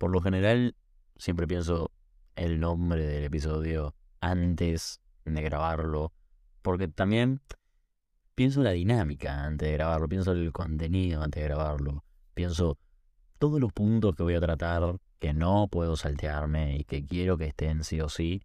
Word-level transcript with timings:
Por 0.00 0.12
lo 0.12 0.22
general, 0.22 0.74
siempre 1.18 1.46
pienso 1.46 1.92
el 2.34 2.58
nombre 2.58 3.06
del 3.06 3.22
episodio 3.24 3.94
antes 4.20 4.98
de 5.26 5.42
grabarlo, 5.42 6.14
porque 6.62 6.88
también 6.88 7.42
pienso 8.34 8.62
la 8.62 8.70
dinámica 8.70 9.44
antes 9.44 9.68
de 9.68 9.74
grabarlo, 9.74 10.08
pienso 10.08 10.32
el 10.32 10.52
contenido 10.52 11.22
antes 11.22 11.42
de 11.42 11.48
grabarlo, 11.48 12.02
pienso 12.32 12.78
todos 13.38 13.60
los 13.60 13.74
puntos 13.74 14.16
que 14.16 14.22
voy 14.22 14.32
a 14.36 14.40
tratar 14.40 14.98
que 15.18 15.34
no 15.34 15.68
puedo 15.68 15.96
saltearme 15.96 16.78
y 16.78 16.84
que 16.84 17.04
quiero 17.04 17.36
que 17.36 17.48
estén 17.48 17.84
sí 17.84 18.00
o 18.00 18.08
sí, 18.08 18.40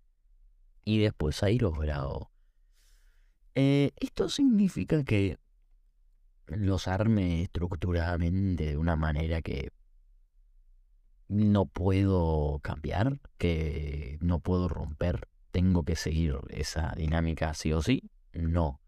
y 0.83 0.99
después 0.99 1.41
ahí 1.41 1.57
los 1.57 1.79
grabo. 1.79 2.31
Eh, 3.53 3.91
esto 3.95 4.27
significa 4.27 5.05
que 5.05 5.39
los 6.47 6.89
arme 6.89 7.43
estructuradamente 7.43 8.65
de 8.65 8.77
una 8.77 8.97
manera 8.97 9.41
que 9.41 9.71
no 11.27 11.65
puedo 11.65 12.59
cambiar, 12.61 13.19
que 13.37 14.17
no 14.21 14.39
puedo 14.39 14.67
romper, 14.67 15.27
tengo 15.51 15.83
que 15.83 15.95
seguir 15.95 16.39
esa 16.49 16.93
dinámica 16.95 17.53
sí 17.53 17.73
o 17.73 17.81
sí. 17.81 18.09
No, 18.33 18.81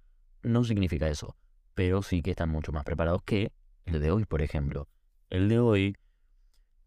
no 0.43 0.63
significa 0.63 1.07
eso, 1.07 1.35
pero 1.73 2.01
sí 2.01 2.21
que 2.21 2.31
están 2.31 2.49
mucho 2.49 2.71
más 2.71 2.83
preparados 2.83 3.23
que 3.23 3.51
el 3.85 4.01
de 4.01 4.11
hoy, 4.11 4.25
por 4.25 4.41
ejemplo. 4.41 4.87
El 5.29 5.49
de 5.49 5.59
hoy 5.59 5.95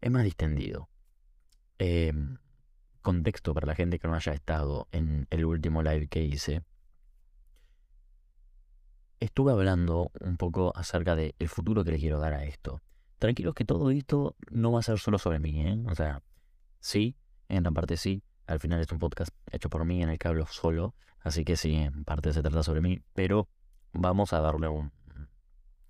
es 0.01 0.11
más 0.11 0.23
distendido. 0.23 0.89
Em, 1.79 2.37
contexto 3.01 3.53
para 3.53 3.67
la 3.67 3.75
gente 3.75 3.99
que 3.99 4.07
no 4.07 4.13
haya 4.13 4.33
estado 4.33 4.87
en 4.91 5.27
el 5.31 5.45
último 5.45 5.81
live 5.81 6.07
que 6.07 6.23
hice. 6.23 6.63
Estuve 9.19 9.51
hablando 9.51 10.11
un 10.19 10.37
poco 10.37 10.73
acerca 10.75 11.15
del 11.15 11.33
futuro 11.47 11.83
que 11.83 11.91
le 11.91 11.99
quiero 11.99 12.19
dar 12.19 12.33
a 12.33 12.43
esto. 12.45 12.81
Tranquilos 13.21 13.53
que 13.53 13.65
todo 13.65 13.91
esto 13.91 14.35
no 14.49 14.71
va 14.71 14.79
a 14.79 14.81
ser 14.81 14.97
solo 14.97 15.19
sobre 15.19 15.37
mí, 15.37 15.61
¿eh? 15.61 15.77
O 15.85 15.93
sea, 15.93 16.23
sí, 16.79 17.15
en 17.49 17.61
gran 17.61 17.75
parte 17.75 17.95
sí. 17.95 18.23
Al 18.47 18.59
final 18.59 18.81
es 18.81 18.91
un 18.91 18.97
podcast 18.97 19.29
hecho 19.51 19.69
por 19.69 19.85
mí 19.85 20.01
en 20.01 20.09
el 20.09 20.17
que 20.17 20.27
hablo 20.27 20.47
solo. 20.47 20.95
Así 21.19 21.45
que 21.45 21.55
sí, 21.55 21.75
en 21.75 22.03
parte 22.03 22.33
se 22.33 22.41
trata 22.41 22.63
sobre 22.63 22.81
mí. 22.81 22.99
Pero 23.13 23.47
vamos 23.93 24.33
a 24.33 24.41
darle 24.41 24.69
un, 24.69 24.91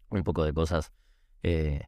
un 0.10 0.24
poco 0.26 0.44
de 0.44 0.52
cosas 0.52 0.92
eh, 1.42 1.88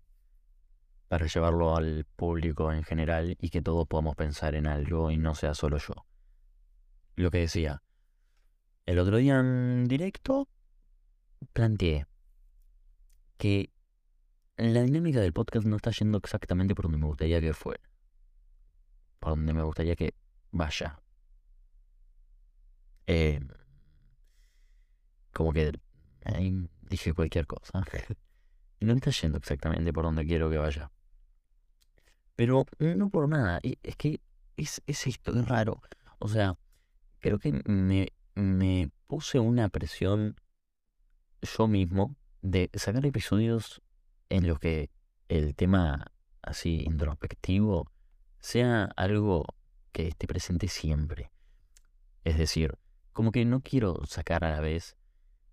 para 1.09 1.27
llevarlo 1.27 1.75
al 1.75 2.05
público 2.15 2.71
en 2.71 2.85
general 2.85 3.35
y 3.37 3.49
que 3.49 3.61
todos 3.61 3.85
podamos 3.85 4.15
pensar 4.15 4.55
en 4.55 4.65
algo 4.65 5.11
y 5.11 5.17
no 5.17 5.35
sea 5.35 5.55
solo 5.55 5.77
yo. 5.77 6.05
Lo 7.17 7.31
que 7.31 7.39
decía, 7.39 7.83
el 8.85 8.97
otro 8.97 9.17
día 9.17 9.41
en 9.41 9.89
directo 9.89 10.47
planteé 11.51 12.07
que 13.37 13.73
la 14.57 14.81
dinámica 14.81 15.19
del 15.19 15.33
podcast 15.33 15.65
no 15.65 15.77
está 15.77 15.91
yendo 15.91 16.17
exactamente 16.17 16.75
por 16.75 16.85
donde 16.85 16.99
me 16.99 17.07
gustaría 17.07 17.41
que 17.41 17.53
fuera. 17.53 17.83
Por 19.19 19.31
donde 19.31 19.53
me 19.53 19.63
gustaría 19.63 19.95
que 19.95 20.13
vaya. 20.51 20.99
Eh, 23.07 23.39
como 25.33 25.51
que 25.51 25.71
ahí 26.25 26.69
dije 26.81 27.13
cualquier 27.13 27.47
cosa. 27.47 27.83
no 28.79 28.93
está 28.93 29.11
yendo 29.11 29.37
exactamente 29.37 29.91
por 29.91 30.03
donde 30.03 30.25
quiero 30.25 30.49
que 30.49 30.57
vaya. 30.57 30.91
Pero 32.35 32.65
no 32.79 33.09
por 33.09 33.27
nada. 33.29 33.59
Es 33.63 33.95
que 33.95 34.21
es, 34.57 34.81
es 34.85 35.07
esto, 35.07 35.37
es 35.37 35.47
raro. 35.47 35.81
O 36.19 36.27
sea, 36.27 36.57
creo 37.19 37.39
que 37.39 37.51
me 38.35 38.91
puse 39.07 39.39
una 39.39 39.69
presión 39.69 40.35
yo 41.41 41.67
mismo 41.67 42.15
de 42.41 42.69
sacar 42.73 43.05
episodios 43.05 43.82
en 44.33 44.47
los 44.47 44.59
que 44.59 44.89
el 45.29 45.53
tema 45.53 46.11
así 46.41 46.81
introspectivo 46.85 47.91
sea 48.39 48.85
algo 48.95 49.45
que 49.91 50.07
esté 50.07 50.25
presente 50.25 50.67
siempre. 50.67 51.31
Es 52.23 52.39
decir, 52.39 52.79
como 53.13 53.31
que 53.31 53.45
no 53.45 53.61
quiero 53.61 54.03
sacar 54.07 54.43
a 54.43 54.49
la 54.49 54.59
vez 54.59 54.97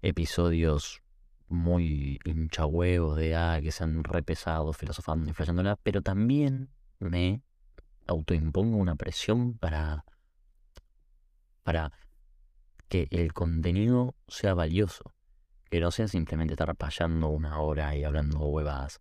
episodios 0.01 1.03
muy 1.47 2.21
hinchahuevos 2.25 3.19
de 3.19 3.37
ah, 3.37 3.61
que 3.61 3.71
sean 3.71 4.03
re 4.03 4.23
pesados, 4.23 4.79
filosofando 4.79 5.29
y 5.29 5.35
flasheándola, 5.35 5.77
pero 5.83 6.01
también 6.01 6.71
me 7.01 7.43
autoimpongo 8.07 8.79
una 8.79 8.97
presión 8.97 9.59
para, 9.59 10.07
para 11.65 11.93
que 12.89 13.09
el 13.11 13.35
contenido 13.35 14.15
sea 14.27 14.55
valioso, 14.55 15.13
que 15.71 15.81
no 15.81 15.91
sea 15.91 16.09
simplemente 16.09 16.55
estar 16.55 16.75
payando 16.77 17.29
una 17.29 17.61
hora 17.61 17.97
y 17.97 18.05
hablando 18.05 18.41
huevadas. 18.41 19.01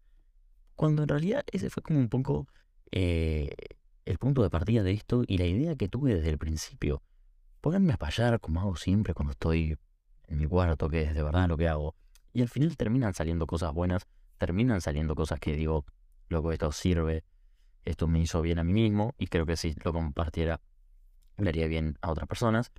Cuando 0.76 1.04
en 1.04 1.10
realidad 1.10 1.44
ese 1.52 1.70
fue 1.70 1.84
como 1.84 2.00
un 2.00 2.10
poco 2.10 2.48
eh, 2.92 3.50
el 4.06 4.18
punto 4.18 4.44
de 4.44 4.50
partida 4.50 4.84
de 4.84 4.92
esto 4.92 5.24
y 5.28 5.38
la 5.38 5.46
idea 5.46 5.76
que 5.76 5.90
tuve 5.90 6.14
desde 6.16 6.30
el 6.30 6.38
principio. 6.38 7.02
Ponerme 7.60 7.94
a 7.94 7.98
payar 7.98 8.40
como 8.40 8.62
hago 8.62 8.76
siempre 8.76 9.14
cuando 9.14 9.32
estoy 9.32 9.78
en 10.28 10.38
mi 10.38 10.46
cuarto, 10.46 10.90
que 10.90 11.02
es 11.02 11.14
de 11.14 11.24
verdad 11.24 11.50
lo 11.50 11.58
que 11.58 11.68
hago. 11.68 11.96
Y 12.34 12.42
al 12.42 12.50
final 12.50 12.78
terminan 12.78 13.14
saliendo 13.14 13.48
cosas 13.48 13.74
buenas, 13.74 14.08
terminan 14.38 14.80
saliendo 14.80 15.16
cosas 15.16 15.40
que 15.40 15.56
digo, 15.56 15.86
loco, 16.30 16.52
esto 16.52 16.72
sirve, 16.72 17.24
esto 17.84 18.08
me 18.08 18.20
hizo 18.20 18.42
bien 18.42 18.60
a 18.60 18.64
mí 18.64 18.74
mismo 18.74 19.16
y 19.18 19.28
creo 19.28 19.46
que 19.46 19.58
si 19.58 19.76
lo 19.84 19.92
compartiera 19.92 20.62
le 21.38 21.50
haría 21.50 21.68
bien 21.68 21.98
a 22.02 22.12
otras 22.12 22.28
personas. 22.28 22.72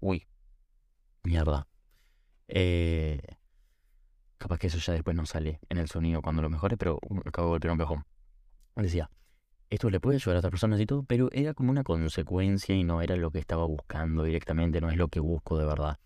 uy, 0.00 0.26
mierda. 1.22 1.66
Eh, 2.48 3.20
capaz 4.38 4.58
que 4.58 4.68
eso 4.68 4.78
ya 4.78 4.92
después 4.92 5.16
no 5.16 5.26
sale 5.26 5.60
en 5.68 5.78
el 5.78 5.88
sonido 5.88 6.22
cuando 6.22 6.42
lo 6.42 6.50
mejore, 6.50 6.76
pero 6.76 6.98
acabo 7.24 7.48
de 7.48 7.50
golpear 7.52 7.72
un 7.72 7.78
pejón. 7.78 8.04
Decía, 8.76 9.10
esto 9.70 9.90
le 9.90 10.00
puede 10.00 10.16
ayudar 10.16 10.36
a 10.36 10.38
otras 10.40 10.50
personas 10.50 10.80
y 10.80 10.86
todo, 10.86 11.02
pero 11.02 11.28
era 11.32 11.54
como 11.54 11.70
una 11.70 11.82
consecuencia 11.82 12.74
y 12.74 12.84
no 12.84 13.02
era 13.02 13.16
lo 13.16 13.30
que 13.30 13.38
estaba 13.38 13.64
buscando 13.66 14.22
directamente, 14.22 14.80
no 14.80 14.90
es 14.90 14.96
lo 14.96 15.08
que 15.08 15.20
busco 15.20 15.58
de 15.58 15.66
verdad. 15.66 15.98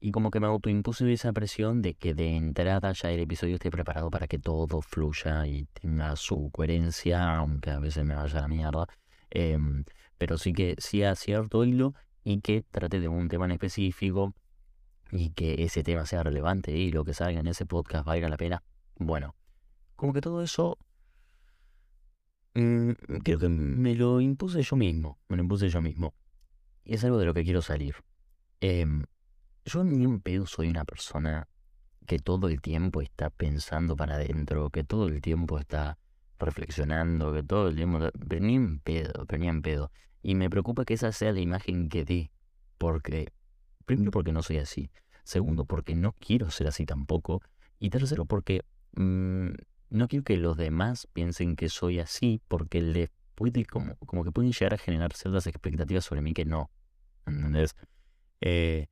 Y 0.00 0.10
como 0.12 0.30
que 0.30 0.40
me 0.40 0.46
autoimpuse 0.46 1.10
esa 1.12 1.32
presión 1.32 1.80
de 1.80 1.94
que 1.94 2.12
de 2.12 2.36
entrada 2.36 2.92
ya 2.92 3.10
el 3.10 3.20
episodio 3.20 3.54
esté 3.54 3.70
preparado 3.70 4.10
para 4.10 4.26
que 4.26 4.38
todo 4.38 4.82
fluya 4.82 5.46
y 5.46 5.64
tenga 5.72 6.14
su 6.16 6.50
coherencia, 6.52 7.36
aunque 7.36 7.70
a 7.70 7.78
veces 7.78 8.04
me 8.04 8.14
vaya 8.14 8.38
a 8.38 8.42
la 8.42 8.48
mierda. 8.48 8.86
Em, 9.30 9.84
pero 10.18 10.36
sí 10.36 10.52
que 10.52 10.74
sea 10.78 11.14
cierto 11.14 11.64
hilo 11.64 11.94
y 12.22 12.40
que 12.40 12.62
trate 12.70 13.00
de 13.00 13.08
un 13.08 13.28
tema 13.28 13.46
en 13.46 13.52
específico 13.52 14.34
y 15.10 15.30
que 15.30 15.64
ese 15.64 15.82
tema 15.82 16.06
sea 16.06 16.22
relevante 16.22 16.72
y 16.72 16.90
lo 16.90 17.04
que 17.04 17.14
salga 17.14 17.40
en 17.40 17.46
ese 17.46 17.66
podcast 17.66 18.06
valga 18.06 18.28
la 18.28 18.36
pena. 18.36 18.62
Bueno, 18.96 19.34
como 19.96 20.12
que 20.12 20.20
todo 20.20 20.42
eso 20.42 20.78
mm, 22.54 22.90
creo 23.22 23.38
que 23.38 23.48
me 23.48 23.94
lo 23.94 24.20
impuse 24.20 24.62
yo 24.62 24.76
mismo, 24.76 25.18
me 25.28 25.36
lo 25.36 25.42
impuse 25.42 25.68
yo 25.68 25.80
mismo. 25.82 26.14
Y 26.84 26.94
es 26.94 27.04
algo 27.04 27.18
de 27.18 27.26
lo 27.26 27.34
que 27.34 27.44
quiero 27.44 27.62
salir. 27.62 27.96
Eh, 28.60 28.86
yo 29.64 29.84
ni 29.84 30.06
un 30.06 30.20
pedo 30.20 30.46
soy 30.46 30.68
una 30.68 30.84
persona 30.84 31.48
que 32.06 32.18
todo 32.18 32.48
el 32.48 32.60
tiempo 32.60 33.00
está 33.00 33.30
pensando 33.30 33.96
para 33.96 34.14
adentro, 34.14 34.70
que 34.70 34.84
todo 34.84 35.08
el 35.08 35.20
tiempo 35.20 35.58
está 35.58 35.98
reflexionando, 36.38 37.32
que 37.32 37.42
todo 37.42 37.68
el 37.68 37.76
tiempo... 37.76 37.98
Pero 38.28 38.44
ni 38.44 38.56
en 38.56 38.80
pedo, 38.80 39.26
ni 39.38 39.48
en 39.48 39.62
pedo. 39.62 39.90
Y 40.22 40.34
me 40.34 40.50
preocupa 40.50 40.84
que 40.84 40.94
esa 40.94 41.12
sea 41.12 41.32
la 41.32 41.40
imagen 41.40 41.88
que 41.88 42.04
dé. 42.04 42.30
Porque, 42.78 43.32
primero 43.84 44.10
porque 44.10 44.32
no 44.32 44.42
soy 44.42 44.58
así. 44.58 44.90
Segundo 45.24 45.64
porque 45.64 45.94
no 45.94 46.12
quiero 46.12 46.50
ser 46.50 46.66
así 46.66 46.86
tampoco. 46.86 47.42
Y 47.78 47.90
tercero 47.90 48.24
porque 48.24 48.64
mm, 48.96 49.50
no 49.90 50.08
quiero 50.08 50.24
que 50.24 50.36
los 50.36 50.56
demás 50.56 51.08
piensen 51.12 51.56
que 51.56 51.68
soy 51.68 51.98
así 51.98 52.40
porque 52.48 52.80
les 52.80 53.10
puede 53.34 53.64
como, 53.64 53.96
como 53.96 54.24
que 54.24 54.32
pueden 54.32 54.52
llegar 54.52 54.74
a 54.74 54.78
generar 54.78 55.12
ciertas 55.12 55.46
expectativas 55.46 56.04
sobre 56.04 56.20
mí 56.20 56.32
que 56.34 56.44
no. 56.44 56.70
¿Entendés? 57.26 57.74
Eh, 58.40 58.86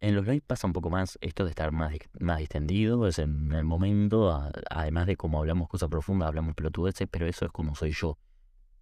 en 0.00 0.14
los 0.14 0.26
live 0.26 0.42
pasa 0.46 0.66
un 0.66 0.72
poco 0.72 0.90
más 0.90 1.18
esto 1.20 1.44
de 1.44 1.50
estar 1.50 1.72
más, 1.72 1.94
más 2.20 2.38
distendido, 2.38 3.06
es 3.06 3.18
en 3.18 3.52
el 3.52 3.64
momento, 3.64 4.50
además 4.70 5.06
de 5.06 5.16
como 5.16 5.38
hablamos 5.38 5.68
cosas 5.68 5.88
profundas, 5.88 6.28
hablamos 6.28 6.54
pelotudeces, 6.54 7.08
pero 7.10 7.26
eso 7.26 7.46
es 7.46 7.50
como 7.50 7.74
soy 7.74 7.92
yo. 7.92 8.10
O 8.10 8.18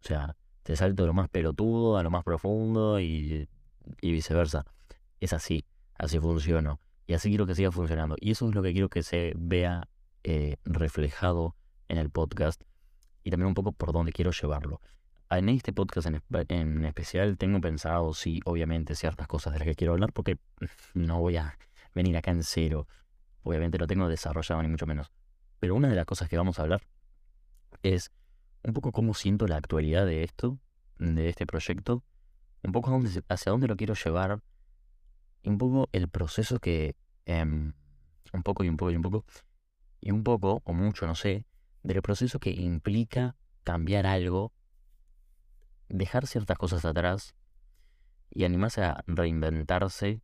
sea, 0.00 0.36
te 0.64 0.76
salto 0.76 1.04
de 1.04 1.06
lo 1.08 1.14
más 1.14 1.28
pelotudo 1.28 1.96
a 1.96 2.02
lo 2.02 2.10
más 2.10 2.24
profundo 2.24 2.98
y, 3.00 3.48
viceversa. 4.02 4.66
Es 5.24 5.32
así, 5.32 5.64
así 5.94 6.20
funciono. 6.20 6.80
Y 7.06 7.14
así 7.14 7.30
quiero 7.30 7.46
que 7.46 7.54
siga 7.54 7.72
funcionando. 7.72 8.14
Y 8.20 8.32
eso 8.32 8.46
es 8.46 8.54
lo 8.54 8.62
que 8.62 8.72
quiero 8.72 8.90
que 8.90 9.02
se 9.02 9.32
vea 9.38 9.88
eh, 10.22 10.58
reflejado 10.66 11.56
en 11.88 11.96
el 11.96 12.10
podcast 12.10 12.62
y 13.22 13.30
también 13.30 13.46
un 13.46 13.54
poco 13.54 13.72
por 13.72 13.94
dónde 13.94 14.12
quiero 14.12 14.32
llevarlo. 14.32 14.82
En 15.30 15.48
este 15.48 15.72
podcast 15.72 16.08
en, 16.48 16.84
especial 16.84 17.38
tengo 17.38 17.58
pensado, 17.62 18.12
sí, 18.12 18.42
obviamente, 18.44 18.94
ciertas 18.94 19.26
cosas 19.26 19.54
de 19.54 19.60
las 19.60 19.66
que 19.66 19.74
quiero 19.74 19.94
hablar, 19.94 20.12
porque 20.12 20.36
no 20.92 21.20
voy 21.20 21.38
a 21.38 21.56
venir 21.94 22.18
acá 22.18 22.30
en 22.30 22.42
cero. 22.42 22.86
Obviamente 23.44 23.78
lo 23.78 23.86
tengo 23.86 24.06
desarrollado, 24.08 24.60
ni 24.60 24.68
mucho 24.68 24.84
menos. 24.84 25.10
Pero 25.58 25.74
una 25.74 25.88
de 25.88 25.94
las 25.94 26.04
cosas 26.04 26.28
que 26.28 26.36
vamos 26.36 26.58
a 26.58 26.62
hablar 26.64 26.82
es 27.82 28.10
un 28.62 28.74
poco 28.74 28.92
cómo 28.92 29.14
siento 29.14 29.46
la 29.46 29.56
actualidad 29.56 30.04
de 30.04 30.22
esto, 30.22 30.58
de 30.98 31.30
este 31.30 31.46
proyecto, 31.46 32.04
un 32.62 32.72
poco 32.72 33.00
hacia 33.30 33.52
dónde 33.52 33.68
lo 33.68 33.76
quiero 33.76 33.94
llevar, 33.94 34.42
un 35.44 35.58
poco 35.58 35.88
el 35.92 36.08
proceso 36.08 36.58
que, 36.58 36.96
em, 37.26 37.72
un 38.32 38.42
poco 38.42 38.64
y 38.64 38.68
un 38.68 38.76
poco 38.76 38.90
y 38.90 38.96
un 38.96 39.02
poco, 39.02 39.24
y 40.00 40.10
un 40.10 40.24
poco, 40.24 40.62
o 40.64 40.72
mucho, 40.72 41.06
no 41.06 41.14
sé, 41.14 41.46
del 41.82 42.02
proceso 42.02 42.38
que 42.38 42.50
implica 42.50 43.36
cambiar 43.62 44.06
algo, 44.06 44.52
dejar 45.88 46.26
ciertas 46.26 46.58
cosas 46.58 46.84
atrás 46.84 47.34
y 48.30 48.44
animarse 48.44 48.82
a 48.82 49.04
reinventarse 49.06 50.22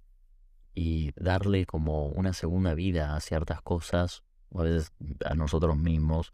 y 0.75 1.13
darle 1.17 1.67
como 1.67 2.07
una 2.07 2.33
segunda 2.33 2.75
vida 2.75 3.15
a 3.15 3.21
ciertas 3.21 3.63
cosas, 3.63 4.25
o 4.51 4.61
a 4.61 4.65
veces 4.65 4.93
a 5.25 5.35
nosotros 5.35 5.77
mismos, 5.77 6.33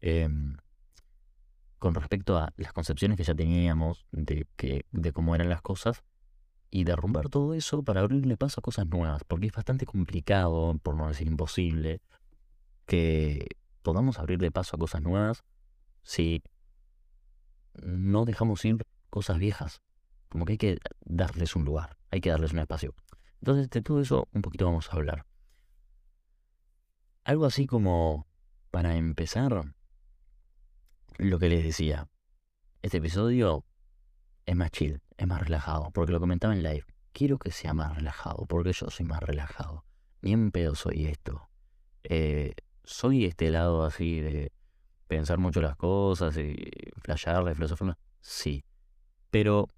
em, 0.00 0.56
con 1.78 1.94
respecto 1.94 2.38
a 2.38 2.52
las 2.56 2.72
concepciones 2.72 3.16
que 3.16 3.24
ya 3.24 3.34
teníamos 3.34 4.06
de, 4.10 4.46
que, 4.56 4.86
de 4.90 5.12
cómo 5.12 5.34
eran 5.34 5.48
las 5.50 5.60
cosas, 5.60 6.02
y 6.74 6.82
derrumbar 6.82 7.28
todo 7.28 7.54
eso 7.54 7.84
para 7.84 8.00
abrirle 8.00 8.36
paso 8.36 8.58
a 8.58 8.62
cosas 8.62 8.88
nuevas, 8.88 9.22
porque 9.22 9.46
es 9.46 9.52
bastante 9.52 9.86
complicado, 9.86 10.76
por 10.82 10.96
no 10.96 11.06
decir 11.06 11.28
imposible, 11.28 12.00
que 12.84 13.46
podamos 13.82 14.18
abrirle 14.18 14.50
paso 14.50 14.74
a 14.74 14.78
cosas 14.80 15.00
nuevas 15.00 15.44
si 16.02 16.42
no 17.80 18.24
dejamos 18.24 18.64
ir 18.64 18.84
cosas 19.08 19.38
viejas. 19.38 19.82
Como 20.28 20.46
que 20.46 20.54
hay 20.54 20.58
que 20.58 20.78
darles 21.04 21.54
un 21.54 21.64
lugar, 21.64 21.96
hay 22.10 22.20
que 22.20 22.30
darles 22.30 22.52
un 22.52 22.58
espacio. 22.58 22.92
Entonces, 23.40 23.70
de 23.70 23.80
todo 23.80 24.00
eso 24.00 24.26
un 24.32 24.42
poquito 24.42 24.64
vamos 24.64 24.92
a 24.92 24.96
hablar. 24.96 25.26
Algo 27.22 27.46
así 27.46 27.68
como, 27.68 28.26
para 28.72 28.96
empezar, 28.96 29.76
lo 31.18 31.38
que 31.38 31.48
les 31.48 31.62
decía, 31.62 32.08
este 32.82 32.96
episodio 32.96 33.64
es 34.46 34.56
más 34.56 34.70
chill, 34.70 35.00
es 35.16 35.26
más 35.26 35.40
relajado, 35.40 35.90
porque 35.92 36.12
lo 36.12 36.20
comentaba 36.20 36.54
en 36.54 36.62
live. 36.62 36.84
Quiero 37.12 37.38
que 37.38 37.50
sea 37.50 37.74
más 37.74 37.94
relajado, 37.94 38.46
porque 38.46 38.72
yo 38.72 38.90
soy 38.90 39.06
más 39.06 39.20
relajado. 39.20 39.84
Ni 40.22 40.32
en 40.32 40.50
pedo 40.50 40.74
soy 40.74 41.06
esto. 41.06 41.48
Eh, 42.02 42.54
soy 42.82 43.24
este 43.24 43.50
lado 43.50 43.84
así 43.84 44.20
de 44.20 44.52
pensar 45.06 45.38
mucho 45.38 45.60
las 45.60 45.76
cosas 45.76 46.36
y 46.36 46.56
flashearla 47.02 47.54
filosofar. 47.54 47.96
Sí. 48.20 48.64
Pero 49.30 49.68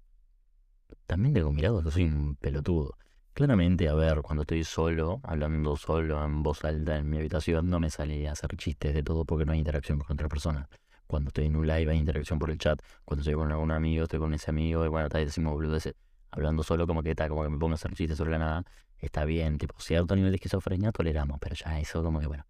también 1.05 1.33
tengo 1.33 1.51
mirado 1.51 1.83
que 1.83 1.91
soy 1.91 2.05
un 2.05 2.35
pelotudo. 2.35 2.97
Claramente, 3.33 3.87
a 3.87 3.93
ver, 3.93 4.21
cuando 4.23 4.41
estoy 4.41 4.63
solo, 4.63 5.19
hablando 5.23 5.75
solo 5.77 6.23
en 6.25 6.41
voz 6.41 6.65
alta 6.65 6.97
en 6.97 7.09
mi 7.09 7.17
habitación, 7.17 7.69
no 7.69 7.79
me 7.79 7.89
sale 7.91 8.27
a 8.27 8.31
hacer 8.31 8.55
chistes 8.57 8.93
de 8.95 9.03
todo 9.03 9.25
porque 9.25 9.45
no 9.45 9.51
hay 9.51 9.59
interacción 9.59 9.99
con 9.99 10.13
otra 10.13 10.27
persona. 10.27 10.67
Cuando 11.07 11.29
estoy 11.29 11.45
en 11.45 11.55
un 11.55 11.65
live 11.67 11.91
hay 11.91 11.97
interacción 11.97 12.39
por 12.39 12.51
el 12.51 12.57
chat. 12.57 12.81
Cuando 13.05 13.21
estoy 13.21 13.35
con 13.35 13.51
algún 13.51 13.71
amigo, 13.71 14.03
estoy 14.03 14.19
con 14.19 14.33
ese 14.33 14.51
amigo 14.51 14.85
y 14.85 14.89
bueno, 14.89 15.07
está 15.07 15.19
decimos 15.19 15.53
boludeces. 15.53 15.95
Hablando 16.31 16.63
solo 16.63 16.85
como 16.85 17.01
que 17.01 17.11
está, 17.11 17.29
como 17.29 17.43
que 17.43 17.49
me 17.49 17.57
pongo 17.57 17.73
a 17.73 17.75
hacer 17.75 17.93
chistes 17.93 18.17
sobre 18.17 18.31
la 18.31 18.39
nada. 18.39 18.63
Está 18.99 19.25
bien, 19.25 19.57
tipo, 19.57 19.75
cierto 19.79 20.15
nivel 20.15 20.31
de 20.31 20.35
esquizofrenia 20.35 20.91
toleramos, 20.91 21.39
pero 21.39 21.55
ya 21.55 21.79
eso 21.79 22.03
como 22.03 22.19
que 22.19 22.27
bueno. 22.27 22.45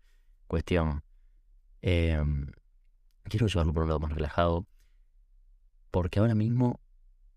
Cuestión. 0.48 1.04
Em, 1.81 2.51
quiero 3.24 3.48
llevarlo 3.48 3.74
por 3.74 3.83
un 3.83 3.89
lado 3.89 4.00
más 4.00 4.12
relajado. 4.12 4.65
Porque 5.92 6.19
ahora 6.19 6.36
mismo 6.36 6.80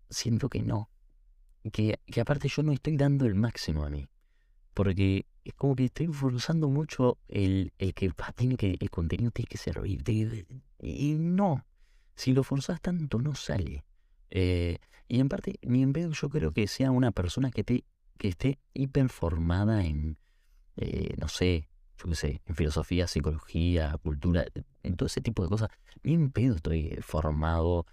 siento 0.09 0.49
que 0.49 0.61
no 0.61 0.91
que, 1.69 1.99
que 2.07 2.21
aparte 2.21 2.47
yo 2.47 2.63
no 2.63 2.71
estoy 2.71 2.97
dando 2.97 3.25
el 3.25 3.35
máximo 3.35 3.83
a 3.85 3.89
mí. 3.89 4.07
Porque 4.73 5.27
es 5.43 5.53
como 5.53 5.75
que 5.75 5.85
estoy 5.85 6.07
forzando 6.07 6.69
mucho 6.69 7.19
el, 7.27 7.73
el 7.77 7.93
que 7.93 8.11
tiene 8.35 8.57
que 8.57 8.77
el 8.79 8.89
contenido 8.89 9.31
tiene 9.31 9.47
que 9.47 9.57
ser 9.57 9.79
y, 10.81 11.13
no 11.13 11.65
si 12.15 12.33
lo 12.33 12.43
forzas 12.43 12.81
tanto 12.81 13.19
no 13.19 13.35
sale 13.35 13.83
eh, 14.29 14.79
y 15.07 15.19
en 15.19 15.29
parte 15.29 15.59
ni 15.61 15.83
en 15.83 15.93
vez 15.93 16.09
yo 16.11 16.29
creo 16.29 16.51
que 16.51 16.67
sea 16.67 16.91
una 16.91 17.11
persona 17.11 17.51
que 17.51 17.63
te 17.63 17.85
que 18.17 18.29
esté 18.29 18.59
hiperformada 18.73 19.85
en 19.85 20.17
eh, 20.77 21.15
no 21.17 21.27
sé 21.27 21.69
yo 21.97 22.09
qué 22.09 22.15
sé 22.15 22.41
en 22.45 22.55
filosofía 22.55 23.07
psicología 23.07 23.97
cultura 24.03 24.45
en 24.83 24.95
todo 24.95 25.07
ese 25.07 25.21
tipo 25.21 25.43
de 25.43 25.49
cosas 25.49 25.69
ni 26.03 26.13
en 26.13 26.31
pedo 26.31 26.55
estoy 26.55 26.97
formado 27.01 27.85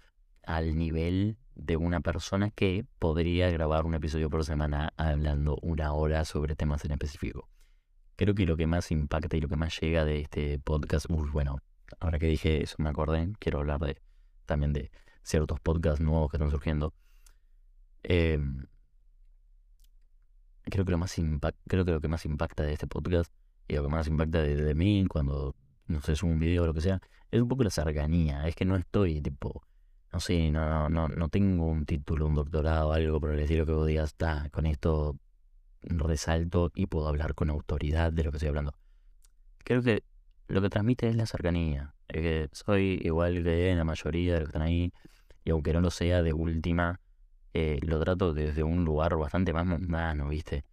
al 0.43 0.77
nivel 0.77 1.37
de 1.59 1.77
una 1.77 1.99
persona 2.01 2.49
que 2.49 2.85
podría 2.99 3.49
grabar 3.51 3.85
un 3.85 3.93
episodio 3.93 4.29
por 4.29 4.45
semana 4.45 4.93
hablando 4.97 5.57
una 5.61 5.93
hora 5.93 6.25
sobre 6.25 6.55
temas 6.55 6.85
en 6.85 6.91
específico. 6.91 7.49
Creo 8.15 8.33
que 8.33 8.45
lo 8.45 8.57
que 8.57 8.67
más 8.67 8.91
impacta 8.91 9.37
y 9.37 9.41
lo 9.41 9.47
que 9.47 9.55
más 9.55 9.79
llega 9.79 10.05
de 10.05 10.21
este 10.21 10.59
podcast, 10.59 11.07
bueno, 11.09 11.59
ahora 11.99 12.19
que 12.19 12.27
dije 12.27 12.63
eso 12.63 12.75
me 12.79 12.89
acordé, 12.89 13.31
quiero 13.39 13.59
hablar 13.59 13.79
de 13.79 14.01
también 14.45 14.73
de 14.73 14.91
ciertos 15.23 15.59
podcasts 15.59 16.01
nuevos 16.01 16.29
que 16.31 16.37
están 16.37 16.51
surgiendo. 16.51 16.93
Em, 18.03 18.65
creo 20.63 20.85
que 20.85 20.91
lo 20.91 20.97
más 20.97 21.15
creo 21.67 21.85
que 21.85 21.91
lo 21.91 22.01
que 22.01 22.07
más 22.07 22.25
impacta 22.25 22.63
de 22.63 22.73
este 22.73 22.87
podcast 22.87 23.31
y 23.67 23.75
lo 23.75 23.83
que 23.83 23.89
más 23.89 24.07
impacta 24.07 24.41
de, 24.41 24.55
de 24.55 24.75
mí 24.75 25.05
cuando 25.07 25.55
no 25.87 26.01
sé 26.01 26.15
subo 26.15 26.31
un 26.31 26.39
video 26.39 26.63
o 26.63 26.65
lo 26.67 26.73
que 26.73 26.81
sea 26.81 27.01
es 27.31 27.41
un 27.41 27.47
poco 27.47 27.63
la 27.63 27.69
cercanía. 27.69 28.47
Es 28.47 28.55
que 28.55 28.65
no 28.65 28.75
estoy 28.75 29.21
tipo 29.21 29.63
no 30.11 30.19
sé, 30.19 30.49
no, 30.51 30.89
no, 30.89 31.07
no 31.07 31.29
tengo 31.29 31.67
un 31.67 31.85
título, 31.85 32.27
un 32.27 32.35
doctorado, 32.35 32.91
algo 32.93 33.19
por 33.19 33.31
el 33.31 33.39
estilo 33.41 33.65
que 33.65 33.71
vos 33.71 33.87
digas, 33.87 34.09
está, 34.09 34.49
con 34.51 34.65
esto 34.65 35.17
resalto 35.81 36.71
y 36.73 36.87
puedo 36.87 37.07
hablar 37.07 37.35
con 37.35 37.49
autoridad 37.49 38.11
de 38.11 38.23
lo 38.23 38.31
que 38.31 38.37
estoy 38.37 38.49
hablando. 38.49 38.73
Creo 39.59 39.81
que 39.83 40.03
lo 40.49 40.61
que 40.61 40.69
transmite 40.69 41.07
es 41.07 41.15
la 41.15 41.25
cercanía. 41.25 41.93
Es 42.07 42.21
que 42.21 42.49
soy 42.51 42.99
igual 43.03 43.43
que 43.43 43.75
la 43.75 43.83
mayoría 43.83 44.33
de 44.33 44.39
los 44.39 44.49
que 44.49 44.57
están 44.57 44.61
ahí, 44.63 44.91
y 45.45 45.51
aunque 45.51 45.73
no 45.73 45.81
lo 45.81 45.91
sea 45.91 46.21
de 46.23 46.33
última, 46.33 46.99
eh, 47.53 47.79
lo 47.83 47.99
trato 47.99 48.33
desde 48.33 48.63
un 48.63 48.83
lugar 48.83 49.15
bastante 49.15 49.53
más 49.53 49.65
mundano, 49.65 50.27
¿viste? 50.29 50.65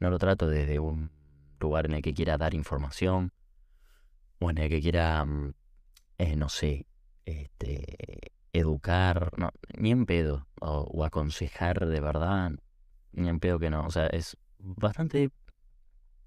No 0.00 0.10
lo 0.10 0.18
trato 0.18 0.48
desde 0.48 0.78
un 0.80 1.10
lugar 1.60 1.86
en 1.86 1.94
el 1.94 2.02
que 2.02 2.14
quiera 2.14 2.36
dar 2.36 2.54
información, 2.54 3.32
o 4.40 4.50
en 4.50 4.58
el 4.58 4.68
que 4.68 4.80
quiera, 4.80 5.24
mm, 5.24 5.54
eh, 6.18 6.36
no 6.36 6.48
sé, 6.48 6.86
este, 7.24 8.32
educar, 8.52 9.30
no, 9.36 9.50
ni 9.78 9.92
en 9.92 10.04
pedo, 10.06 10.48
o, 10.60 11.04
aconsejar 11.04 11.86
de 11.86 12.00
verdad, 12.00 12.52
ni 13.12 13.28
en 13.28 13.40
pedo 13.40 13.58
que 13.58 13.70
no. 13.70 13.86
O 13.86 13.90
sea, 13.90 14.06
es 14.08 14.36
bastante 14.58 15.30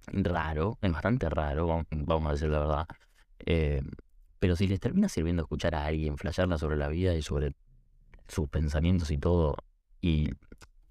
raro, 0.07 0.77
es 0.81 0.91
bastante 0.91 1.29
raro, 1.29 1.85
vamos 1.91 2.29
a 2.29 2.31
decir 2.33 2.49
la 2.49 2.59
verdad. 2.59 2.87
Eh, 3.39 3.81
pero 4.39 4.55
si 4.55 4.67
les 4.67 4.79
termina 4.79 5.09
sirviendo 5.09 5.43
escuchar 5.43 5.75
a 5.75 5.85
alguien, 5.85 6.17
flashearla 6.17 6.57
sobre 6.57 6.77
la 6.77 6.87
vida 6.87 7.15
y 7.15 7.21
sobre 7.21 7.55
sus 8.27 8.49
pensamientos 8.49 9.11
y 9.11 9.17
todo, 9.17 9.57
y, 10.01 10.31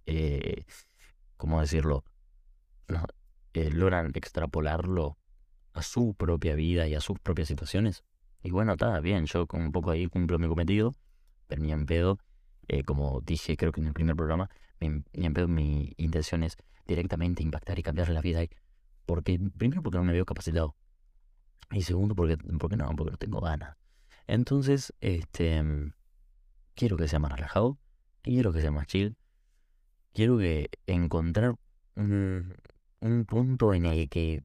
eh, 0.07 0.65
¿cómo 1.37 1.61
decirlo? 1.61 2.05
Eh, 3.55 3.71
logran 3.71 4.11
extrapolarlo 4.15 5.17
a 5.73 5.83
su 5.83 6.15
propia 6.15 6.55
vida 6.55 6.87
y 6.87 6.95
a 6.95 7.01
sus 7.01 7.19
propias 7.21 7.49
situaciones. 7.49 8.05
Y 8.43 8.51
bueno, 8.51 8.73
está 8.73 9.01
bien, 9.01 9.27
yo 9.27 9.47
con 9.47 9.63
un 9.63 9.73
poco 9.73 9.91
ahí 9.91 10.07
cumplo 10.07 10.39
mi 10.39 10.49
cometido 10.49 10.95
pero 11.47 11.63
ni 11.63 11.73
en 11.73 11.87
pedo, 11.87 12.19
eh, 12.69 12.85
como 12.85 13.21
dije 13.21 13.57
creo 13.57 13.73
que 13.73 13.81
en 13.81 13.89
el 13.89 13.93
primer 13.93 14.17
programa, 14.17 14.51
ni 14.81 15.27
en 15.27 15.35
pedo 15.35 15.49
mi 15.49 15.93
intención 15.97 16.43
es 16.43 16.57
directamente 16.87 17.43
impactar 17.43 17.79
y 17.79 17.83
cambiar 17.83 18.09
la 18.11 18.21
vida. 18.21 18.43
Porque, 19.07 19.39
primero 19.57 19.83
porque 19.83 19.99
no 19.99 20.05
me 20.05 20.13
veo 20.13 20.25
capacitado. 20.25 20.77
Y 21.71 21.83
segundo 21.83 22.15
porque, 22.15 22.37
porque 22.37 22.77
no, 22.77 22.89
porque 22.97 23.13
no 23.13 23.17
tengo 23.17 23.41
ganas. 23.41 23.77
Entonces, 24.27 24.95
este, 25.01 25.63
quiero 26.75 26.97
que 26.97 27.09
sea 27.09 27.19
más 27.19 27.33
relajado, 27.33 27.79
quiero 28.23 28.53
que 28.53 28.61
sea 28.61 28.71
más 28.71 28.87
chill, 28.87 29.17
quiero 30.13 30.39
que 30.39 30.71
encontrar 30.87 31.57
un, 31.97 32.55
un 33.01 33.25
punto 33.27 33.75
en 33.75 33.87
el 33.87 34.09
que 34.09 34.45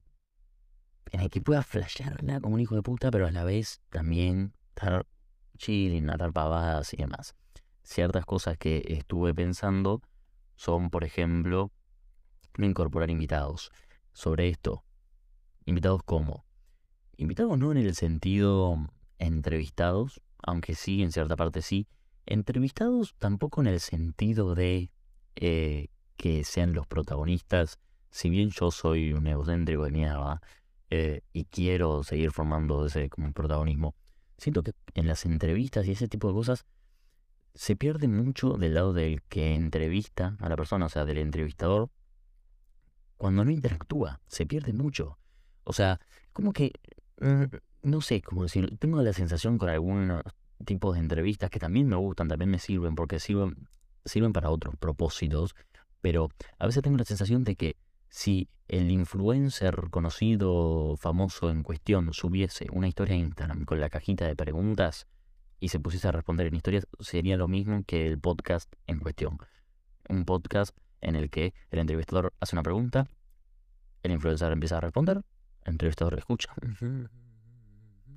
en 1.12 1.20
el 1.20 1.30
que 1.30 1.40
pueda 1.40 1.62
flashearla 1.62 2.40
como 2.40 2.54
un 2.54 2.60
hijo 2.60 2.76
de 2.76 2.82
puta, 2.82 3.10
pero 3.10 3.26
a 3.26 3.32
la 3.32 3.44
vez 3.44 3.80
también 3.90 4.54
estar 4.68 5.06
chilling, 5.58 6.08
atar 6.10 6.32
pavadas 6.32 6.92
y 6.94 6.98
demás. 6.98 7.34
Ciertas 7.82 8.24
cosas 8.24 8.56
que 8.58 8.82
estuve 8.86 9.34
pensando 9.34 10.02
son, 10.54 10.90
por 10.90 11.04
ejemplo, 11.04 11.72
incorporar 12.58 13.10
invitados. 13.10 13.70
Sobre 14.12 14.48
esto, 14.48 14.84
invitados 15.64 16.02
como? 16.04 16.44
Invitados 17.16 17.58
no 17.58 17.70
en 17.70 17.78
el 17.78 17.94
sentido 17.94 18.76
entrevistados, 19.18 20.20
aunque 20.42 20.74
sí, 20.74 21.02
en 21.02 21.12
cierta 21.12 21.36
parte 21.36 21.62
sí. 21.62 21.86
Entrevistados 22.26 23.14
tampoco 23.18 23.60
en 23.60 23.68
el 23.68 23.80
sentido 23.80 24.54
de 24.54 24.90
eh, 25.36 25.88
que 26.16 26.44
sean 26.44 26.72
los 26.72 26.86
protagonistas. 26.86 27.78
Si 28.10 28.30
bien 28.30 28.50
yo 28.50 28.70
soy 28.70 29.12
un 29.12 29.26
egocéntrico 29.26 29.84
de 29.84 29.90
mierda 29.90 30.40
eh, 30.90 31.22
y 31.32 31.44
quiero 31.44 32.02
seguir 32.02 32.32
formando 32.32 32.86
ese 32.86 33.08
como 33.08 33.32
protagonismo, 33.32 33.94
siento 34.36 34.62
que 34.62 34.72
en 34.94 35.06
las 35.06 35.24
entrevistas 35.24 35.86
y 35.86 35.92
ese 35.92 36.08
tipo 36.08 36.28
de 36.28 36.34
cosas 36.34 36.66
se 37.54 37.76
pierde 37.76 38.08
mucho 38.08 38.54
del 38.54 38.74
lado 38.74 38.92
del 38.92 39.22
que 39.22 39.54
entrevista 39.54 40.36
a 40.40 40.48
la 40.48 40.56
persona, 40.56 40.86
o 40.86 40.88
sea, 40.88 41.04
del 41.04 41.18
entrevistador, 41.18 41.90
cuando 43.20 43.44
no 43.44 43.50
interactúa, 43.50 44.18
se 44.28 44.46
pierde 44.46 44.72
mucho. 44.72 45.18
O 45.64 45.74
sea, 45.74 46.00
como 46.32 46.54
que, 46.54 46.72
mm, 47.20 47.54
no 47.82 48.00
sé 48.00 48.22
cómo 48.22 48.44
decirlo, 48.44 48.74
tengo 48.78 49.02
la 49.02 49.12
sensación 49.12 49.58
con 49.58 49.68
algunos 49.68 50.22
tipos 50.64 50.94
de 50.94 51.00
entrevistas 51.00 51.50
que 51.50 51.58
también 51.58 51.86
me 51.86 51.96
gustan, 51.96 52.28
también 52.28 52.50
me 52.50 52.58
sirven, 52.58 52.94
porque 52.94 53.20
sirven, 53.20 53.68
sirven 54.06 54.32
para 54.32 54.48
otros 54.48 54.74
propósitos, 54.78 55.54
pero 56.00 56.30
a 56.58 56.64
veces 56.64 56.82
tengo 56.82 56.96
la 56.96 57.04
sensación 57.04 57.44
de 57.44 57.56
que 57.56 57.76
si 58.08 58.48
el 58.68 58.90
influencer 58.90 59.90
conocido, 59.90 60.96
famoso 60.96 61.50
en 61.50 61.62
cuestión, 61.62 62.14
subiese 62.14 62.68
una 62.72 62.88
historia 62.88 63.16
en 63.16 63.26
Instagram 63.26 63.66
con 63.66 63.80
la 63.80 63.90
cajita 63.90 64.26
de 64.26 64.34
preguntas, 64.34 65.06
y 65.58 65.68
se 65.68 65.78
pusiese 65.78 66.08
a 66.08 66.12
responder 66.12 66.46
en 66.46 66.54
historias, 66.54 66.86
sería 67.00 67.36
lo 67.36 67.48
mismo 67.48 67.84
que 67.86 68.06
el 68.06 68.18
podcast 68.18 68.72
en 68.86 68.98
cuestión. 68.98 69.36
Un 70.08 70.24
podcast 70.24 70.74
en 71.00 71.16
el 71.16 71.30
que 71.30 71.54
el 71.70 71.78
entrevistador 71.78 72.32
hace 72.40 72.54
una 72.54 72.62
pregunta, 72.62 73.06
el 74.02 74.12
influencer 74.12 74.52
empieza 74.52 74.78
a 74.78 74.80
responder, 74.80 75.22
el 75.64 75.72
entrevistador 75.72 76.18
escucha. 76.18 76.52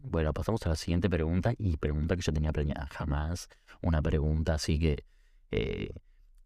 Bueno, 0.05 0.33
pasamos 0.33 0.65
a 0.65 0.69
la 0.69 0.75
siguiente 0.75 1.09
pregunta 1.09 1.53
y 1.57 1.77
pregunta 1.77 2.15
que 2.15 2.21
yo 2.21 2.33
tenía 2.33 2.51
planeada. 2.51 2.87
Jamás 2.91 3.47
una 3.81 4.01
pregunta 4.01 4.55
así 4.55 4.77
que, 4.77 5.05
eh, 5.51 5.93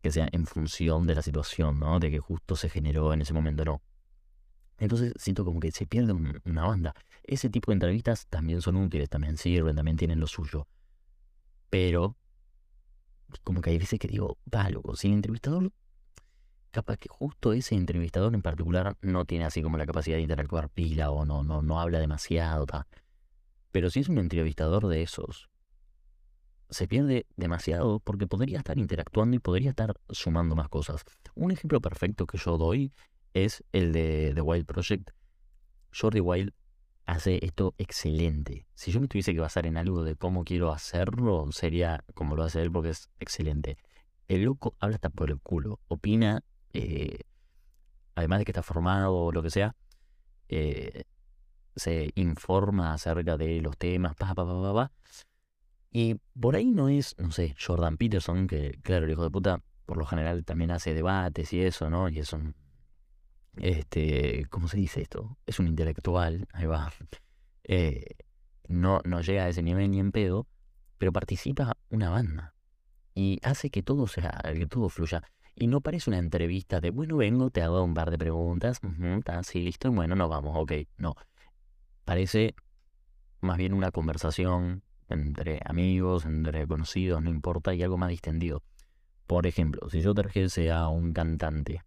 que 0.02 0.12
sea 0.12 0.30
en 0.32 0.46
función 0.46 1.08
de 1.08 1.16
la 1.16 1.24
situación, 1.24 1.80
¿no? 1.80 2.00
De 2.00 2.12
que 2.12 2.20
justo 2.20 2.56
se 2.56 2.70
generó 2.70 3.14
en 3.14 3.22
ese 3.22 3.34
momento, 3.34 3.66
no. 3.66 3.82
Entonces 4.78 5.14
siento 5.18 5.44
como 5.44 5.60
que 5.60 5.72
se 5.72 5.88
pierde 5.88 6.14
una 6.14 6.68
banda. 6.68 6.94
Ese 7.24 7.50
tipo 7.50 7.72
de 7.72 7.74
entrevistas 7.74 8.28
también 8.28 8.62
son 8.62 8.76
útiles, 8.78 9.10
también 9.10 9.38
sirven, 9.38 9.76
también 9.76 9.98
tienen 9.98 10.20
lo 10.20 10.28
suyo. 10.28 10.68
Pero, 11.70 12.16
como 13.44 13.62
que 13.62 13.72
hay 13.72 13.80
veces 13.80 14.00
que 14.00 14.08
digo, 14.08 14.38
va, 14.54 14.70
loco, 14.70 14.96
si 14.96 15.08
el 15.08 15.14
entrevistador, 15.14 15.72
capaz 16.72 16.98
que 16.98 17.10
justo 17.10 17.54
ese 17.54 17.76
entrevistador 17.76 18.34
en 18.34 18.42
particular 18.42 18.98
no 19.02 19.26
tiene 19.26 19.46
así 19.46 19.62
como 19.62 19.78
la 19.78 19.86
capacidad 19.86 20.18
de 20.18 20.24
interactuar 20.24 20.70
pila 20.70 21.12
o 21.12 21.26
no, 21.26 21.44
no, 21.44 21.62
no 21.62 21.80
habla 21.80 22.00
demasiado, 22.00 22.66
ta. 22.66 22.88
Pero 23.72 23.90
si 23.90 24.00
es 24.00 24.10
un 24.10 24.18
entrevistador 24.18 24.88
de 24.88 25.02
esos, 25.02 25.50
se 26.70 26.88
pierde 26.88 27.26
demasiado 27.36 28.00
porque 28.00 28.28
podría 28.28 28.58
estar 28.58 28.78
interactuando 28.78 29.36
y 29.36 29.40
podría 29.40 29.70
estar 29.70 29.96
sumando 30.10 30.56
más 30.56 30.70
cosas. 30.70 31.04
Un 31.36 31.52
ejemplo 31.52 31.82
perfecto 31.82 32.26
que 32.26 32.38
yo 32.38 32.58
doy 32.58 32.92
es 33.34 33.64
el 33.72 33.94
de 33.94 34.32
The 34.36 34.42
Wild 34.42 34.66
Project. 34.66 35.12
Jordi 35.94 36.20
Wild 36.20 36.54
hace 37.06 37.40
esto 37.44 37.74
excelente. 37.78 38.68
Si 38.76 38.92
yo 38.92 39.00
me 39.00 39.08
tuviese 39.08 39.34
que 39.34 39.40
basar 39.40 39.66
en 39.66 39.78
algo 39.78 40.04
de 40.04 40.16
cómo 40.16 40.44
quiero 40.44 40.72
hacerlo, 40.72 41.48
sería 41.52 42.04
como 42.14 42.36
lo 42.36 42.44
hace 42.44 42.62
él 42.62 42.72
porque 42.72 42.90
es 42.90 43.10
excelente. 43.20 43.78
El 44.28 44.44
loco 44.44 44.76
habla 44.80 44.96
hasta 44.96 45.10
por 45.10 45.30
el 45.32 45.40
culo, 45.40 45.80
opina, 45.88 46.44
eh, 46.78 47.22
además 48.16 48.40
de 48.40 48.46
que 48.46 48.52
está 48.52 48.64
formado 48.64 49.16
o 49.16 49.32
lo 49.32 49.42
que 49.42 49.50
sea, 49.50 49.76
eh, 50.50 51.04
se 51.76 52.12
informa 52.16 52.94
acerca 52.94 53.38
de 53.38 53.62
los 53.62 53.78
temas, 53.78 54.16
pa, 54.16 54.34
pa, 54.36 54.46
pa, 54.46 54.62
pa, 54.62 54.74
pa. 54.74 54.92
Y 55.92 56.16
por 56.40 56.56
ahí 56.56 56.72
no 56.72 56.90
es, 56.90 57.16
no 57.18 57.32
sé, 57.32 57.56
Jordan 57.60 57.98
Peterson, 57.98 58.48
que 58.48 58.80
claro, 58.84 59.06
el 59.06 59.12
hijo 59.12 59.24
de 59.24 59.32
puta, 59.32 59.64
por 59.86 59.98
lo 59.98 60.06
general 60.06 60.46
también 60.46 60.72
hace 60.72 60.94
debates 60.94 61.52
y 61.54 61.62
eso, 61.62 61.90
¿no? 61.90 62.10
Y 62.10 62.20
es 62.20 62.34
un, 62.34 62.56
este, 63.58 64.46
¿cómo 64.50 64.68
se 64.68 64.78
dice 64.78 65.02
esto? 65.02 65.38
Es 65.48 65.60
un 65.60 65.68
intelectual, 65.68 66.48
ahí 66.54 66.66
va. 66.66 66.92
Eh, 67.64 68.18
no, 68.68 69.02
no 69.04 69.22
llega 69.22 69.46
a 69.46 69.50
ese 69.50 69.64
nivel 69.64 69.90
ni 69.92 70.00
en 70.00 70.12
pedo, 70.12 70.48
pero 70.98 71.12
participa 71.12 71.78
una 71.90 72.10
banda. 72.10 72.54
Y 73.16 73.40
hace 73.42 73.72
que 73.72 73.82
todo 73.82 74.06
sea, 74.08 74.42
que 74.54 74.68
todo 74.68 74.90
fluya. 74.90 75.24
Y 75.60 75.66
no 75.66 75.82
parece 75.82 76.12
una 76.12 76.20
entrevista 76.20 76.80
de, 76.80 76.92
bueno, 76.92 77.18
vengo, 77.18 77.50
te 77.50 77.64
hago 77.64 77.84
un 77.84 77.96
par 77.96 78.12
de 78.12 78.18
preguntas, 78.20 78.80
está 79.18 79.40
así, 79.40 79.60
listo, 79.62 79.92
bueno, 79.92 80.16
nos 80.16 80.30
vamos, 80.30 80.56
ok. 80.56 80.74
No, 80.98 81.16
parece 82.06 82.54
más 83.42 83.58
bien 83.58 83.74
una 83.74 83.90
conversación 83.90 84.84
entre 85.10 85.60
amigos, 85.66 86.26
entre 86.26 86.68
conocidos, 86.68 87.24
no 87.24 87.32
importa, 87.32 87.74
y 87.74 87.82
algo 87.82 87.98
más 87.98 88.10
distendido. 88.10 88.62
Por 89.26 89.48
ejemplo, 89.48 89.90
si 89.90 90.02
yo 90.02 90.14
trajese 90.14 90.72
a 90.72 90.90
un 90.90 91.12
cantante 91.12 91.82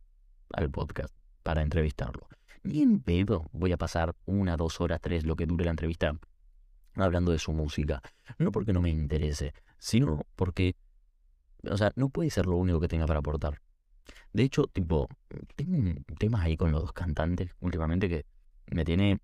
al 0.52 0.68
podcast 0.68 1.14
para 1.44 1.62
entrevistarlo, 1.62 2.26
ni 2.64 2.82
en 2.82 3.00
pedo 3.00 3.48
voy 3.52 3.70
a 3.70 3.76
pasar 3.78 4.16
una, 4.26 4.56
dos 4.56 4.80
horas, 4.80 5.00
tres, 5.00 5.24
lo 5.24 5.36
que 5.36 5.46
dure 5.46 5.64
la 5.64 5.70
entrevista, 5.70 6.18
hablando 6.94 7.30
de 7.30 7.38
su 7.38 7.52
música. 7.52 8.02
No 8.38 8.50
porque 8.50 8.72
no 8.72 8.82
me 8.82 8.90
interese, 8.90 9.54
sino 9.78 10.26
porque, 10.34 10.74
o 11.68 11.76
sea, 11.76 11.92
no 11.96 12.08
puede 12.08 12.30
ser 12.30 12.46
lo 12.46 12.56
único 12.56 12.80
que 12.80 12.88
tenga 12.88 13.06
para 13.06 13.20
aportar. 13.20 13.60
De 14.32 14.42
hecho, 14.42 14.66
tipo, 14.66 15.08
tengo 15.56 16.00
temas 16.18 16.42
ahí 16.42 16.56
con 16.56 16.72
los 16.72 16.82
dos 16.82 16.92
cantantes 16.92 17.50
últimamente 17.60 18.08
que 18.08 18.26
me 18.66 18.84
tiene 18.84 19.20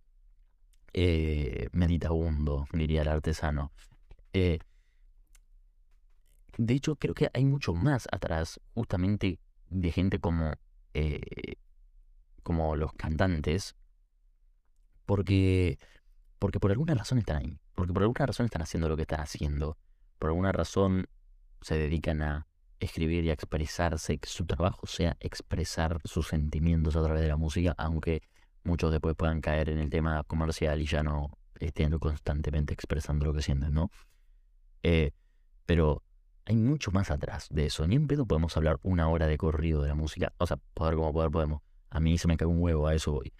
eh, 0.93 1.69
meditabundo, 1.73 2.67
diría 2.73 3.03
el 3.03 3.09
artesano. 3.09 3.73
Eh, 4.33 4.59
de 6.59 6.75
hecho, 6.75 6.97
creo 6.97 7.15
que 7.15 7.31
hay 7.35 7.45
mucho 7.45 7.75
más 7.75 8.09
atrás, 8.11 8.61
justamente 8.75 9.39
de 9.69 9.93
gente 9.93 10.19
como, 10.19 10.53
eh, 10.95 11.57
como 12.43 12.77
los 12.77 12.93
cantantes, 12.95 13.77
porque, 15.05 15.79
porque 16.39 16.59
por 16.59 16.71
alguna 16.71 16.95
razón 16.95 17.19
están 17.19 17.37
ahí, 17.37 17.59
porque 17.75 17.93
por 17.93 18.03
alguna 18.03 18.27
razón 18.27 18.47
están 18.47 18.63
haciendo 18.63 18.89
lo 18.89 18.97
que 18.97 19.03
están 19.03 19.21
haciendo, 19.21 19.77
por 20.19 20.31
alguna 20.31 20.53
razón 20.53 21.09
se 21.61 21.77
dedican 21.77 22.23
a 22.23 22.47
escribir 22.79 23.25
y 23.25 23.31
a 23.31 23.33
expresarse, 23.33 24.19
que 24.19 24.29
su 24.29 24.45
trabajo 24.47 24.87
sea 24.87 25.17
expresar 25.21 26.01
sus 26.05 26.29
sentimientos 26.29 26.97
a 26.97 27.03
través 27.03 27.23
de 27.23 27.29
la 27.29 27.37
música, 27.37 27.75
aunque 27.79 28.23
muchos 28.65 28.93
después 28.93 29.15
puedan 29.17 29.41
caer 29.41 29.71
en 29.71 29.79
el 29.79 29.91
tema 29.91 30.23
comercial 30.25 30.81
y 30.81 30.87
ya 30.87 31.03
no 31.03 31.39
estén 31.59 31.99
constantemente 31.99 32.75
expresando 32.75 33.25
lo 33.25 33.33
que 33.33 33.43
sienten, 33.43 33.73
¿no? 33.73 33.91
Eh, 34.83 35.13
pero 35.65 36.03
hay 36.45 36.57
mucho 36.57 36.93
más 36.93 37.11
atrás 37.11 37.49
de 37.51 37.67
eso. 37.67 37.87
Ni 37.87 37.97
en 37.97 38.07
pedo 38.07 38.27
podemos 38.27 38.57
hablar 38.57 38.79
una 38.83 39.09
hora 39.09 39.27
de 39.27 39.37
corrido 39.37 39.83
de 39.83 39.89
la 39.89 39.95
música. 39.95 40.33
O 40.39 40.47
sea, 40.47 40.59
poder 40.75 40.95
como 40.95 41.13
poder 41.13 41.31
podemos. 41.31 41.63
A 41.91 42.01
mí 42.01 42.19
se 42.19 42.29
me 42.29 42.37
cae 42.37 42.47
un 42.47 42.61
huevo, 42.61 42.87
a 42.87 42.95
eso 42.95 43.13
voy. 43.13 43.33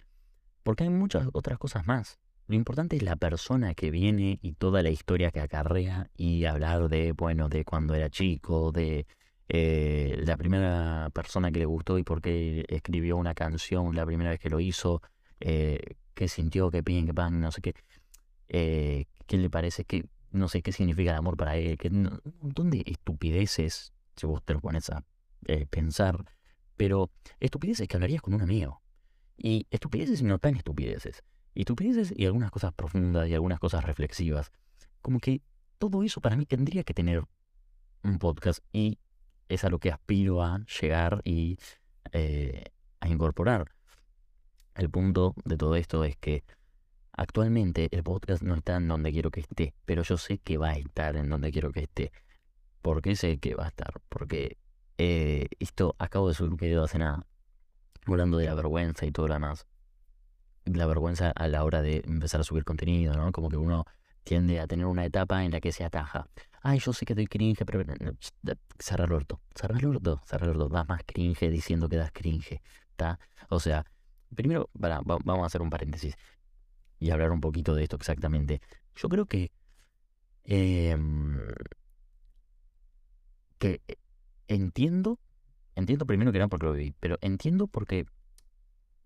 Porque 0.63 0.83
hay 0.83 0.89
muchas 0.89 1.27
otras 1.33 1.57
cosas 1.57 1.87
más. 1.87 2.19
Lo 2.47 2.55
importante 2.55 2.95
es 2.95 3.03
la 3.03 3.17
persona 3.17 3.73
que 3.73 3.91
viene 3.91 4.39
y 4.41 4.53
toda 4.53 4.81
la 4.81 4.89
historia 4.89 5.31
que 5.31 5.41
acarrea 5.41 6.09
y 6.15 6.45
hablar 6.45 6.87
de, 6.87 7.11
bueno, 7.11 7.49
de 7.49 7.65
cuando 7.65 7.93
era 7.93 8.09
chico, 8.09 8.71
de 8.71 9.05
eh, 9.49 10.21
la 10.25 10.37
primera 10.37 11.09
persona 11.13 11.51
que 11.51 11.59
le 11.59 11.65
gustó 11.65 11.97
y 11.97 12.03
por 12.03 12.21
qué 12.21 12.65
escribió 12.69 13.17
una 13.17 13.33
canción 13.33 13.93
la 13.93 14.05
primera 14.05 14.29
vez 14.29 14.39
que 14.39 14.49
lo 14.49 14.61
hizo, 14.61 15.01
eh, 15.41 15.95
qué 16.13 16.29
sintió, 16.29 16.71
qué 16.71 16.83
piden, 16.83 17.05
qué 17.07 17.13
pan, 17.13 17.41
no 17.41 17.51
sé 17.51 17.61
qué, 17.61 17.73
eh, 18.47 19.05
qué 19.25 19.37
le 19.37 19.49
parece, 19.49 19.83
qué, 19.83 20.05
no 20.31 20.47
sé 20.47 20.61
qué 20.61 20.71
significa 20.71 21.11
el 21.11 21.17
amor 21.17 21.35
para 21.35 21.57
él, 21.57 21.77
que 21.77 21.89
un 21.89 22.21
montón 22.41 22.69
de 22.69 22.81
estupideces, 22.85 23.91
si 24.15 24.25
vos 24.25 24.41
te 24.43 24.53
lo 24.53 24.61
pones 24.61 24.89
a 24.89 25.03
pensar, 25.69 26.23
pero 26.77 27.11
estupideces 27.41 27.89
que 27.89 27.97
hablarías 27.97 28.21
con 28.21 28.33
un 28.33 28.41
amigo. 28.41 28.81
Y 29.37 29.67
estupideces 29.69 30.21
y 30.21 30.23
no 30.23 30.39
tan 30.39 30.55
estupideces. 30.55 31.23
Estupideces 31.61 32.13
y 32.15 32.27
algunas 32.27 32.51
cosas 32.51 32.71
profundas 32.73 33.27
y 33.27 33.33
algunas 33.33 33.59
cosas 33.59 33.83
reflexivas. 33.83 34.51
Como 35.01 35.19
que 35.19 35.41
todo 35.79 36.03
eso 36.03 36.21
para 36.21 36.35
mí 36.35 36.45
tendría 36.45 36.83
que 36.83 36.93
tener 36.93 37.23
un 38.03 38.19
podcast 38.19 38.63
y 38.71 38.99
es 39.49 39.63
a 39.63 39.69
lo 39.69 39.79
que 39.79 39.91
aspiro 39.91 40.43
a 40.43 40.59
llegar 40.81 41.21
y 41.23 41.57
a 42.13 43.07
incorporar. 43.07 43.71
El 44.75 44.91
punto 44.91 45.33
de 45.45 45.57
todo 45.57 45.75
esto 45.75 46.03
es 46.03 46.15
que 46.17 46.43
actualmente 47.13 47.89
el 47.91 48.03
podcast 48.03 48.43
no 48.43 48.53
está 48.53 48.75
en 48.75 48.87
donde 48.87 49.11
quiero 49.11 49.31
que 49.31 49.39
esté, 49.39 49.73
pero 49.85 50.03
yo 50.03 50.17
sé 50.17 50.37
que 50.37 50.59
va 50.59 50.69
a 50.69 50.77
estar 50.77 51.15
en 51.15 51.27
donde 51.27 51.51
quiero 51.51 51.71
que 51.71 51.81
esté. 51.81 52.11
¿Por 52.83 53.01
qué 53.01 53.15
sé 53.15 53.39
que 53.39 53.55
va 53.55 53.65
a 53.65 53.69
estar? 53.69 53.99
Porque 54.09 54.57
eh, 54.99 55.47
esto 55.57 55.95
acabo 55.97 56.27
de 56.27 56.35
subir 56.35 56.51
un 56.51 56.57
video 56.57 56.83
hace 56.83 56.99
nada, 56.99 57.25
hablando 58.05 58.37
de 58.37 58.45
la 58.45 58.53
vergüenza 58.53 59.07
y 59.07 59.11
todo 59.11 59.27
lo 59.27 59.33
demás. 59.33 59.65
La 60.73 60.85
vergüenza 60.85 61.31
a 61.31 61.47
la 61.47 61.63
hora 61.63 61.81
de 61.81 62.03
empezar 62.05 62.41
a 62.41 62.43
subir 62.43 62.63
contenido, 62.63 63.13
¿no? 63.15 63.31
Como 63.31 63.49
que 63.49 63.57
uno 63.57 63.85
tiende 64.23 64.59
a 64.59 64.67
tener 64.67 64.85
una 64.85 65.05
etapa 65.05 65.43
en 65.43 65.51
la 65.51 65.61
que 65.61 65.71
se 65.71 65.83
ataja. 65.83 66.27
Ay, 66.61 66.79
yo 66.79 66.93
sé 66.93 67.05
que 67.05 67.15
doy 67.15 67.27
cringe, 67.27 67.65
pero 67.65 67.83
cerrar 68.79 69.07
el 69.07 69.13
orto, 69.13 69.41
cerrar 69.55 69.79
el 69.79 69.85
orto, 69.85 70.21
cerrar 70.25 70.49
el 70.49 70.55
orto, 70.55 70.69
das 70.69 70.87
más 70.87 71.01
cringe 71.05 71.49
diciendo 71.49 71.87
que 71.87 71.97
das 71.97 72.11
cringe, 72.11 72.61
¿está? 72.91 73.19
O 73.49 73.59
sea, 73.59 73.85
Primero, 74.35 74.69
vamos 74.73 75.43
a 75.43 75.45
hacer 75.45 75.61
un 75.61 75.69
paréntesis 75.69 76.15
y 76.99 77.11
hablar 77.11 77.31
un 77.31 77.41
poquito 77.41 77.75
de 77.75 77.83
esto 77.83 77.95
exactamente. 77.95 78.61
Yo 78.95 79.09
creo 79.09 79.25
que. 79.25 79.51
Em, 80.43 81.39
que 83.57 83.81
entiendo. 84.47 85.19
Entiendo 85.75 86.07
primero 86.07 86.31
que 86.31 86.39
no 86.39 86.49
porque 86.49 86.65
lo 86.65 86.73
viví, 86.73 86.95
pero 86.99 87.17
entiendo 87.21 87.67
porque. 87.67 88.05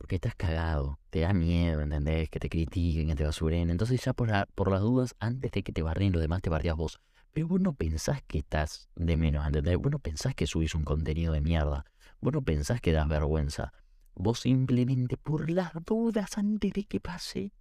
Porque 0.02 0.16
estás 0.16 0.34
cagado, 0.34 0.98
te 1.12 1.20
da 1.20 1.32
miedo, 1.32 1.80
¿entendés? 1.80 2.28
Que 2.32 2.40
te 2.40 2.50
critiquen, 2.50 3.10
que 3.10 3.16
te 3.16 3.24
basuren. 3.24 3.70
Entonces, 3.70 4.04
ya 4.04 4.14
por, 4.14 4.32
por 4.56 4.72
las 4.72 4.82
dudas, 4.82 5.16
antes 5.20 5.52
de 5.52 5.62
que 5.62 5.72
te 5.72 5.84
barren 5.84 6.12
lo 6.12 6.20
demás, 6.20 6.42
te 6.42 6.50
bardeas 6.50 6.76
vos. 6.76 7.00
Pero 7.32 7.48
vos 7.48 7.62
no 7.62 7.74
pensás 7.74 8.24
que 8.24 8.40
estás 8.40 8.90
de 8.96 9.16
menos, 9.16 9.46
¿entendés? 9.46 9.78
Vos 9.78 9.92
no 9.92 10.00
pensás 10.00 10.34
que 10.34 10.48
subís 10.48 10.74
un 10.74 10.86
contenido 10.86 11.34
de 11.34 11.42
mierda. 11.42 11.86
Vos 12.20 12.34
no 12.34 12.42
pensás 12.42 12.82
que 12.82 12.94
das 12.94 13.08
vergüenza. 13.08 13.74
Vos 14.16 14.40
simplemente 14.40 15.18
por 15.18 15.52
las 15.52 15.72
dudas 15.86 16.36
antes 16.36 16.74
de 16.74 16.84
que 16.86 17.00
pase, 17.00 17.54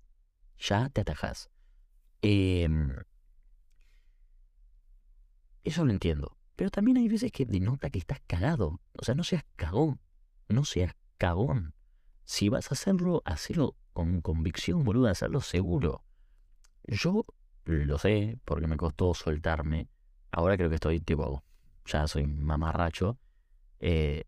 ya 0.58 0.88
te 0.88 1.02
atajas. 1.02 1.50
Em, 2.22 2.96
eso 5.62 5.84
lo 5.84 5.92
entiendo. 5.92 6.38
Pero 6.56 6.70
también 6.70 6.96
hay 6.96 7.08
veces 7.08 7.32
que 7.32 7.44
denota 7.44 7.90
que 7.90 7.98
estás 7.98 8.22
cagado. 8.26 8.80
O 8.98 9.04
sea, 9.04 9.14
no 9.14 9.24
seas 9.24 9.44
cagón. 9.56 10.00
No 10.48 10.64
seas 10.64 10.94
cagón. 11.18 11.74
Si 12.30 12.48
vas 12.48 12.70
a 12.70 12.74
hacerlo, 12.74 13.22
hacelo 13.24 13.74
con 13.92 14.20
convicción, 14.20 14.84
boludo, 14.84 15.08
hacerlo 15.08 15.40
seguro. 15.40 16.04
Yo 16.84 17.24
lo 17.64 17.98
sé, 17.98 18.38
porque 18.44 18.68
me 18.68 18.76
costó 18.76 19.14
soltarme. 19.14 19.88
Ahora 20.30 20.56
creo 20.56 20.68
que 20.68 20.76
estoy 20.76 21.00
tipo, 21.00 21.42
ya 21.86 22.06
soy 22.06 22.28
mamarracho. 22.28 23.18
Eh, 23.80 24.22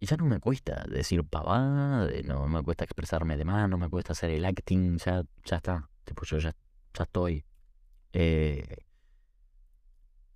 y 0.00 0.06
ya 0.06 0.16
no 0.16 0.24
me 0.24 0.40
cuesta 0.40 0.84
decir 0.90 1.22
pavada, 1.22 2.10
no 2.24 2.48
me 2.48 2.60
cuesta 2.64 2.82
expresarme 2.82 3.36
de 3.36 3.44
más, 3.44 3.70
no 3.70 3.78
me 3.78 3.88
cuesta 3.88 4.12
hacer 4.12 4.30
el 4.30 4.44
acting, 4.44 4.98
ya, 4.98 5.22
ya 5.44 5.56
está. 5.58 5.88
Tipo, 6.02 6.24
yo 6.24 6.38
ya, 6.38 6.56
ya 6.92 7.04
estoy. 7.04 7.44
Eh, 8.12 8.78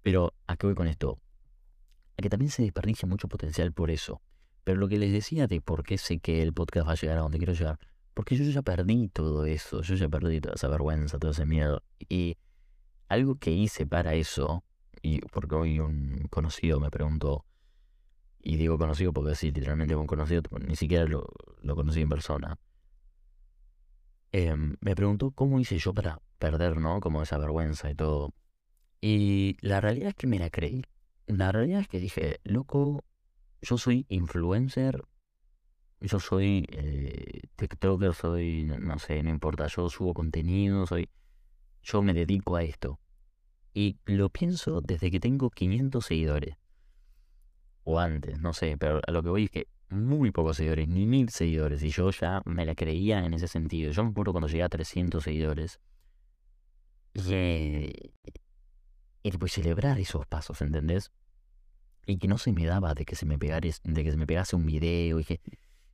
pero, 0.02 0.32
¿a 0.46 0.56
qué 0.56 0.68
voy 0.68 0.76
con 0.76 0.86
esto? 0.86 1.18
A 2.16 2.22
que 2.22 2.30
también 2.30 2.52
se 2.52 2.62
desperdicia 2.62 3.08
mucho 3.08 3.26
potencial 3.26 3.72
por 3.72 3.90
eso. 3.90 4.22
Pero 4.64 4.78
lo 4.78 4.88
que 4.88 4.98
les 4.98 5.12
decía 5.12 5.46
de 5.46 5.60
por 5.60 5.84
qué 5.84 5.98
sé 5.98 6.18
que 6.18 6.42
el 6.42 6.52
podcast 6.52 6.88
va 6.88 6.92
a 6.92 6.96
llegar 6.96 7.18
a 7.18 7.20
donde 7.20 7.38
quiero 7.38 7.52
llegar, 7.52 7.78
porque 8.14 8.36
yo 8.36 8.44
ya 8.44 8.62
perdí 8.62 9.08
todo 9.08 9.44
eso, 9.44 9.82
yo 9.82 9.94
ya 9.94 10.08
perdí 10.08 10.40
toda 10.40 10.54
esa 10.54 10.68
vergüenza, 10.68 11.18
todo 11.18 11.32
ese 11.32 11.44
miedo. 11.46 11.82
Y 12.08 12.36
algo 13.08 13.36
que 13.36 13.50
hice 13.50 13.86
para 13.86 14.14
eso, 14.14 14.64
y 15.02 15.20
porque 15.20 15.54
hoy 15.54 15.80
un 15.80 16.26
conocido 16.30 16.80
me 16.80 16.90
preguntó, 16.90 17.44
y 18.40 18.56
digo 18.56 18.78
conocido 18.78 19.12
porque 19.12 19.34
sí, 19.34 19.50
literalmente 19.50 19.96
un 19.96 20.06
conocido, 20.06 20.42
ni 20.66 20.76
siquiera 20.76 21.06
lo, 21.06 21.26
conocí 21.74 22.02
en 22.02 22.08
persona, 22.08 22.58
em, 24.32 24.76
me 24.80 24.94
preguntó 24.94 25.30
cómo 25.30 25.60
hice 25.60 25.78
yo 25.78 25.94
para 25.94 26.20
perder, 26.38 26.78
¿no? 26.78 27.00
Como 27.00 27.22
esa 27.22 27.38
vergüenza 27.38 27.90
y 27.90 27.94
todo. 27.94 28.34
Y 29.00 29.56
la 29.60 29.80
realidad 29.80 30.10
es 30.10 30.14
que 30.14 30.26
me 30.26 30.38
la 30.38 30.50
creí. 30.50 30.82
La 31.26 31.52
realidad 31.52 31.80
es 31.80 31.88
que 31.88 32.00
dije, 32.00 32.40
loco, 32.44 33.04
yo 33.64 33.78
soy 33.78 34.04
influencer, 34.08 35.02
yo 36.00 36.20
soy 36.20 36.66
eh, 36.70 37.42
TikToker, 37.56 38.14
soy, 38.14 38.64
no 38.64 38.98
sé, 38.98 39.22
no 39.22 39.30
importa, 39.30 39.66
yo 39.68 39.88
subo 39.88 40.12
contenido, 40.12 40.86
soy, 40.86 41.08
yo 41.82 42.02
me 42.02 42.12
dedico 42.12 42.56
a 42.56 42.62
esto. 42.62 43.00
Y 43.72 43.98
lo 44.04 44.28
pienso 44.28 44.80
desde 44.80 45.10
que 45.10 45.18
tengo 45.18 45.50
500 45.50 46.04
seguidores. 46.04 46.56
O 47.84 47.98
antes, 47.98 48.38
no 48.38 48.52
sé, 48.52 48.76
pero 48.78 49.00
a 49.06 49.10
lo 49.10 49.22
que 49.22 49.28
voy 49.30 49.44
es 49.44 49.50
que 49.50 49.68
muy 49.88 50.30
pocos 50.30 50.58
seguidores, 50.58 50.88
ni 50.88 51.06
mil 51.06 51.30
seguidores, 51.30 51.82
y 51.82 51.90
yo 51.90 52.10
ya 52.10 52.42
me 52.44 52.66
la 52.66 52.74
creía 52.74 53.24
en 53.24 53.34
ese 53.34 53.48
sentido. 53.48 53.90
Yo 53.92 54.04
me 54.04 54.10
acuerdo 54.10 54.32
cuando 54.32 54.48
llegué 54.48 54.62
a 54.62 54.68
300 54.68 55.24
seguidores. 55.24 55.80
Y, 57.14 57.92
y 59.22 59.30
después 59.30 59.52
celebrar 59.52 59.98
esos 59.98 60.26
pasos, 60.26 60.60
¿entendés? 60.60 61.12
Y 62.06 62.18
que 62.18 62.28
no 62.28 62.38
se 62.38 62.52
me 62.52 62.66
daba 62.66 62.94
de 62.94 63.04
que 63.04 63.16
se 63.16 63.26
me 63.26 63.38
pegara, 63.38 63.68
de 63.82 64.04
que 64.04 64.10
se 64.10 64.16
me 64.16 64.26
pegase 64.26 64.56
un 64.56 64.66
video 64.66 65.20
y 65.20 65.24
que 65.24 65.40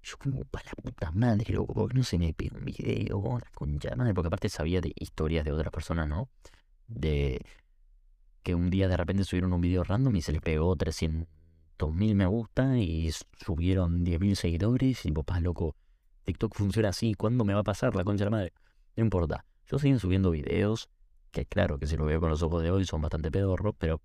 yo 0.02 0.17
como 0.19 0.45
para 0.45 0.64
la 0.67 0.83
puta 0.83 1.11
madre, 1.12 1.52
loco, 1.52 1.75
porque 1.75 1.97
no 1.97 2.02
se 2.05 2.19
me 2.19 2.33
pega 2.33 2.57
un 2.57 2.64
video, 2.64 3.21
con 3.21 3.40
concha 3.55 3.95
madre, 3.97 4.14
porque 4.14 4.29
aparte 4.29 4.49
sabía 4.49 4.81
de 4.81 4.93
historias 4.97 5.45
de 5.45 5.52
otras 5.52 5.71
personas, 5.71 6.09
¿no? 6.09 6.29
De 6.88 7.40
que 8.43 8.55
un 8.55 8.71
día 8.71 8.88
de 8.88 8.97
repente 8.97 9.25
subieron 9.25 9.52
un 9.52 9.61
video 9.61 9.85
random 9.85 10.17
y 10.17 10.23
se 10.23 10.33
les 10.33 10.40
pegó 10.40 10.75
300 10.76 11.29
mil 11.93 12.14
me 12.14 12.26
gusta 12.26 12.76
y 12.79 13.11
subieron 13.45 14.05
10 14.05 14.21
mil 14.21 14.37
seguidores 14.37 15.05
y 15.07 15.12
papá, 15.12 15.40
loco, 15.40 15.76
TikTok 16.25 16.55
funciona 16.55 16.90
así, 16.90 17.14
¿cuándo 17.14 17.45
me 17.45 17.55
va 17.55 17.61
a 17.61 17.64
pasar 17.64 17.95
la 17.95 18.05
concha 18.05 18.25
de 18.25 18.31
la 18.31 18.37
madre? 18.37 18.52
No 18.97 19.05
importa, 19.05 19.47
yo 19.67 19.79
sigo 19.79 19.99
subiendo 19.99 20.31
videos 20.31 20.88
que 21.31 21.47
claro 21.47 21.79
que 21.79 21.87
si 21.87 21.97
lo 21.97 22.05
veo 22.05 22.21
con 22.21 22.31
los 22.31 22.43
ojos 22.43 22.62
de 22.62 22.71
hoy 22.71 22.85
son 22.85 23.00
bastante 23.02 23.31
pedorros, 23.31 23.75
pero 23.79 24.00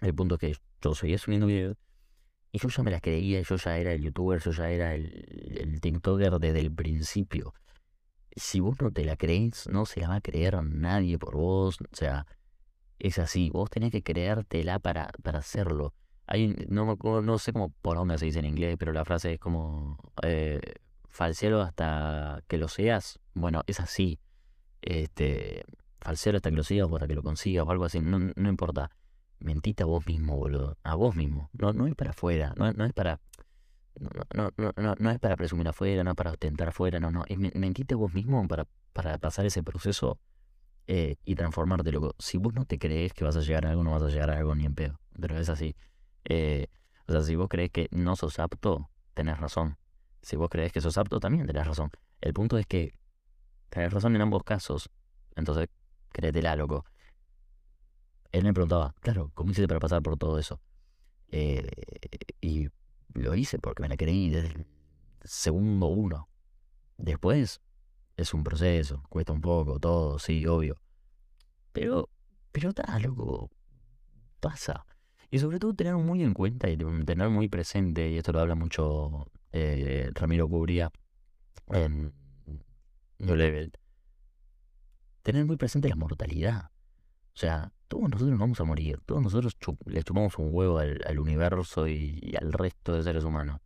el 0.00 0.14
punto 0.14 0.36
es 0.36 0.40
que 0.40 0.56
yo 0.82 0.94
seguía 0.94 1.18
subiendo 1.18 1.46
videos 1.46 1.76
y 2.52 2.58
yo 2.58 2.68
ya 2.68 2.82
me 2.82 2.90
la 2.90 3.00
creía, 3.00 3.42
yo 3.42 3.56
ya 3.56 3.78
era 3.78 3.92
el 3.92 4.02
youtuber, 4.02 4.40
yo 4.40 4.52
ya 4.52 4.70
era 4.70 4.94
el, 4.94 5.78
TikToker 5.80 6.38
desde 6.38 6.60
el 6.60 6.72
principio. 6.72 7.54
Si 8.34 8.60
vos 8.60 8.80
no 8.80 8.90
te 8.90 9.04
la 9.04 9.16
crees, 9.16 9.68
no 9.68 9.84
se 9.84 10.00
la 10.00 10.08
va 10.08 10.14
a 10.16 10.20
creer 10.20 10.62
nadie 10.64 11.18
por 11.18 11.36
vos, 11.36 11.78
o 11.80 11.96
sea, 11.96 12.26
es 12.98 13.18
así, 13.18 13.50
vos 13.50 13.70
tenés 13.70 13.90
que 13.90 14.02
creértela 14.02 14.78
para, 14.78 15.10
para 15.22 15.40
hacerlo. 15.40 15.94
Hay, 16.26 16.54
no, 16.68 16.96
no 17.22 17.38
sé 17.38 17.52
cómo 17.52 17.70
por 17.82 17.96
dónde 17.96 18.18
se 18.18 18.26
dice 18.26 18.38
en 18.38 18.46
inglés, 18.46 18.76
pero 18.78 18.92
la 18.92 19.04
frase 19.04 19.34
es 19.34 19.40
como 19.40 19.98
eh, 20.22 20.60
falsero 21.08 21.62
hasta 21.62 22.42
que 22.48 22.58
lo 22.58 22.68
seas. 22.68 23.18
Bueno, 23.34 23.62
es 23.66 23.80
así. 23.80 24.20
Este, 24.82 25.64
falsero 26.00 26.36
hasta 26.36 26.50
que 26.50 26.56
lo 26.56 26.64
sigas 26.64 26.88
o 26.90 26.94
hasta 26.96 27.08
que 27.08 27.14
lo 27.14 27.22
consigas 27.22 27.66
o 27.66 27.70
algo 27.70 27.84
así, 27.84 28.00
no, 28.00 28.18
no 28.18 28.48
importa. 28.48 28.90
Mentite 29.40 29.82
a 29.82 29.86
vos 29.86 30.06
mismo, 30.06 30.36
boludo. 30.36 30.76
A 30.82 30.94
vos 30.94 31.14
mismo. 31.14 31.50
No, 31.52 31.72
no 31.72 31.86
es 31.86 31.94
para 31.94 32.10
afuera, 32.10 32.54
no, 32.56 32.72
no 32.72 32.84
es 32.84 32.92
para. 32.92 33.20
No, 33.98 34.50
no, 34.56 34.72
no, 34.76 34.94
no, 34.98 35.10
es 35.10 35.18
para 35.18 35.36
presumir 35.36 35.66
afuera, 35.66 36.04
no 36.04 36.10
es 36.10 36.16
para 36.16 36.30
ostentar 36.30 36.68
afuera, 36.68 37.00
no, 37.00 37.10
no. 37.10 37.24
Es 37.26 37.38
mentite 37.38 37.94
a 37.94 37.96
vos 37.96 38.12
mismo 38.14 38.46
para, 38.46 38.66
para 38.92 39.18
pasar 39.18 39.44
ese 39.46 39.62
proceso 39.62 40.18
eh, 40.86 41.16
y 41.24 41.34
transformarte, 41.34 41.90
loco. 41.92 42.14
Si 42.18 42.38
vos 42.38 42.54
no 42.54 42.64
te 42.64 42.78
crees 42.78 43.12
que 43.12 43.24
vas 43.24 43.36
a 43.36 43.40
llegar 43.40 43.66
a 43.66 43.70
algo, 43.70 43.84
no 43.84 43.90
vas 43.90 44.02
a 44.02 44.08
llegar 44.08 44.30
a 44.30 44.38
algo 44.38 44.54
ni 44.54 44.64
en 44.64 44.74
pedo. 44.74 45.00
Pero 45.20 45.36
es 45.38 45.48
así. 45.48 45.76
Eh, 46.24 46.68
o 47.06 47.12
sea, 47.12 47.22
si 47.22 47.36
vos 47.36 47.48
crees 47.48 47.70
que 47.70 47.88
no 47.90 48.16
sos 48.16 48.38
apto, 48.38 48.90
tenés 49.14 49.38
razón. 49.38 49.76
Si 50.22 50.36
vos 50.36 50.48
crees 50.48 50.72
que 50.72 50.80
sos 50.80 50.98
apto, 50.98 51.20
también 51.20 51.46
tenés 51.46 51.66
razón. 51.66 51.90
El 52.20 52.34
punto 52.34 52.58
es 52.58 52.66
que 52.66 52.94
tenés 53.68 53.92
razón 53.92 54.14
en 54.14 54.22
ambos 54.22 54.44
casos. 54.44 54.90
Entonces, 55.36 55.68
créetela, 56.12 56.56
loco. 56.56 56.84
Él 58.32 58.44
me 58.44 58.52
preguntaba, 58.52 58.94
claro, 59.00 59.30
¿cómo 59.34 59.50
hiciste 59.50 59.68
para 59.68 59.80
pasar 59.80 60.02
por 60.02 60.16
todo 60.16 60.38
eso? 60.38 60.60
Eh, 61.30 61.70
y 62.40 62.68
lo 63.14 63.34
hice 63.34 63.58
porque 63.58 63.82
me 63.82 63.88
la 63.88 63.96
creí 63.96 64.30
desde 64.30 64.48
el 64.48 64.66
segundo 65.22 65.86
uno. 65.86 66.28
Después 66.96 67.60
es 68.16 68.34
un 68.34 68.44
proceso, 68.44 69.02
cuesta 69.08 69.32
un 69.32 69.40
poco, 69.40 69.78
todo, 69.78 70.18
sí, 70.18 70.46
obvio. 70.46 70.76
Pero, 71.72 72.10
pero 72.52 72.70
está, 72.70 72.98
loco, 72.98 73.50
pasa. 74.40 74.84
Y 75.30 75.38
sobre 75.38 75.58
todo 75.58 75.74
tener 75.74 75.94
muy 75.94 76.22
en 76.22 76.34
cuenta 76.34 76.68
y 76.68 76.76
tener 76.76 77.28
muy 77.28 77.48
presente, 77.48 78.10
y 78.10 78.18
esto 78.18 78.32
lo 78.32 78.40
habla 78.40 78.54
mucho 78.54 79.30
eh, 79.52 80.10
Ramiro 80.14 80.48
Cubría 80.48 80.90
en 81.68 82.12
New 83.18 83.36
Level, 83.36 83.72
tener 85.22 85.44
muy 85.44 85.56
presente 85.56 85.88
la 85.88 85.96
mortalidad. 85.96 86.70
O 87.38 87.40
sea, 87.40 87.70
todos 87.86 88.10
nosotros 88.10 88.30
nos 88.30 88.40
vamos 88.40 88.60
a 88.60 88.64
morir, 88.64 89.00
todos 89.06 89.22
nosotros 89.22 89.56
le 89.86 90.02
chupamos 90.02 90.36
un 90.38 90.48
huevo 90.50 90.80
al, 90.80 91.20
universo 91.20 91.86
y, 91.86 92.34
al 92.36 92.52
resto 92.52 92.94
de 92.94 93.04
seres 93.04 93.22
humanos. 93.22 93.60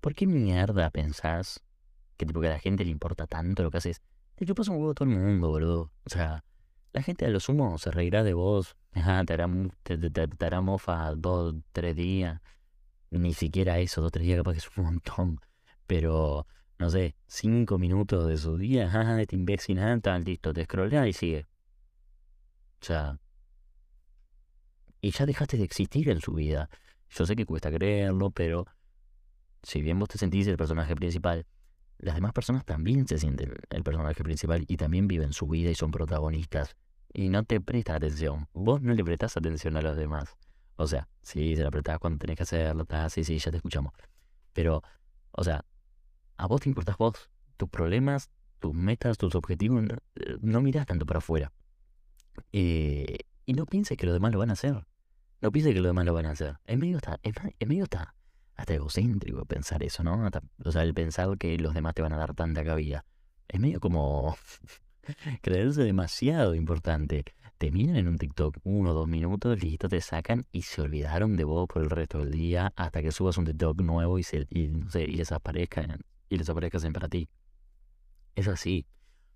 ¿Por 0.00 0.16
qué 0.16 0.26
mierda 0.26 0.90
pensás 0.90 1.62
que 2.16 2.26
tipo 2.26 2.40
que 2.40 2.48
a 2.48 2.50
la 2.50 2.58
gente 2.58 2.84
le 2.84 2.90
importa 2.90 3.28
tanto 3.28 3.62
lo 3.62 3.70
que 3.70 3.78
haces? 3.78 4.02
Le 4.36 4.48
chupas 4.48 4.66
un 4.66 4.78
huevo 4.78 4.90
a 4.90 4.94
todo 4.94 5.08
el 5.08 5.14
mundo, 5.16 5.48
boludo. 5.48 5.92
O 6.04 6.10
sea, 6.10 6.42
la 6.92 7.02
gente 7.02 7.24
a 7.24 7.28
lo 7.28 7.38
sumo 7.38 7.78
se 7.78 7.92
reirá 7.92 8.24
de 8.24 8.34
vos, 8.34 8.74
Ajá, 8.90 9.24
te, 9.24 9.34
hará, 9.34 9.48
te, 9.84 10.60
mofa 10.60 11.14
dos, 11.14 11.54
tres 11.70 11.94
días. 11.94 12.40
Ni 13.12 13.32
siquiera 13.32 13.78
eso, 13.78 14.02
dos, 14.02 14.10
tres 14.10 14.26
días 14.26 14.38
capaz 14.38 14.54
que 14.54 14.58
es 14.58 14.76
un 14.76 14.84
montón. 14.86 15.40
Pero, 15.86 16.48
no 16.80 16.90
sé, 16.90 17.14
cinco 17.28 17.78
minutos 17.78 18.26
de 18.26 18.38
su 18.38 18.58
día, 18.58 18.86
ajá, 18.86 19.20
este 19.20 19.36
imbécil, 19.36 19.78
ah, 19.78 20.18
listo, 20.18 20.52
te 20.52 20.64
scrollea 20.64 21.06
y 21.06 21.12
sigue. 21.12 21.46
O 22.82 22.84
sea, 22.84 23.18
y 25.00 25.12
ya 25.12 25.24
dejaste 25.24 25.56
de 25.56 25.64
existir 25.64 26.08
en 26.08 26.20
su 26.20 26.32
vida. 26.32 26.68
Yo 27.10 27.26
sé 27.26 27.36
que 27.36 27.46
cuesta 27.46 27.70
creerlo, 27.70 28.30
pero 28.30 28.66
si 29.62 29.82
bien 29.82 29.98
vos 30.00 30.08
te 30.08 30.18
sentís 30.18 30.48
el 30.48 30.56
personaje 30.56 30.96
principal, 30.96 31.46
las 31.98 32.16
demás 32.16 32.32
personas 32.32 32.64
también 32.64 33.06
se 33.06 33.18
sienten 33.18 33.54
el 33.70 33.82
personaje 33.84 34.24
principal 34.24 34.64
y 34.66 34.76
también 34.76 35.06
viven 35.06 35.32
su 35.32 35.46
vida 35.46 35.70
y 35.70 35.76
son 35.76 35.92
protagonistas. 35.92 36.76
Y 37.12 37.28
no 37.28 37.44
te 37.44 37.60
prestas 37.60 37.96
atención. 37.96 38.48
Vos 38.52 38.82
no 38.82 38.94
le 38.94 39.04
prestas 39.04 39.36
atención 39.36 39.76
a 39.76 39.82
los 39.82 39.96
demás. 39.96 40.36
O 40.74 40.88
sea, 40.88 41.08
sí, 41.20 41.54
se 41.54 41.62
la 41.62 41.70
prestás 41.70 42.00
cuando 42.00 42.18
tenés 42.18 42.36
que 42.36 42.42
hacerlo, 42.42 42.86
sí, 43.10 43.22
sí, 43.22 43.38
ya 43.38 43.52
te 43.52 43.58
escuchamos. 43.58 43.92
Pero, 44.52 44.82
o 45.30 45.44
sea, 45.44 45.64
a 46.36 46.46
vos 46.46 46.60
te 46.60 46.68
importas 46.68 46.96
vos, 46.96 47.30
tus 47.56 47.68
problemas, 47.68 48.30
tus 48.58 48.74
metas, 48.74 49.18
tus 49.18 49.36
objetivos, 49.36 49.82
no, 49.82 49.96
no 50.40 50.60
mirás 50.60 50.86
tanto 50.86 51.06
para 51.06 51.18
afuera. 51.18 51.52
Eh, 52.52 53.18
y 53.46 53.54
no 53.54 53.66
pienses 53.66 53.96
que 53.96 54.06
los 54.06 54.14
demás 54.14 54.32
lo 54.32 54.38
van 54.38 54.50
a 54.50 54.54
hacer. 54.54 54.84
No 55.40 55.50
pienses 55.50 55.74
que 55.74 55.80
los 55.80 55.90
demás 55.90 56.04
lo 56.04 56.14
van 56.14 56.26
a 56.26 56.30
hacer. 56.30 56.58
Es 56.64 56.78
medio 56.78 56.98
está, 56.98 57.18
es, 57.22 57.34
medio 57.66 57.84
está 57.84 58.14
hasta 58.54 58.74
egocéntrico 58.74 59.44
pensar 59.44 59.82
eso, 59.82 60.04
¿no? 60.04 60.28
o 60.64 60.72
sea, 60.72 60.82
el 60.82 60.94
pensar 60.94 61.36
que 61.38 61.58
los 61.58 61.74
demás 61.74 61.94
te 61.94 62.02
van 62.02 62.12
a 62.12 62.16
dar 62.16 62.34
tanta 62.34 62.64
cabida. 62.64 63.04
Es 63.48 63.58
medio 63.58 63.80
como 63.80 64.36
creerse 65.42 65.82
demasiado 65.82 66.54
importante. 66.54 67.24
Te 67.58 67.70
miran 67.70 67.96
en 67.96 68.08
un 68.08 68.18
TikTok 68.18 68.58
uno 68.64 68.90
o 68.90 68.94
dos 68.94 69.08
minutos, 69.08 69.60
listo, 69.62 69.88
te 69.88 70.00
sacan 70.00 70.46
y 70.52 70.62
se 70.62 70.82
olvidaron 70.82 71.36
de 71.36 71.44
vos 71.44 71.68
por 71.68 71.82
el 71.82 71.90
resto 71.90 72.18
del 72.18 72.30
día 72.30 72.72
hasta 72.76 73.02
que 73.02 73.12
subas 73.12 73.36
un 73.38 73.44
TikTok 73.44 73.80
nuevo 73.82 74.18
y, 74.18 74.22
se, 74.22 74.46
y, 74.50 74.68
no 74.68 74.90
sé, 74.90 75.02
y 75.02 75.14
les 75.16 75.32
aparezcan 75.32 76.00
y 76.28 76.38
les 76.38 76.48
aparezcan 76.48 76.92
para 76.92 77.08
ti. 77.08 77.28
Es 78.34 78.48
así. 78.48 78.86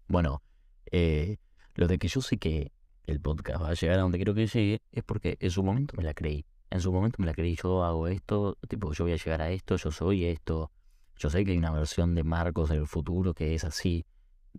Bueno, 0.08 0.42
eh, 0.90 1.38
lo 1.74 1.88
de 1.88 1.98
que 1.98 2.08
yo 2.08 2.20
sé 2.20 2.38
que 2.38 2.72
el 3.06 3.20
podcast 3.20 3.62
va 3.62 3.70
a 3.70 3.74
llegar 3.74 3.98
a 3.98 4.02
donde 4.02 4.18
quiero 4.18 4.34
que 4.34 4.46
llegue, 4.46 4.82
es 4.92 5.04
porque 5.04 5.36
en 5.40 5.50
su 5.50 5.62
momento 5.62 5.94
me 5.96 6.02
la 6.02 6.14
creí. 6.14 6.44
En 6.70 6.80
su 6.80 6.92
momento 6.92 7.16
me 7.20 7.26
la 7.26 7.34
creí, 7.34 7.56
yo 7.56 7.84
hago 7.84 8.08
esto, 8.08 8.58
tipo, 8.68 8.92
yo 8.92 9.04
voy 9.04 9.12
a 9.12 9.16
llegar 9.16 9.40
a 9.40 9.50
esto, 9.50 9.76
yo 9.76 9.90
soy 9.90 10.24
esto. 10.24 10.72
Yo 11.16 11.30
sé 11.30 11.44
que 11.44 11.52
hay 11.52 11.58
una 11.58 11.70
versión 11.70 12.14
de 12.14 12.24
Marcos 12.24 12.68
del 12.68 12.86
futuro 12.86 13.32
que 13.32 13.54
es 13.54 13.64
así. 13.64 14.04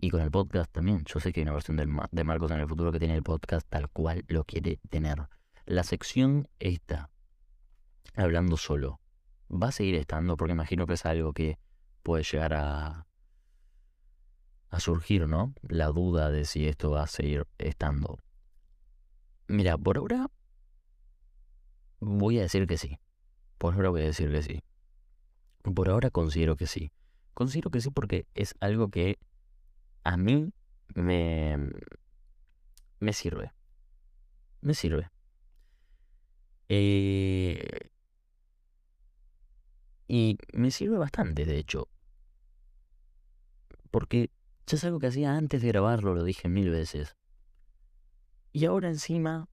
Y 0.00 0.10
con 0.10 0.20
el 0.20 0.30
podcast 0.30 0.70
también. 0.72 1.04
Yo 1.04 1.20
sé 1.20 1.32
que 1.32 1.40
hay 1.40 1.42
una 1.42 1.52
versión 1.52 1.76
de 1.76 2.24
Marcos 2.24 2.50
en 2.50 2.60
el 2.60 2.68
futuro 2.68 2.92
que 2.92 2.98
tiene 2.98 3.14
el 3.14 3.22
podcast 3.22 3.66
tal 3.68 3.88
cual 3.90 4.24
lo 4.28 4.44
quiere 4.44 4.80
tener. 4.88 5.28
La 5.66 5.82
sección 5.82 6.48
esta, 6.58 7.10
hablando 8.14 8.56
solo, 8.56 9.00
va 9.50 9.68
a 9.68 9.72
seguir 9.72 9.96
estando 9.96 10.36
porque 10.36 10.52
imagino 10.52 10.86
que 10.86 10.94
es 10.94 11.04
algo 11.04 11.32
que 11.32 11.58
puede 12.02 12.22
llegar 12.22 12.54
a, 12.54 13.06
a 14.70 14.80
surgir, 14.80 15.28
¿no? 15.28 15.54
La 15.62 15.88
duda 15.88 16.30
de 16.30 16.44
si 16.44 16.66
esto 16.66 16.92
va 16.92 17.02
a 17.02 17.06
seguir 17.06 17.46
estando. 17.58 18.18
Mira, 19.48 19.78
por 19.78 19.96
ahora 19.96 20.30
voy 22.00 22.38
a 22.38 22.42
decir 22.42 22.66
que 22.66 22.76
sí. 22.76 22.98
Por 23.56 23.74
ahora 23.74 23.88
voy 23.88 24.02
a 24.02 24.04
decir 24.04 24.30
que 24.30 24.42
sí. 24.42 24.62
Por 25.62 25.88
ahora 25.88 26.10
considero 26.10 26.56
que 26.56 26.66
sí. 26.66 26.92
Considero 27.34 27.70
que 27.70 27.80
sí 27.80 27.90
porque 27.90 28.26
es 28.34 28.54
algo 28.60 28.90
que 28.90 29.18
a 30.04 30.16
mí 30.16 30.52
me, 30.94 31.56
me 33.00 33.12
sirve. 33.12 33.52
Me 34.60 34.74
sirve. 34.74 35.10
Eh, 36.68 37.90
y 40.08 40.36
me 40.52 40.70
sirve 40.70 40.98
bastante, 40.98 41.46
de 41.46 41.58
hecho. 41.58 41.88
Porque 43.90 44.30
ya 44.66 44.76
es 44.76 44.84
algo 44.84 44.98
que 44.98 45.06
hacía 45.06 45.36
antes 45.36 45.62
de 45.62 45.68
grabarlo, 45.68 46.14
lo 46.14 46.24
dije 46.24 46.48
mil 46.48 46.70
veces. 46.70 47.17
Y 48.52 48.64
ahora 48.64 48.88
encima 48.88 49.48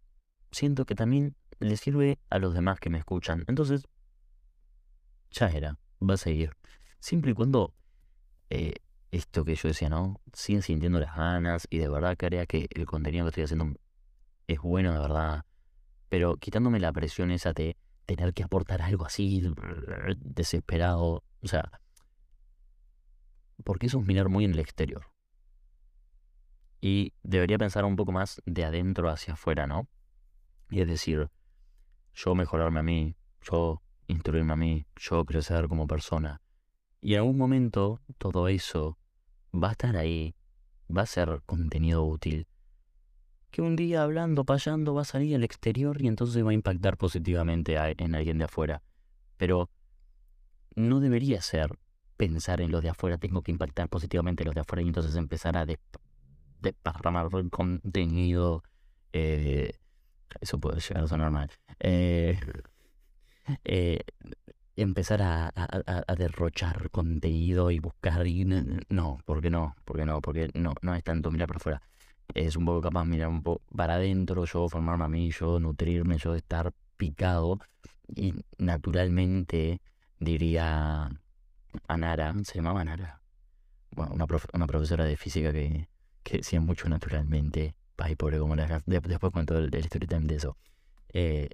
siento 0.51 0.85
que 0.85 0.95
también 0.95 1.35
le 1.59 1.77
sirve 1.77 2.19
a 2.29 2.39
los 2.39 2.53
demás 2.53 2.79
que 2.79 2.89
me 2.89 2.97
escuchan. 2.97 3.43
Entonces, 3.47 3.87
ya 5.31 5.49
era, 5.49 5.77
va 6.01 6.13
a 6.15 6.17
seguir. 6.17 6.55
Siempre 6.99 7.31
y 7.31 7.33
cuando 7.33 7.73
eh, 8.49 8.75
esto 9.11 9.45
que 9.45 9.55
yo 9.55 9.67
decía, 9.67 9.89
¿no? 9.89 10.21
Siguen 10.33 10.61
sintiendo 10.61 10.99
las 10.99 11.15
ganas 11.15 11.67
y 11.69 11.77
de 11.77 11.89
verdad 11.89 12.17
crea 12.17 12.45
que 12.45 12.67
el 12.71 12.85
contenido 12.85 13.25
que 13.25 13.29
estoy 13.29 13.43
haciendo 13.43 13.79
es 14.47 14.59
bueno, 14.59 14.93
de 14.93 14.99
verdad. 14.99 15.45
Pero 16.09 16.37
quitándome 16.37 16.79
la 16.79 16.93
presión 16.93 17.31
esa 17.31 17.53
de 17.53 17.77
tener 18.05 18.33
que 18.33 18.43
aportar 18.43 18.81
algo 18.81 19.05
así, 19.05 19.43
desesperado. 20.19 21.23
O 21.41 21.47
sea, 21.47 21.81
porque 23.63 23.87
eso 23.87 23.99
es 23.99 24.05
mirar 24.05 24.29
muy 24.29 24.45
en 24.45 24.51
el 24.51 24.59
exterior. 24.59 25.05
Y 26.87 27.13
debería 27.23 27.57
pensar 27.57 27.83
un 27.83 27.95
poco 27.95 28.11
más 28.11 28.43
de 28.45 28.63
adentro 28.63 29.09
hacia 29.09 29.33
afuera, 29.33 29.65
¿no? 29.65 29.87
Y 30.69 30.81
es 30.81 30.87
decir, 30.87 31.31
yo 32.13 32.35
mejorarme 32.35 32.79
a 32.79 32.83
mí, 32.83 33.15
yo 33.41 33.81
instruirme 34.05 34.53
a 34.53 34.55
mí, 34.55 34.85
yo 34.95 35.25
crecer 35.25 35.67
como 35.67 35.87
persona. 35.87 36.43
Y 37.01 37.13
en 37.15 37.21
algún 37.21 37.39
momento 37.39 38.01
todo 38.19 38.49
eso 38.49 38.99
va 39.51 39.69
a 39.69 39.71
estar 39.71 39.97
ahí, 39.97 40.35
va 40.95 41.01
a 41.01 41.05
ser 41.07 41.41
contenido 41.47 42.05
útil. 42.05 42.45
Que 43.49 43.63
un 43.63 43.75
día 43.75 44.03
hablando, 44.03 44.45
payando, 44.45 44.93
va 44.93 45.01
a 45.01 45.05
salir 45.05 45.33
al 45.33 45.43
exterior 45.43 45.99
y 45.99 46.07
entonces 46.07 46.45
va 46.45 46.51
a 46.51 46.53
impactar 46.53 46.97
positivamente 46.97 47.77
en 47.97 48.13
alguien 48.13 48.37
de 48.37 48.43
afuera. 48.43 48.83
Pero 49.37 49.71
no 50.75 50.99
debería 50.99 51.41
ser 51.41 51.79
pensar 52.15 52.61
en 52.61 52.69
los 52.69 52.83
de 52.83 52.89
afuera, 52.89 53.17
tengo 53.17 53.41
que 53.41 53.49
impactar 53.49 53.89
positivamente 53.89 54.43
en 54.43 54.49
los 54.49 54.53
de 54.53 54.61
afuera 54.61 54.83
y 54.83 54.87
entonces 54.87 55.15
empezar 55.15 55.57
a 55.57 55.65
desparramar 56.61 57.29
contenido. 57.49 58.63
Eh, 59.13 59.73
eso 60.41 60.59
puede 60.59 60.79
llegar 60.79 61.03
a 61.03 61.07
sonar 61.07 61.31
mal. 61.31 61.49
Eh, 61.79 62.39
eh, 63.63 63.99
empezar 64.75 65.21
a, 65.21 65.51
derrochar 66.17 66.89
contenido 66.89 67.71
y 67.71 67.79
buscar 67.79 68.25
no, 68.89 69.19
porque 69.25 69.49
no, 69.49 69.75
porque 69.85 70.05
no, 70.05 70.21
porque 70.21 70.49
no, 70.53 70.73
no 70.81 70.95
es 70.95 71.03
tanto 71.03 71.31
mirar 71.31 71.47
para 71.47 71.57
afuera. 71.57 71.81
Es 72.33 72.55
un 72.55 72.65
poco 72.65 72.81
capaz 72.81 73.05
mirar 73.05 73.29
un 73.29 73.43
poco 73.43 73.63
para 73.75 73.95
adentro, 73.95 74.45
yo 74.45 74.67
formarme 74.67 75.05
a 75.05 75.07
mí, 75.07 75.31
yo 75.31 75.59
nutrirme, 75.59 76.17
yo 76.17 76.35
estar 76.35 76.73
picado 76.97 77.59
y 78.15 78.33
naturalmente 78.57 79.81
diría 80.19 81.09
Anara, 81.87 82.33
se 82.43 82.55
llamaba 82.55 82.83
bueno, 83.91 84.13
una, 84.13 84.25
una 84.53 84.67
profesora 84.67 85.05
de 85.05 85.15
física 85.17 85.51
que, 85.53 85.87
que 86.25 86.37
decía 86.37 86.59
mucho 86.59 86.89
naturalmente, 86.89 87.75
ay 87.97 88.15
pobre 88.15 88.39
como 88.39 88.55
la 88.55 88.81
después 88.85 89.31
cuento 89.31 89.57
el, 89.57 89.73
el 89.73 89.85
story 89.85 90.07
time 90.07 90.25
de 90.27 90.35
eso. 90.35 90.57
Eh, 91.13 91.47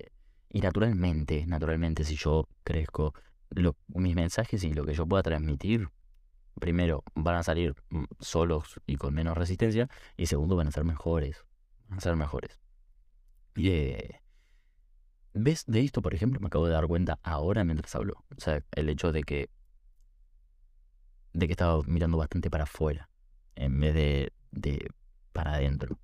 y 0.49 0.61
naturalmente, 0.61 1.45
naturalmente, 1.45 2.03
si 2.03 2.15
yo 2.15 2.47
crezco, 2.63 3.13
mis 3.87 4.15
mensajes 4.15 4.63
y 4.63 4.73
lo 4.73 4.85
que 4.85 4.93
yo 4.93 5.05
pueda 5.05 5.23
transmitir, 5.23 5.89
primero, 6.59 7.03
van 7.15 7.35
a 7.35 7.43
salir 7.43 7.75
mm, 7.89 8.05
solos 8.19 8.79
y 8.87 8.95
con 8.95 9.13
menos 9.13 9.37
resistencia, 9.37 9.89
y 10.17 10.25
segundo, 10.25 10.55
van 10.55 10.67
a 10.67 10.71
ser 10.71 10.85
mejores. 10.85 11.45
Van 11.89 11.99
a 11.99 12.01
ser 12.01 12.15
mejores. 12.15 12.59
Y 13.55 13.69
eh, 13.69 14.21
¿Ves? 15.33 15.65
De 15.67 15.81
esto, 15.81 16.01
por 16.01 16.13
ejemplo, 16.13 16.39
me 16.39 16.47
acabo 16.47 16.67
de 16.67 16.73
dar 16.73 16.87
cuenta 16.87 17.19
ahora 17.23 17.63
mientras 17.63 17.93
hablo. 17.95 18.23
O 18.37 18.41
sea, 18.41 18.63
el 18.71 18.89
hecho 18.89 19.11
de 19.11 19.23
que. 19.23 19.49
de 21.33 21.47
que 21.47 21.53
estaba 21.53 21.81
mirando 21.85 22.17
bastante 22.17 22.49
para 22.49 22.63
afuera. 22.65 23.09
En 23.55 23.79
vez 23.79 23.93
de, 23.93 24.33
de 24.51 24.89
para 25.33 25.53
adentro. 25.53 25.99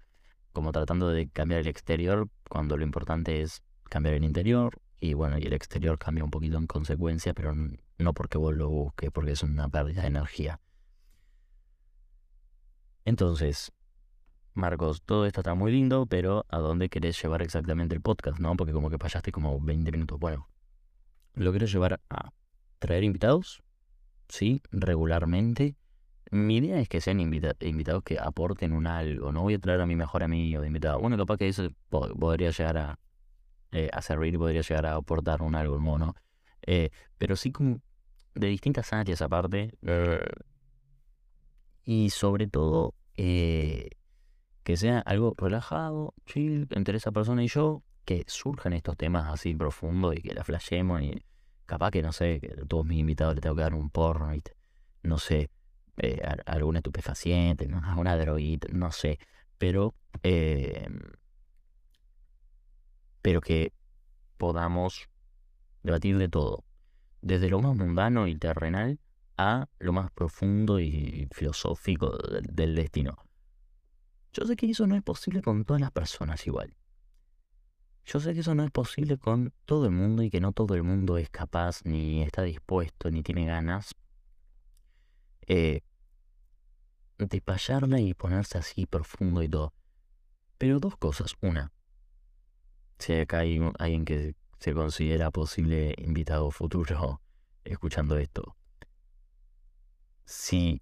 Como 0.53 0.71
tratando 0.71 1.10
de 1.10 1.29
cambiar 1.29 1.62
el 1.62 1.67
exterior 1.67 2.29
cuando 2.49 2.77
lo 2.77 2.83
importante 2.83 3.41
es 3.41 3.63
cambiar 3.89 4.15
el 4.15 4.23
interior 4.23 4.81
y 4.99 5.13
bueno, 5.13 5.38
y 5.38 5.43
el 5.43 5.53
exterior 5.53 5.99
cambia 5.99 6.23
un 6.23 6.31
poquito 6.31 6.57
en 6.57 6.67
consecuencia, 6.67 7.33
pero 7.33 7.53
no 7.97 8.13
porque 8.13 8.38
vos 8.38 8.55
lo 8.55 8.69
busques, 8.69 9.12
porque 9.12 9.31
es 9.31 9.43
una 9.43 9.69
pérdida 9.69 10.01
de 10.01 10.07
energía. 10.07 10.60
Entonces, 13.05 13.71
Marcos, 14.53 15.03
todo 15.03 15.27
esto 15.27 15.41
está 15.41 15.53
muy 15.53 15.71
lindo, 15.71 16.07
pero 16.07 16.45
¿a 16.49 16.57
dónde 16.57 16.89
querés 16.89 17.21
llevar 17.21 17.43
exactamente 17.43 17.93
el 17.93 18.01
podcast? 18.01 18.39
¿No? 18.39 18.55
Porque 18.57 18.73
como 18.73 18.89
que 18.89 18.97
pasaste 18.97 19.31
como 19.31 19.62
20 19.62 19.91
minutos. 19.91 20.19
Bueno, 20.19 20.49
lo 21.36 21.51
quiero 21.51 21.67
llevar 21.67 22.01
a 22.10 22.33
traer 22.79 23.03
invitados, 23.03 23.62
sí, 24.27 24.62
regularmente. 24.71 25.75
Mi 26.31 26.57
idea 26.57 26.79
es 26.79 26.89
que 26.89 27.01
sean 27.01 27.19
invitados 27.19 28.03
que 28.03 28.19
aporten 28.19 28.73
un 28.73 28.87
algo. 28.87 29.31
No 29.31 29.43
voy 29.43 29.53
a 29.55 29.59
traer 29.59 29.81
a 29.81 29.85
mi 29.85 29.95
mejor 29.95 30.23
amigo 30.23 30.61
de 30.61 30.67
invitado. 30.67 30.99
Bueno, 30.99 31.17
capaz 31.17 31.37
que 31.37 31.47
eso 31.47 31.69
podría 31.89 32.51
llegar 32.51 32.77
a, 32.77 32.99
eh, 33.71 33.89
a 33.93 34.01
servir 34.01 34.37
podría 34.37 34.61
llegar 34.61 34.85
a 34.85 34.95
aportar 34.95 35.41
un 35.41 35.55
algo 35.55 35.79
mono. 35.79 36.15
Eh, 36.61 36.89
pero 37.17 37.35
sí 37.35 37.51
como 37.51 37.81
de 38.35 38.47
distintas 38.47 38.91
áreas 38.93 39.21
aparte. 39.21 39.77
Eh, 39.81 40.19
y 41.83 42.09
sobre 42.09 42.47
todo 42.47 42.93
que 43.15 44.75
sea 44.75 44.99
algo 44.99 45.33
relajado, 45.37 46.13
chill, 46.25 46.67
entre 46.71 46.97
esa 46.97 47.11
persona 47.11 47.41
y 47.43 47.47
yo, 47.47 47.83
que 48.03 48.25
surjan 48.27 48.73
estos 48.73 48.97
temas 48.97 49.31
así 49.31 49.55
profundos 49.55 50.15
y 50.15 50.21
que 50.21 50.33
la 50.33 50.43
flashemos 50.43 51.01
y 51.01 51.23
capaz 51.65 51.91
que 51.91 52.01
no 52.01 52.11
sé, 52.11 52.39
que 52.41 52.49
todos 52.67 52.85
mis 52.85 52.99
invitados 52.99 53.35
les 53.35 53.41
tengo 53.41 53.55
que 53.55 53.61
dar 53.61 53.73
un 53.73 53.89
porno, 53.89 54.35
y 54.35 54.41
no 55.03 55.17
sé, 55.17 55.49
algún 56.45 56.77
estupefaciente, 56.77 57.67
alguna 57.83 58.17
droguita, 58.17 58.67
no 58.71 58.91
sé, 58.91 59.19
pero 59.57 59.95
pero 63.21 63.41
que 63.41 63.73
podamos 64.38 65.10
debatir 65.83 66.17
de 66.17 66.29
todo, 66.29 66.63
desde 67.21 67.49
lo 67.49 67.60
más 67.62 67.75
mundano 67.75 68.27
y 68.27 68.38
terrenal 68.38 68.99
a 69.38 69.67
lo 69.79 69.93
más 69.93 70.12
profundo 70.12 70.79
y 70.79 71.27
filosófico 71.31 72.17
del 72.41 72.75
destino. 72.75 73.17
Yo 74.33 74.45
sé 74.45 74.55
que 74.55 74.69
eso 74.69 74.88
no 74.88 74.95
es 74.95 75.03
posible 75.03 75.41
con 75.41 75.65
todas 75.65 75.81
las 75.81 75.91
personas 75.91 76.45
igual. 76.47 76.75
Yo 78.05 78.19
sé 78.19 78.33
que 78.33 78.39
eso 78.39 78.55
no 78.55 78.63
es 78.63 78.71
posible 78.71 79.17
con 79.17 79.53
todo 79.65 79.86
el 79.86 79.91
mundo 79.91 80.23
y 80.23 80.29
que 80.29 80.39
no 80.39 80.53
todo 80.53 80.75
el 80.75 80.83
mundo 80.83 81.17
es 81.17 81.29
capaz, 81.29 81.81
ni 81.83 82.23
está 82.23 82.43
dispuesto, 82.43 83.12
ni 83.12 83.23
tiene 83.23 83.45
ganas 83.45 83.93
eh, 85.47 85.81
de 87.17 87.41
payarla 87.41 87.99
y 87.99 88.13
ponerse 88.13 88.57
así 88.57 88.86
profundo 88.86 89.41
y 89.41 89.49
todo. 89.49 89.73
Pero 90.57 90.79
dos 90.79 90.97
cosas. 90.97 91.36
Una, 91.41 91.71
si 92.99 93.13
acá 93.13 93.39
hay 93.39 93.60
alguien 93.79 94.05
que 94.05 94.36
se 94.60 94.73
considera 94.73 95.31
posible 95.31 95.95
invitado 95.97 96.51
futuro 96.51 97.21
escuchando 97.63 98.17
esto, 98.17 98.55
si 100.25 100.81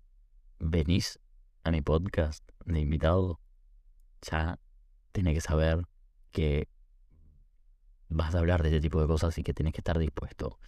venís 0.60 1.20
a 1.64 1.72
mi 1.72 1.82
podcast 1.82 2.48
de 2.66 2.80
invitado, 2.80 3.40
ya 4.22 4.60
tenés 5.12 5.36
que 5.36 5.42
saber 5.42 5.86
que 6.32 6.68
vas 8.10 8.34
a 8.34 8.40
hablar 8.40 8.64
de 8.64 8.70
este 8.70 8.82
tipo 8.82 9.02
de 9.02 9.08
cosas 9.08 9.38
y 9.38 9.44
que 9.44 9.54
tenés 9.54 9.74
que 9.74 9.82
estar 9.82 9.98
dispuesto 10.00 10.60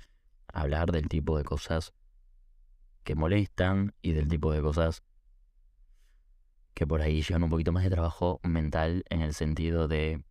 a 0.47 0.61
hablar 0.61 0.91
del 0.91 1.07
tipo 1.07 1.37
de 1.37 1.43
cosas 1.43 1.93
que 3.07 3.15
molestan 3.15 3.93
y 4.01 4.11
del 4.11 4.27
tipo 4.27 4.51
de 4.51 4.61
cosas 4.61 5.01
que 6.73 6.85
por 6.85 7.01
ahí 7.01 7.21
llevan 7.21 7.43
un 7.43 7.49
poquito 7.49 7.71
más 7.71 7.85
de 7.85 7.89
trabajo 7.89 8.41
mental 8.43 9.05
en 9.09 9.21
el 9.21 9.33
sentido 9.33 9.87
de 9.87 10.25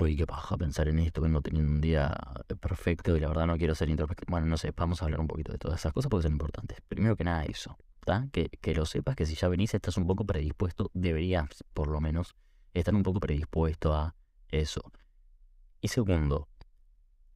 Uy, 0.00 0.16
qué 0.16 0.26
paja 0.26 0.56
pensar 0.58 0.88
en 0.88 0.98
esto, 0.98 1.20
vengo 1.20 1.40
teniendo 1.40 1.70
un 1.70 1.80
día 1.80 2.12
perfecto 2.60 3.16
y 3.16 3.20
la 3.20 3.28
verdad 3.28 3.46
no 3.46 3.56
quiero 3.56 3.74
ser 3.76 3.88
introspectivo. 3.88 4.32
Bueno, 4.32 4.46
no 4.46 4.56
sé, 4.56 4.72
vamos 4.76 5.00
a 5.00 5.04
hablar 5.04 5.20
un 5.20 5.28
poquito 5.28 5.52
de 5.52 5.58
todas 5.58 5.78
esas 5.78 5.92
cosas 5.92 6.10
porque 6.10 6.24
son 6.24 6.32
importantes. 6.32 6.80
Primero 6.88 7.16
que 7.16 7.22
nada 7.22 7.44
eso. 7.44 7.78
¿está? 8.00 8.28
Que, 8.32 8.50
que 8.60 8.74
lo 8.74 8.84
sepas 8.84 9.14
que 9.14 9.24
si 9.24 9.36
ya 9.36 9.48
venís 9.48 9.72
estás 9.72 9.96
un 9.96 10.08
poco 10.08 10.26
predispuesto, 10.26 10.90
deberías 10.92 11.48
por 11.72 11.86
lo 11.86 12.00
menos 12.00 12.34
estar 12.74 12.94
un 12.94 13.04
poco 13.04 13.20
predispuesto 13.20 13.94
a 13.94 14.16
eso. 14.48 14.82
Y 15.80 15.88
segundo, 15.88 16.48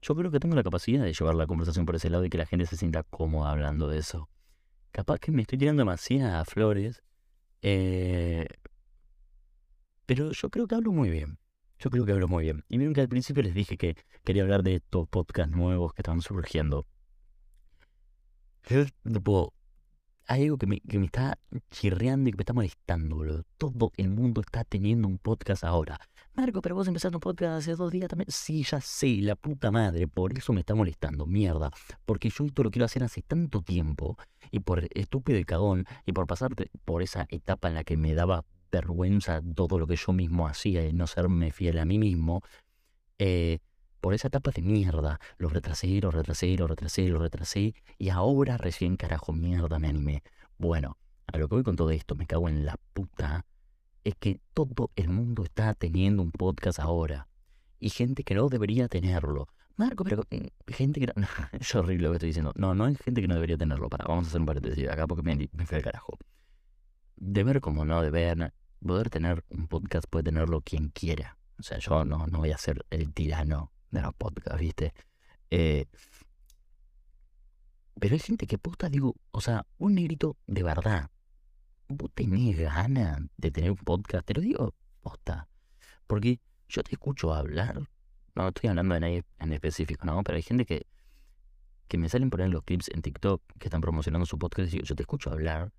yo 0.03 0.15
creo 0.17 0.31
que 0.31 0.41
tengo 0.41 0.57
la 0.57 0.63
capacidad 0.63 1.05
de 1.05 1.13
llevar 1.15 1.37
la 1.37 1.47
conversación 1.47 1.87
por 1.87 1.97
ese 1.97 2.11
lado 2.11 2.25
y 2.25 2.31
que 2.31 2.39
la 2.39 2.47
gente 2.47 2.67
se 2.67 2.77
sienta 2.77 3.05
cómoda 3.05 3.53
hablando 3.53 3.89
de 3.89 3.99
eso. 3.99 4.29
Capaz 4.93 5.19
que 5.19 5.31
me 5.33 5.43
estoy 5.43 5.59
tirando 5.59 5.83
demasiadas 5.83 6.49
flores, 6.49 7.03
eh, 7.63 8.47
pero 10.07 10.33
yo 10.33 10.51
creo 10.51 10.67
que 10.67 10.75
hablo 10.75 10.93
muy 10.93 11.11
bien. 11.11 11.39
Yo 11.79 11.91
creo 11.91 12.05
que 12.05 12.13
hablo 12.13 12.29
muy 12.29 12.45
bien. 12.45 12.65
Y 12.69 12.79
miren 12.79 12.93
que 12.95 13.01
al 13.01 13.09
principio 13.09 13.43
les 13.43 13.55
dije 13.55 13.77
que 13.79 13.97
quería 14.25 14.43
hablar 14.43 14.63
de 14.63 14.77
estos 14.77 15.09
podcasts 15.09 15.55
nuevos 15.57 15.95
que 15.95 16.03
estaban 16.03 16.21
surgiendo. 16.21 16.87
Tipo, 18.63 19.55
hay 20.31 20.45
algo 20.45 20.59
que 20.59 20.67
me, 20.67 20.81
que 20.81 21.01
me 21.01 21.07
está 21.07 21.37
chirreando 21.73 22.29
y 22.29 22.33
que 22.33 22.37
me 22.37 22.43
está 22.43 22.53
molestando, 22.53 23.17
boludo. 23.17 23.43
Todo 23.59 23.91
el 23.97 24.11
mundo 24.11 24.41
está 24.43 24.63
teniendo 24.63 25.09
un 25.09 25.19
podcast 25.19 25.65
ahora. 25.65 25.99
Marco, 26.35 26.63
pero 26.63 26.77
vos 26.77 26.87
empezaste 26.87 27.17
un 27.17 27.21
podcast 27.21 27.59
hace 27.59 27.75
dos 27.75 27.91
días 27.91 28.09
también. 28.09 28.31
Sí, 28.31 28.63
ya 28.63 28.81
sé, 28.81 29.17
la 29.23 29.35
puta 29.35 29.73
madre. 29.73 30.07
Por 30.07 30.39
eso 30.39 30.53
me 30.53 30.61
está 30.61 30.77
molestando, 30.77 31.27
mierda. 31.27 31.73
Porque 32.07 32.31
yo 32.31 32.45
esto 32.45 32.63
lo 32.63 32.71
quiero 32.71 32.85
hacer 32.85 33.03
hace 33.03 33.23
tanto 33.23 33.61
tiempo. 33.61 34.17
Y 34.53 34.61
por 34.61 34.87
estúpido 34.95 35.37
y 35.37 35.45
cagón. 35.45 35.85
Y 36.07 36.13
por 36.13 36.29
pasar 36.29 36.53
por 36.85 37.03
esa 37.03 37.27
etapa 37.29 37.67
en 37.67 37.75
la 37.75 37.83
que 37.83 37.97
me 37.97 38.15
daba 38.15 38.45
vergüenza 38.71 39.43
todo 39.57 39.81
lo 39.81 39.89
que 39.89 39.97
yo 39.97 40.13
mismo 40.13 40.47
hacía 40.47 40.87
y 40.87 40.93
no 40.93 41.09
serme 41.09 41.51
fiel 41.51 41.81
a 41.81 41.85
mí 41.85 41.99
mismo. 41.99 42.43
Eh, 43.19 43.59
por 44.01 44.15
esa 44.15 44.29
etapa 44.29 44.51
de 44.51 44.63
mierda. 44.63 45.21
Lo 45.39 45.49
retrasé, 45.49 46.01
lo 46.01 46.11
retrasé, 46.11 46.57
lo 46.57 46.67
retrasé, 46.67 47.09
lo 47.09 47.19
retrasé. 47.19 47.75
Y 47.99 48.09
ahora 48.09 48.57
recién 48.57 48.97
carajo 48.97 49.33
mierda 49.33 49.79
me 49.79 49.89
animé. 49.89 50.23
Bueno, 50.59 50.99
a 51.27 51.39
lo 51.39 51.49
que 51.49 51.55
voy 51.57 51.65
con 51.65 51.77
todo 51.77 51.91
esto, 51.91 52.15
me 52.15 52.27
cago 52.27 52.49
en 52.49 52.65
la 52.65 52.77
puta. 52.93 53.47
Es 54.03 54.15
que 54.17 54.41
todo 54.55 54.91
el 54.97 55.09
mundo 55.09 55.45
está 55.45 55.75
teniendo 55.75 56.23
un 56.23 56.33
podcast 56.33 56.79
ahora. 56.81 57.29
Y 57.79 57.91
gente 57.91 58.25
que 58.25 58.35
no 58.35 58.49
debería 58.49 58.89
tenerlo. 58.89 59.49
Marco, 59.77 60.05
pero 60.05 60.25
mm, 60.31 60.73
gente 60.73 61.01
que 61.01 61.07
no... 61.07 61.13
es 61.53 61.75
horrible 61.75 62.05
lo 62.05 62.11
que 62.11 62.17
estoy 62.17 62.29
diciendo. 62.29 62.53
No, 62.57 62.75
no 62.75 62.85
hay 62.85 62.97
gente 62.97 63.21
que 63.21 63.29
no 63.29 63.35
debería 63.35 63.57
tenerlo. 63.57 63.89
Vamos 63.89 64.27
a 64.27 64.29
hacer 64.29 64.41
un 64.41 64.47
paréntesis 64.47 64.89
acá 64.89 65.07
porque 65.07 65.23
me, 65.23 65.49
me 65.53 65.67
fui 65.67 65.77
al 65.77 65.83
carajo. 65.83 66.19
Deber 67.17 67.61
como 67.61 67.85
no 67.85 68.03
deber. 68.03 68.53
Poder 68.85 69.11
tener 69.11 69.45
un 69.51 69.69
podcast 69.69 70.07
puede 70.09 70.25
tenerlo 70.25 70.63
quien 70.63 70.89
quiera. 70.89 71.39
O 71.59 71.63
sea, 71.63 71.79
yo 71.79 72.05
no, 72.07 72.27
no 72.27 72.39
voy 72.39 72.53
a 72.53 72.59
ser 72.59 72.87
el 72.89 73.13
tirano 73.13 73.71
de 73.91 74.03
los 74.03 74.15
podcasts, 74.15 74.61
¿viste? 74.61 74.93
Eh, 75.51 75.87
pero 77.99 78.15
hay 78.15 78.21
gente 78.21 78.47
que 78.47 78.59
posta, 78.59 78.89
digo, 78.89 79.15
o 79.31 79.41
sea, 79.41 79.67
un 79.79 79.95
negrito 79.95 80.37
de 80.47 80.63
verdad. 80.63 81.11
¿Vos 81.89 82.11
tenés 82.15 82.59
ganas 82.59 83.21
de 83.37 83.51
tener 83.51 83.73
un 83.73 83.77
podcast? 83.77 84.25
Te 84.25 84.35
lo 84.35 84.41
digo, 84.41 84.75
posta. 85.01 85.49
Porque 86.07 86.41
yo 86.69 86.83
te 86.83 86.93
escucho 86.93 87.35
hablar. 87.35 87.83
No 88.35 88.49
estoy 88.49 88.71
hablando 88.71 88.95
de 88.95 89.01
nadie 89.01 89.25
en 89.39 89.53
específico, 89.53 90.07
¿no? 90.07 90.23
Pero 90.23 90.37
hay 90.37 90.43
gente 90.43 90.65
que, 90.65 90.87
que 91.89 91.99
me 91.99 92.09
salen 92.09 92.31
por 92.31 92.41
ahí 92.41 92.49
los 92.49 92.63
clips 92.63 92.89
en 92.95 93.03
TikTok 93.03 93.43
que 93.59 93.67
están 93.67 93.81
promocionando 93.81 94.25
su 94.25 94.39
podcast 94.39 94.69
y 94.69 94.73
digo, 94.73 94.85
yo 94.85 94.95
te 94.95 95.03
escucho 95.03 95.31
hablar. 95.31 95.73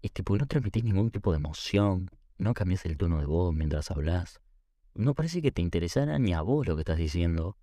Y 0.00 0.08
tipo, 0.10 0.36
no 0.38 0.46
transmitís 0.46 0.84
ningún 0.84 1.10
tipo 1.10 1.32
de 1.32 1.38
emoción. 1.38 2.10
No 2.38 2.54
cambias 2.54 2.86
el 2.86 2.96
tono 2.96 3.18
de 3.18 3.26
voz 3.26 3.52
mientras 3.54 3.90
hablas 3.90 4.40
no 4.94 5.14
parece 5.14 5.42
que 5.42 5.52
te 5.52 5.62
interesara 5.62 6.18
ni 6.18 6.32
a 6.32 6.42
vos 6.42 6.66
lo 6.66 6.76
que 6.76 6.82
estás 6.82 6.98
diciendo. 6.98 7.56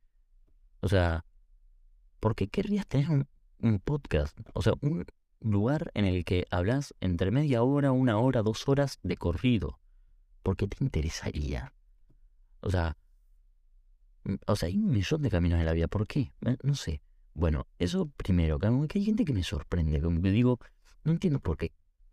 O 0.82 0.88
sea, 0.88 1.26
¿por 2.20 2.36
qué 2.36 2.48
querrías 2.48 2.88
tener 2.88 3.10
un, 3.60 3.80
podcast? 3.80 4.38
O 4.54 4.62
sea, 4.62 4.74
un 4.82 5.06
lugar 5.39 5.91
en 5.94 6.06
el 6.06 6.26
que 6.26 6.46
hablas 6.52 6.94
entre 7.00 7.32
media 7.32 7.63
hora, 7.63 7.91
una 7.91 8.17
hora, 8.17 8.41
dos 8.41 8.67
horas 8.67 9.00
de 9.04 9.17
corrido. 9.17 9.80
¿Por 10.44 10.58
qué 10.58 10.67
te 10.67 10.84
interesaría? 10.84 11.74
O 12.62 12.70
sea, 12.70 12.98
o 14.48 14.56
sea, 14.56 14.67
hay 14.67 14.78
un 14.78 14.91
millón 14.91 15.22
de 15.22 15.30
caminos 15.30 15.60
en 15.60 15.65
la 15.65 15.74
vida. 15.74 15.88
¿Por 15.88 16.08
qué? 16.08 16.34
Eh, 16.46 16.58
no 16.63 16.76
sé. 16.76 17.02
Bueno, 17.34 17.67
eso 17.80 18.08
primero, 18.17 18.60
que 18.60 18.67
hay 19.00 19.06
gente 19.06 19.24
que 19.24 19.34
me 19.34 19.44
sorprende, 19.44 20.02
como 20.02 20.22
que 20.22 20.32
digo, 20.32 20.60
no 21.04 21.13
entiendo 21.13 21.39
por 21.39 21.58
qué 21.58 21.72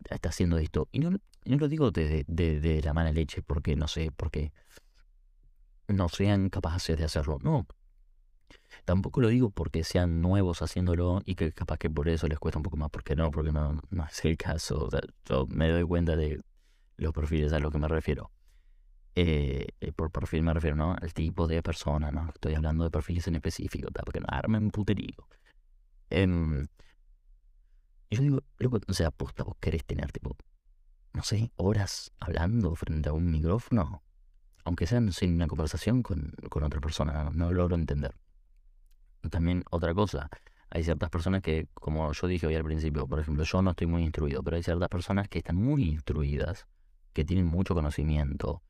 está 0.09 0.29
haciendo 0.29 0.57
esto. 0.57 0.87
Y 0.91 0.99
no, 0.99 1.11
no 1.11 1.57
lo 1.57 1.67
digo 1.67 1.91
desde 1.91 2.23
de, 2.27 2.59
de, 2.59 2.81
la 2.81 2.93
mala 2.93 3.11
leche, 3.11 3.41
porque 3.41 3.75
no 3.75 3.87
sé, 3.87 4.11
porque 4.15 4.53
no 5.89 6.09
sean 6.09 6.49
capaces 6.49 6.97
de 6.97 7.05
hacerlo. 7.05 7.37
No. 7.41 7.67
Tampoco 8.85 9.21
lo 9.21 9.27
digo 9.27 9.49
porque 9.51 9.83
sean 9.83 10.21
nuevos 10.21 10.61
haciéndolo 10.61 11.21
y 11.25 11.35
que 11.35 11.51
capaz 11.51 11.77
que 11.77 11.89
por 11.89 12.09
eso 12.09 12.27
les 12.27 12.39
cuesta 12.39 12.59
un 12.59 12.63
poco 12.63 12.77
más, 12.77 12.89
porque 12.89 13.15
no, 13.15 13.31
porque 13.31 13.51
no, 13.51 13.79
no 13.89 14.05
es 14.05 14.25
el 14.25 14.37
caso. 14.37 14.89
yo 15.25 15.45
me 15.47 15.69
doy 15.69 15.83
cuenta 15.83 16.15
de 16.15 16.41
los 16.97 17.13
perfiles 17.13 17.53
a 17.53 17.59
los 17.59 17.71
que 17.71 17.77
me 17.77 17.87
refiero. 17.87 18.31
Eh, 19.15 19.67
eh, 19.81 19.91
por 19.91 20.11
perfil 20.11 20.43
me 20.43 20.53
refiero, 20.53 20.75
¿no? 20.75 20.95
Al 20.99 21.13
tipo 21.13 21.47
de 21.47 21.61
persona, 21.61 22.11
¿no? 22.11 22.29
Estoy 22.29 22.55
hablando 22.55 22.83
de 22.83 22.91
perfiles 22.91 23.27
en 23.27 23.35
específico, 23.35 23.89
porque 23.91 24.19
no 24.19 24.27
armen 24.29 24.71
puterío. 24.71 25.27
Y 28.09 28.15
yo 28.15 28.21
digo, 28.21 28.39
o 28.87 28.93
sea, 28.93 29.11
posta, 29.11 29.43
vos 29.43 29.55
querés 29.59 29.85
tener, 29.85 30.11
tipo, 30.11 30.35
no 31.13 31.23
sé, 31.23 31.51
horas 31.57 32.11
hablando 32.19 32.75
frente 32.75 33.09
a 33.09 33.13
un 33.13 33.29
micrófono 33.29 34.03
aunque 34.69 34.85
sea 34.85 35.01
sin 35.11 35.33
una 35.33 35.47
conversación 35.47 36.03
con, 36.03 36.31
otra 36.51 36.79
persona, 36.79 37.31
no, 37.33 37.51
logro 37.51 37.75
entender. 37.75 38.13
También 39.31 39.63
otra 39.71 39.95
cosa, 39.95 40.29
hay 40.69 40.83
ciertas 40.83 41.09
personas 41.09 41.41
que, 41.41 41.67
como 41.73 42.11
yo 42.13 42.27
dije 42.27 42.45
hoy 42.45 42.53
al 42.53 42.63
principio, 42.63 43.07
por 43.07 43.19
ejemplo, 43.19 43.43
yo 43.43 43.63
no 43.63 43.71
estoy 43.71 43.87
muy 43.87 44.03
instruido, 44.03 44.43
pero 44.43 44.57
hay 44.57 44.61
ciertas 44.61 44.87
personas 44.87 45.27
que 45.27 45.39
están 45.39 45.55
muy 45.55 45.85
instruidas, 45.85 46.67
que 47.13 47.25
tienen 47.25 47.47
mucho 47.47 47.73
conocimiento, 47.73 48.61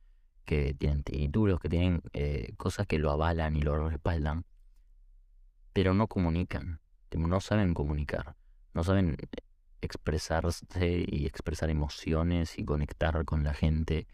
que 0.46 0.72
tienen 0.72 1.02
títulos, 1.02 1.60
que 1.60 1.68
tienen 1.68 2.00
eh, 2.14 2.54
cosas 2.56 2.86
que 2.86 2.98
lo 2.98 3.10
avalan 3.10 3.54
y 3.56 3.60
lo 3.60 3.90
respaldan, 3.90 4.46
pero 5.74 5.92
no 5.92 6.06
comunican, 6.06 6.80
no 7.14 7.40
saben 7.42 7.74
comunicar, 7.74 8.36
no 8.72 8.84
saben 8.84 9.18
expresarse 9.82 11.04
y 11.06 11.26
expresar 11.26 11.68
emociones 11.68 12.58
y 12.58 12.64
conectar 12.64 13.22
con 13.26 13.44
la 13.44 13.52
gente 13.52 14.06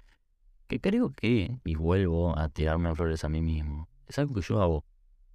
que 0.66 0.80
creo 0.80 1.12
que, 1.12 1.60
y 1.64 1.74
vuelvo 1.74 2.38
a 2.38 2.48
tirarme 2.48 2.94
flores 2.94 3.24
a 3.24 3.28
mí 3.28 3.42
mismo, 3.42 3.88
es 4.06 4.18
algo 4.18 4.34
que 4.34 4.40
yo 4.40 4.60
hago 4.60 4.84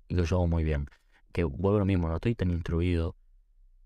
y 0.08 0.16
que 0.16 0.24
yo 0.24 0.38
hago 0.38 0.48
muy 0.48 0.64
bien. 0.64 0.88
Que 1.32 1.44
vuelvo 1.44 1.78
a 1.78 1.80
lo 1.80 1.86
mismo, 1.86 2.08
no 2.08 2.16
estoy 2.16 2.36
tan 2.36 2.52
instruido 2.52 3.16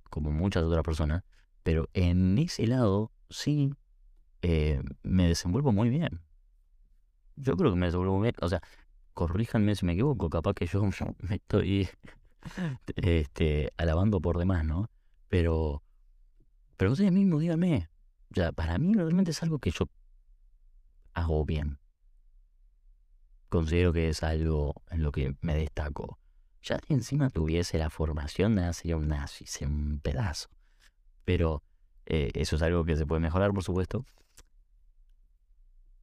como 0.09 0.31
muchas 0.31 0.63
otras 0.63 0.83
personas, 0.83 1.23
pero 1.63 1.89
en 1.93 2.37
ese 2.37 2.67
lado 2.67 3.11
sí 3.29 3.73
eh, 4.41 4.81
me 5.03 5.27
desenvuelvo 5.27 5.71
muy 5.71 5.89
bien. 5.89 6.21
Yo 7.35 7.57
creo 7.57 7.71
que 7.71 7.77
me 7.77 7.87
desenvuelvo 7.87 8.21
bien. 8.21 8.35
O 8.41 8.49
sea, 8.49 8.61
corríjanme 9.13 9.75
si 9.75 9.85
me 9.85 9.93
equivoco, 9.93 10.29
capaz 10.29 10.53
que 10.53 10.65
yo 10.67 10.81
me 11.19 11.35
estoy 11.35 11.89
este, 12.95 13.71
alabando 13.77 14.21
por 14.21 14.37
demás, 14.37 14.65
¿no? 14.65 14.89
Pero, 15.27 15.83
pero 16.77 16.91
ustedes 16.91 17.11
mismos 17.11 17.41
díganme. 17.41 17.89
O 18.31 18.35
sea, 18.35 18.51
para 18.51 18.77
mí 18.77 18.93
realmente 18.93 19.31
es 19.31 19.43
algo 19.43 19.59
que 19.59 19.71
yo 19.71 19.89
hago 21.15 21.45
bien. 21.45 21.79
Considero 23.49 23.93
que 23.93 24.09
es 24.09 24.21
algo 24.21 24.83
en 24.91 25.01
lo 25.01 25.11
que 25.11 25.35
me 25.41 25.55
destaco. 25.55 26.19
Ya 26.61 26.79
si 26.79 26.93
encima 26.93 27.29
tuviese 27.29 27.77
la 27.77 27.89
formación, 27.89 28.55
nada 28.55 28.73
sería 28.73 28.97
un 28.97 29.07
nazi, 29.07 29.45
sería 29.45 29.73
un 29.73 29.99
pedazo. 29.99 30.49
Pero 31.23 31.63
eh, 32.05 32.31
eso 32.33 32.55
es 32.55 32.61
algo 32.61 32.85
que 32.85 32.95
se 32.95 33.05
puede 33.05 33.21
mejorar, 33.21 33.53
por 33.53 33.63
supuesto. 33.63 34.05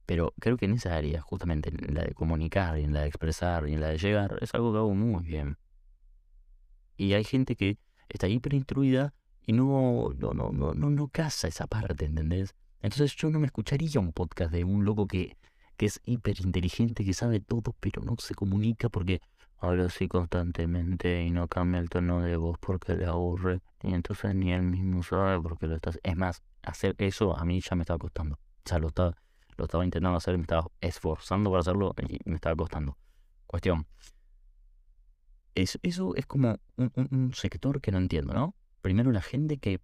Pero 0.05 0.33
creo 0.39 0.57
que 0.57 0.65
en 0.65 0.73
esa 0.73 0.95
área, 0.95 1.21
justamente 1.21 1.69
en 1.69 1.93
la 1.93 2.03
de 2.03 2.13
comunicar, 2.13 2.77
y 2.79 2.83
en 2.83 2.93
la 2.93 3.01
de 3.01 3.07
expresar, 3.07 3.67
y 3.69 3.73
en 3.73 3.81
la 3.81 3.87
de 3.87 3.97
llegar, 3.97 4.37
es 4.41 4.53
algo 4.53 4.71
que 4.73 4.79
hago 4.79 4.93
muy 4.93 5.23
bien. 5.23 5.57
Y 6.97 7.13
hay 7.13 7.23
gente 7.23 7.55
que 7.55 7.77
está 8.09 8.27
hiper 8.27 8.53
instruida 8.53 9.13
y 9.45 9.53
no, 9.53 10.09
no, 10.17 10.33
no, 10.33 10.51
no, 10.51 10.73
no, 10.73 10.89
no 10.89 11.07
casa 11.07 11.47
esa 11.47 11.67
parte, 11.67 12.05
¿entendés? 12.05 12.55
Entonces 12.83 13.15
yo 13.15 13.29
no 13.29 13.39
me 13.39 13.45
escucharía 13.47 13.99
un 14.01 14.11
podcast 14.11 14.51
de 14.51 14.65
un 14.65 14.83
loco 14.83 15.07
que, 15.07 15.37
que 15.77 15.85
es 15.85 16.01
hiper 16.03 16.41
inteligente, 16.41 17.05
que 17.05 17.13
sabe 17.13 17.39
todo, 17.39 17.73
pero 17.79 18.03
no 18.03 18.15
se 18.19 18.35
comunica 18.35 18.89
porque 18.89 19.21
habla 19.57 19.85
así 19.85 20.09
constantemente 20.09 21.23
y 21.23 21.31
no 21.31 21.47
cambia 21.47 21.79
el 21.79 21.89
tono 21.89 22.19
de 22.21 22.35
voz 22.35 22.57
porque 22.59 22.93
le 22.95 23.05
aburre. 23.05 23.61
Y 23.81 23.93
entonces 23.93 24.35
ni 24.35 24.51
él 24.51 24.63
mismo 24.63 25.01
sabe 25.01 25.41
por 25.41 25.57
qué 25.57 25.67
lo 25.67 25.75
estás. 25.75 25.97
Es 26.03 26.17
más, 26.17 26.43
hacer 26.61 26.93
eso 26.97 27.37
a 27.37 27.45
mí 27.45 27.61
ya 27.61 27.77
me 27.77 27.83
estaba 27.83 27.97
costando. 27.97 28.35
O 28.35 28.69
sea, 28.69 28.79
lo 28.79 28.89
estaba, 28.89 29.15
lo 29.55 29.63
estaba 29.63 29.85
intentando 29.85 30.17
hacer, 30.17 30.37
me 30.37 30.43
estaba 30.43 30.67
esforzando 30.81 31.51
para 31.51 31.61
hacerlo 31.61 31.95
y 32.09 32.19
me 32.29 32.35
estaba 32.35 32.57
costando. 32.57 32.97
Cuestión. 33.47 33.87
eso 35.55 36.15
es 36.15 36.25
como 36.25 36.59
un 36.75 37.31
sector 37.33 37.79
que 37.79 37.93
no 37.93 37.97
entiendo, 37.97 38.33
¿no? 38.33 38.55
Primero 38.81 39.09
la 39.13 39.21
gente 39.21 39.57
que 39.57 39.79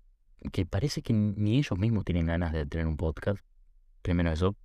que 0.51 0.65
parece 0.65 1.01
que 1.01 1.13
ni 1.13 1.57
ellos 1.57 1.77
mismos 1.77 2.05
tienen 2.05 2.27
ganas 2.27 2.53
de 2.53 2.65
tener 2.65 2.87
un 2.87 2.97
podcast. 2.97 3.39
Primero 4.01 4.31
eso. 4.31 4.55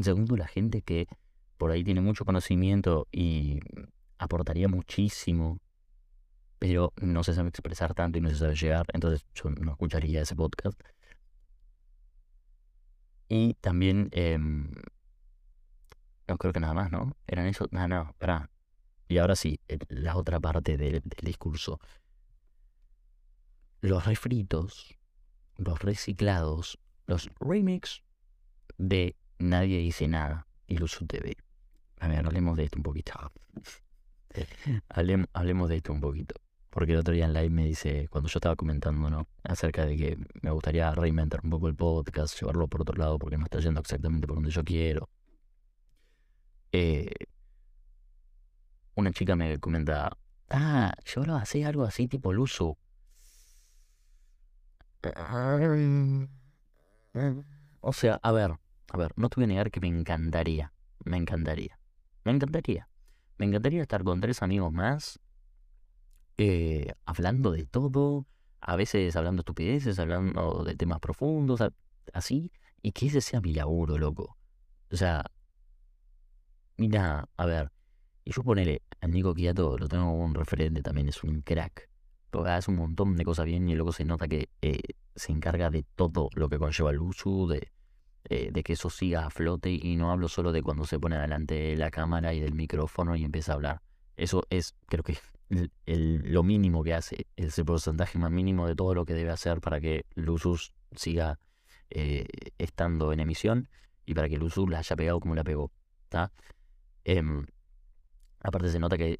Segundo, 0.00 0.36
la 0.36 0.48
gente 0.48 0.82
que 0.82 1.06
por 1.56 1.70
ahí 1.70 1.84
tiene 1.84 2.00
mucho 2.00 2.24
conocimiento 2.24 3.06
y 3.12 3.60
aportaría 4.18 4.68
muchísimo, 4.68 5.60
pero 6.58 6.92
no 7.00 7.22
se 7.22 7.34
sabe 7.34 7.48
expresar 7.50 7.94
tanto 7.94 8.18
y 8.18 8.20
no 8.20 8.30
se 8.30 8.36
sabe 8.36 8.54
llegar, 8.54 8.86
entonces 8.92 9.24
yo 9.34 9.50
no 9.50 9.72
escucharía 9.72 10.22
ese 10.22 10.34
podcast. 10.34 10.80
Y 13.28 13.54
también, 13.54 14.08
em, 14.12 14.70
no 16.28 16.36
creo 16.38 16.52
que 16.52 16.60
nada 16.60 16.74
más, 16.74 16.90
¿no? 16.90 17.16
Eran 17.26 17.46
eso, 17.46 17.66
no, 17.70 17.86
no, 17.88 18.10
espera. 18.10 18.50
Y 19.08 19.18
ahora 19.18 19.36
sí, 19.36 19.60
la 19.88 20.16
otra 20.16 20.40
parte 20.40 20.76
del, 20.76 21.02
discurso. 21.22 21.80
Los 23.84 24.06
refritos, 24.06 24.96
los 25.58 25.78
reciclados, 25.82 26.78
los 27.06 27.28
remix 27.38 28.02
de 28.78 29.14
Nadie 29.38 29.76
dice 29.76 30.08
nada 30.08 30.46
y 30.66 30.78
Luzu 30.78 31.04
TV. 31.06 31.36
A 32.00 32.08
ver, 32.08 32.24
hablemos 32.24 32.56
de 32.56 32.64
esto 32.64 32.78
un 32.78 32.82
poquito. 32.82 33.30
hablemos 34.88 35.68
de 35.68 35.76
esto 35.76 35.92
un 35.92 36.00
poquito. 36.00 36.34
Porque 36.70 36.92
el 36.92 37.00
otro 37.00 37.12
día 37.12 37.26
en 37.26 37.34
live 37.34 37.50
me 37.50 37.66
dice, 37.66 38.08
cuando 38.08 38.30
yo 38.30 38.38
estaba 38.38 38.56
comentando, 38.56 39.10
¿no? 39.10 39.28
Acerca 39.42 39.84
de 39.84 39.98
que 39.98 40.18
me 40.40 40.50
gustaría 40.50 40.90
reinventar 40.92 41.40
un 41.44 41.50
poco 41.50 41.68
el 41.68 41.74
podcast, 41.74 42.40
llevarlo 42.40 42.66
por 42.68 42.80
otro 42.80 42.96
lado, 42.96 43.18
porque 43.18 43.36
no 43.36 43.44
está 43.44 43.58
yendo 43.58 43.80
exactamente 43.82 44.26
por 44.26 44.36
donde 44.36 44.50
yo 44.50 44.64
quiero. 44.64 45.10
Eh, 46.72 47.12
una 48.94 49.12
chica 49.12 49.36
me 49.36 49.58
comenta, 49.58 50.16
ah, 50.48 50.94
yo 51.04 51.22
lo 51.26 51.36
hacía 51.36 51.68
algo 51.68 51.84
así 51.84 52.08
tipo 52.08 52.32
Luzu. 52.32 52.78
O 57.80 57.92
sea, 57.92 58.20
a 58.22 58.32
ver, 58.32 58.52
a 58.90 58.96
ver, 58.96 59.12
no 59.16 59.28
te 59.28 59.36
voy 59.36 59.44
a 59.44 59.48
negar 59.48 59.70
que 59.70 59.80
me 59.80 59.88
encantaría, 59.88 60.72
me 61.04 61.16
encantaría, 61.16 61.78
me 62.24 62.32
encantaría. 62.32 62.88
Me 63.36 63.46
encantaría 63.46 63.82
estar 63.82 64.04
con 64.04 64.20
tres 64.20 64.42
amigos 64.42 64.72
más 64.72 65.20
eh, 66.38 66.92
hablando 67.04 67.52
de 67.52 67.64
todo, 67.66 68.26
a 68.60 68.76
veces 68.76 69.14
hablando 69.16 69.40
estupideces, 69.40 69.98
hablando 69.98 70.64
de 70.64 70.74
temas 70.76 71.00
profundos, 71.00 71.60
así, 72.12 72.52
y 72.82 72.92
que 72.92 73.06
ese 73.06 73.20
sea 73.20 73.40
mi 73.40 73.54
laburo, 73.54 73.98
loco. 73.98 74.36
O 74.90 74.96
sea, 74.96 75.24
mira, 76.76 77.28
a 77.36 77.46
ver, 77.46 77.72
y 78.24 78.32
yo 78.32 78.42
ponele, 78.42 78.82
a 79.00 79.06
Nico 79.06 79.34
Quiato 79.34 79.78
lo 79.78 79.88
tengo 79.88 80.10
un 80.12 80.34
referente 80.34 80.82
también, 80.82 81.08
es 81.08 81.22
un 81.22 81.42
crack. 81.42 81.88
Hace 82.44 82.70
un 82.70 82.78
montón 82.78 83.16
de 83.16 83.24
cosas 83.24 83.46
bien 83.46 83.68
y 83.68 83.74
luego 83.74 83.92
se 83.92 84.04
nota 84.04 84.28
que 84.28 84.48
eh, 84.62 84.80
se 85.14 85.32
encarga 85.32 85.70
de 85.70 85.84
todo 85.94 86.28
lo 86.34 86.48
que 86.48 86.58
conlleva 86.58 86.90
el 86.90 87.00
uso, 87.00 87.46
de, 87.46 87.70
eh, 88.24 88.50
de 88.52 88.62
que 88.62 88.72
eso 88.72 88.90
siga 88.90 89.26
a 89.26 89.30
flote 89.30 89.70
y 89.70 89.96
no 89.96 90.10
hablo 90.10 90.28
solo 90.28 90.50
de 90.52 90.62
cuando 90.62 90.84
se 90.86 90.98
pone 90.98 91.18
delante 91.18 91.54
de 91.54 91.76
la 91.76 91.90
cámara 91.90 92.34
y 92.34 92.40
del 92.40 92.54
micrófono 92.54 93.16
y 93.16 93.24
empieza 93.24 93.52
a 93.52 93.54
hablar. 93.56 93.82
Eso 94.16 94.44
es, 94.50 94.74
creo 94.86 95.04
que 95.04 95.16
lo 95.86 96.42
mínimo 96.42 96.82
que 96.82 96.94
hace, 96.94 97.26
es 97.36 97.58
el 97.58 97.64
porcentaje 97.64 98.18
más 98.18 98.30
mínimo 98.30 98.66
de 98.66 98.74
todo 98.74 98.94
lo 98.94 99.04
que 99.04 99.14
debe 99.14 99.30
hacer 99.30 99.60
para 99.60 99.80
que 99.80 100.06
Lusus 100.14 100.72
siga 100.92 101.38
eh, 101.90 102.26
estando 102.58 103.12
en 103.12 103.20
emisión 103.20 103.68
y 104.06 104.14
para 104.14 104.28
que 104.28 104.38
Lusus 104.38 104.68
la 104.68 104.78
haya 104.78 104.96
pegado 104.96 105.20
como 105.20 105.34
la 105.34 105.44
pegó. 105.44 105.70
Em, 107.04 107.46
aparte 108.40 108.70
se 108.70 108.78
nota 108.78 108.96
que, 108.96 109.18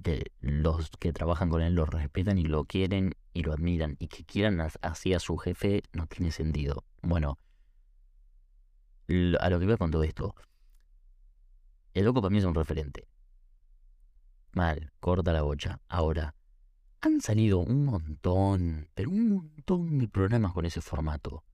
que 0.00 0.32
los 0.40 0.90
que 0.98 1.12
trabajan 1.12 1.50
con 1.50 1.62
él 1.62 1.74
lo 1.74 1.86
respetan 1.86 2.38
y 2.38 2.44
lo 2.44 2.64
quieren 2.64 3.14
y 3.32 3.42
lo 3.42 3.52
admiran 3.52 3.96
y 3.98 4.08
que 4.08 4.24
quieran 4.24 4.60
así 4.80 5.14
a 5.14 5.20
su 5.20 5.36
jefe 5.36 5.82
no 5.92 6.06
tiene 6.06 6.30
sentido. 6.30 6.84
Bueno, 7.02 7.38
a 9.40 9.50
lo 9.50 9.58
que 9.58 9.66
voy 9.66 9.76
con 9.76 9.90
todo 9.90 10.04
esto. 10.04 10.34
El 11.94 12.04
loco 12.04 12.22
para 12.22 12.30
mí 12.30 12.38
es 12.38 12.44
un 12.44 12.54
referente. 12.54 13.08
Mal, 14.52 14.92
corta 15.00 15.32
la 15.32 15.42
bocha. 15.42 15.80
Ahora, 15.88 16.34
han 17.00 17.20
salido 17.20 17.58
un 17.58 17.84
montón, 17.84 18.88
pero 18.94 19.10
un 19.10 19.28
montón 19.28 19.98
de 19.98 20.08
programas 20.08 20.52
con 20.52 20.64
ese 20.64 20.80
formato. 20.80 21.44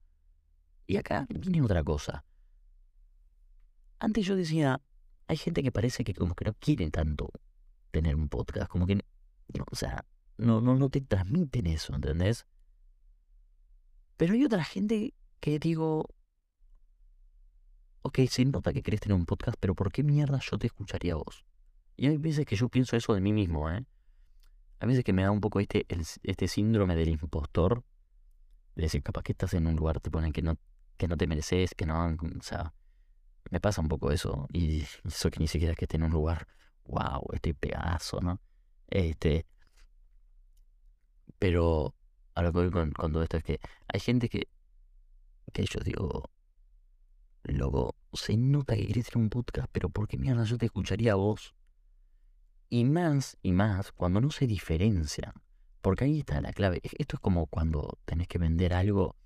Y 0.86 0.96
acá 0.96 1.26
viene 1.28 1.62
otra 1.62 1.82
cosa. 1.82 2.24
Antes 3.98 4.26
yo 4.26 4.36
decía, 4.36 4.80
hay 5.26 5.36
gente 5.36 5.62
que 5.62 5.72
parece 5.72 6.04
que 6.04 6.14
como 6.14 6.34
que 6.34 6.44
no 6.44 6.54
quiere 6.54 6.90
tanto 6.90 7.30
tener 7.90 8.16
un 8.16 8.28
podcast, 8.28 8.70
como 8.70 8.86
que, 8.86 8.96
no, 8.96 9.64
o 9.70 9.76
sea, 9.76 10.04
no, 10.36 10.60
no, 10.60 10.76
no 10.76 10.88
te 10.88 11.00
transmiten 11.00 11.66
eso, 11.66 11.94
¿entendés? 11.94 12.46
Pero 14.16 14.34
hay 14.34 14.44
otra 14.44 14.64
gente 14.64 15.14
que 15.40 15.58
digo, 15.58 16.06
ok, 18.02 18.20
se 18.28 18.44
nota 18.44 18.72
que 18.72 18.82
querés 18.82 19.00
tener 19.00 19.16
un 19.16 19.26
podcast, 19.26 19.56
pero 19.60 19.74
¿por 19.74 19.92
qué 19.92 20.02
mierda 20.02 20.40
yo 20.40 20.58
te 20.58 20.66
escucharía 20.66 21.14
a 21.14 21.16
vos? 21.16 21.44
Y 21.96 22.06
hay 22.06 22.16
veces 22.16 22.46
que 22.46 22.56
yo 22.56 22.68
pienso 22.68 22.96
eso 22.96 23.14
de 23.14 23.20
mí 23.20 23.32
mismo, 23.32 23.70
¿eh? 23.70 23.84
Hay 24.80 24.88
veces 24.88 25.04
que 25.04 25.12
me 25.12 25.22
da 25.22 25.30
un 25.30 25.40
poco 25.40 25.60
este, 25.60 25.86
este 26.22 26.48
síndrome 26.48 26.94
del 26.94 27.08
impostor. 27.08 27.84
De 28.76 28.84
decir, 28.84 29.02
capaz 29.02 29.22
que 29.22 29.32
estás 29.32 29.54
en 29.54 29.66
un 29.66 29.74
lugar 29.74 30.00
te 30.00 30.10
ponen 30.10 30.32
que 30.32 30.40
no, 30.40 30.56
que 30.96 31.08
no 31.08 31.16
te 31.16 31.26
mereces, 31.26 31.74
que 31.74 31.86
no... 31.86 32.06
O 32.06 32.42
sea, 32.42 32.72
me 33.50 33.60
pasa 33.60 33.80
un 33.80 33.88
poco 33.88 34.12
eso. 34.12 34.46
Y 34.52 34.82
eso 35.04 35.30
que 35.30 35.40
ni 35.40 35.48
siquiera 35.48 35.72
es 35.72 35.78
que 35.78 35.86
esté 35.86 35.96
en 35.96 36.04
un 36.04 36.12
lugar, 36.12 36.46
wow, 36.88 37.24
estoy 37.32 37.52
pedazo, 37.52 38.20
¿no? 38.20 38.40
Este... 38.88 39.46
Pero 41.38 41.94
a 42.34 42.42
lo 42.42 42.52
que 42.52 42.58
voy 42.58 42.70
con, 42.70 42.92
todo 42.92 43.22
esto 43.22 43.36
es 43.36 43.44
que 43.44 43.60
hay 43.86 44.00
gente 44.00 44.28
que, 44.28 44.48
que 45.52 45.64
yo 45.64 45.80
digo, 45.80 46.30
luego 47.44 47.94
se 48.12 48.36
nota 48.36 48.74
que 48.74 48.86
querés 48.86 49.06
tener 49.06 49.24
un 49.24 49.30
podcast, 49.30 49.68
pero 49.72 49.88
¿por 49.88 50.08
qué 50.08 50.18
mierda 50.18 50.44
yo 50.44 50.58
te 50.58 50.66
escucharía 50.66 51.12
a 51.12 51.16
vos? 51.16 51.54
Y 52.70 52.84
más 52.84 53.38
y 53.42 53.52
más 53.52 53.92
cuando 53.92 54.20
no 54.20 54.30
se 54.30 54.46
diferencian. 54.46 55.32
Porque 55.80 56.04
ahí 56.04 56.20
está 56.20 56.40
la 56.40 56.52
clave. 56.52 56.80
Esto 56.82 57.16
es 57.16 57.20
como 57.20 57.46
cuando 57.46 57.98
tenés 58.04 58.28
que 58.28 58.38
vender 58.38 58.74
algo. 58.74 59.16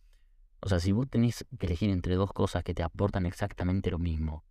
O 0.61 0.68
sea, 0.68 0.79
si 0.81 0.92
vos 0.92 1.09
tenés 1.09 1.44
que 1.59 1.66
elegir 1.66 1.90
entre 1.90 2.14
dos 2.14 2.33
cosas 2.33 2.62
que 2.62 2.75
te 2.75 2.83
aportan 2.83 3.27
exactamente 3.27 3.90
lo 3.90 3.98
mismo, 3.98 4.44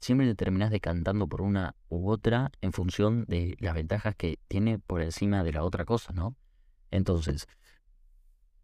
siempre 0.00 0.26
te 0.26 0.34
terminás 0.34 0.70
decantando 0.70 1.26
por 1.26 1.42
una 1.42 1.74
u 1.88 2.10
otra 2.10 2.50
en 2.60 2.72
función 2.72 3.24
de 3.26 3.56
las 3.60 3.74
ventajas 3.74 4.14
que 4.16 4.38
tiene 4.48 4.78
por 4.78 5.02
encima 5.02 5.42
de 5.44 5.52
la 5.52 5.64
otra 5.64 5.84
cosa, 5.84 6.12
¿no? 6.12 6.36
Entonces, 6.90 7.46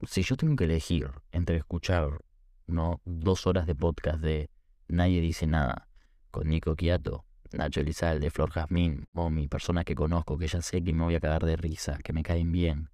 si 0.07 0.23
yo 0.23 0.37
tengo 0.37 0.57
que 0.57 0.65
elegir 0.65 1.11
entre 1.31 1.57
escuchar 1.57 2.21
¿no? 2.67 3.01
dos 3.05 3.47
horas 3.47 3.67
de 3.67 3.75
podcast 3.75 4.21
de 4.21 4.51
Nadie 4.89 5.21
dice 5.21 5.47
nada 5.47 5.89
con 6.31 6.49
Nico 6.49 6.77
Quiato 6.77 7.25
Nacho 7.53 7.81
Elizalde, 7.81 8.31
Flor 8.31 8.51
Jazmín, 8.51 9.07
o 9.13 9.31
mi 9.31 9.49
persona 9.49 9.85
que 9.85 9.95
conozco, 9.95 10.39
que 10.39 10.47
ya 10.47 10.63
sé 10.63 10.83
que 10.83 10.93
me 10.93 11.05
voy 11.05 11.15
a 11.15 11.21
cagar 11.21 11.45
de 11.45 11.57
risa, 11.57 11.99
que 12.03 12.13
me 12.13 12.23
caen 12.23 12.53
bien. 12.53 12.91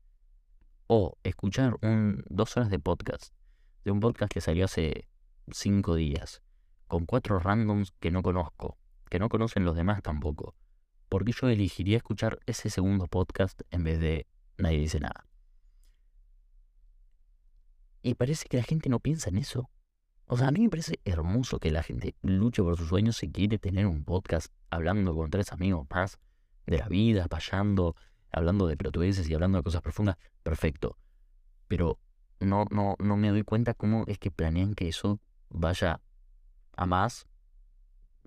O 0.86 1.18
escuchar 1.22 1.76
un, 1.82 2.24
dos 2.28 2.56
horas 2.56 2.70
de 2.70 2.78
podcast, 2.78 3.32
de 3.84 3.90
un 3.90 4.00
podcast 4.00 4.32
que 4.32 4.40
salió 4.40 4.64
hace 4.64 5.08
cinco 5.50 5.94
días, 5.94 6.42
con 6.88 7.06
cuatro 7.06 7.38
randoms 7.38 7.92
que 8.00 8.10
no 8.10 8.22
conozco, 8.22 8.76
que 9.08 9.18
no 9.18 9.28
conocen 9.28 9.64
los 9.64 9.76
demás 9.76 10.02
tampoco. 10.02 10.54
Porque 11.08 11.32
yo 11.32 11.48
elegiría 11.48 11.98
escuchar 11.98 12.40
ese 12.46 12.70
segundo 12.70 13.06
podcast 13.06 13.60
en 13.70 13.84
vez 13.84 14.00
de 14.00 14.26
nadie 14.56 14.78
dice 14.80 14.98
nada. 14.98 15.26
Y 18.02 18.14
parece 18.14 18.48
que 18.48 18.56
la 18.56 18.62
gente 18.62 18.88
no 18.88 19.00
piensa 19.00 19.30
en 19.30 19.38
eso. 19.38 19.70
O 20.26 20.36
sea, 20.36 20.48
a 20.48 20.50
mí 20.50 20.60
me 20.60 20.68
parece 20.68 21.00
hermoso 21.04 21.58
que 21.58 21.70
la 21.70 21.82
gente 21.82 22.14
luche 22.22 22.62
por 22.62 22.76
sus 22.76 22.88
sueños 22.88 23.22
y 23.22 23.30
quiere 23.30 23.58
tener 23.58 23.86
un 23.86 24.04
podcast 24.04 24.52
hablando 24.70 25.14
con 25.14 25.30
tres 25.30 25.52
amigos 25.52 25.86
más 25.90 26.18
de 26.66 26.78
la 26.78 26.88
vida, 26.88 27.28
payando, 27.28 27.96
hablando 28.30 28.66
de 28.66 28.76
pelotudeces 28.76 29.28
y 29.28 29.34
hablando 29.34 29.58
de 29.58 29.64
cosas 29.64 29.80
profundas. 29.80 30.16
Perfecto. 30.42 30.98
Pero 31.66 31.98
no, 32.40 32.66
no, 32.70 32.96
no 32.98 33.16
me 33.16 33.30
doy 33.30 33.42
cuenta 33.42 33.74
cómo 33.74 34.04
es 34.06 34.18
que 34.18 34.30
planean 34.30 34.74
que 34.74 34.88
eso 34.88 35.18
vaya 35.48 36.00
a 36.78 36.86
más. 36.86 37.26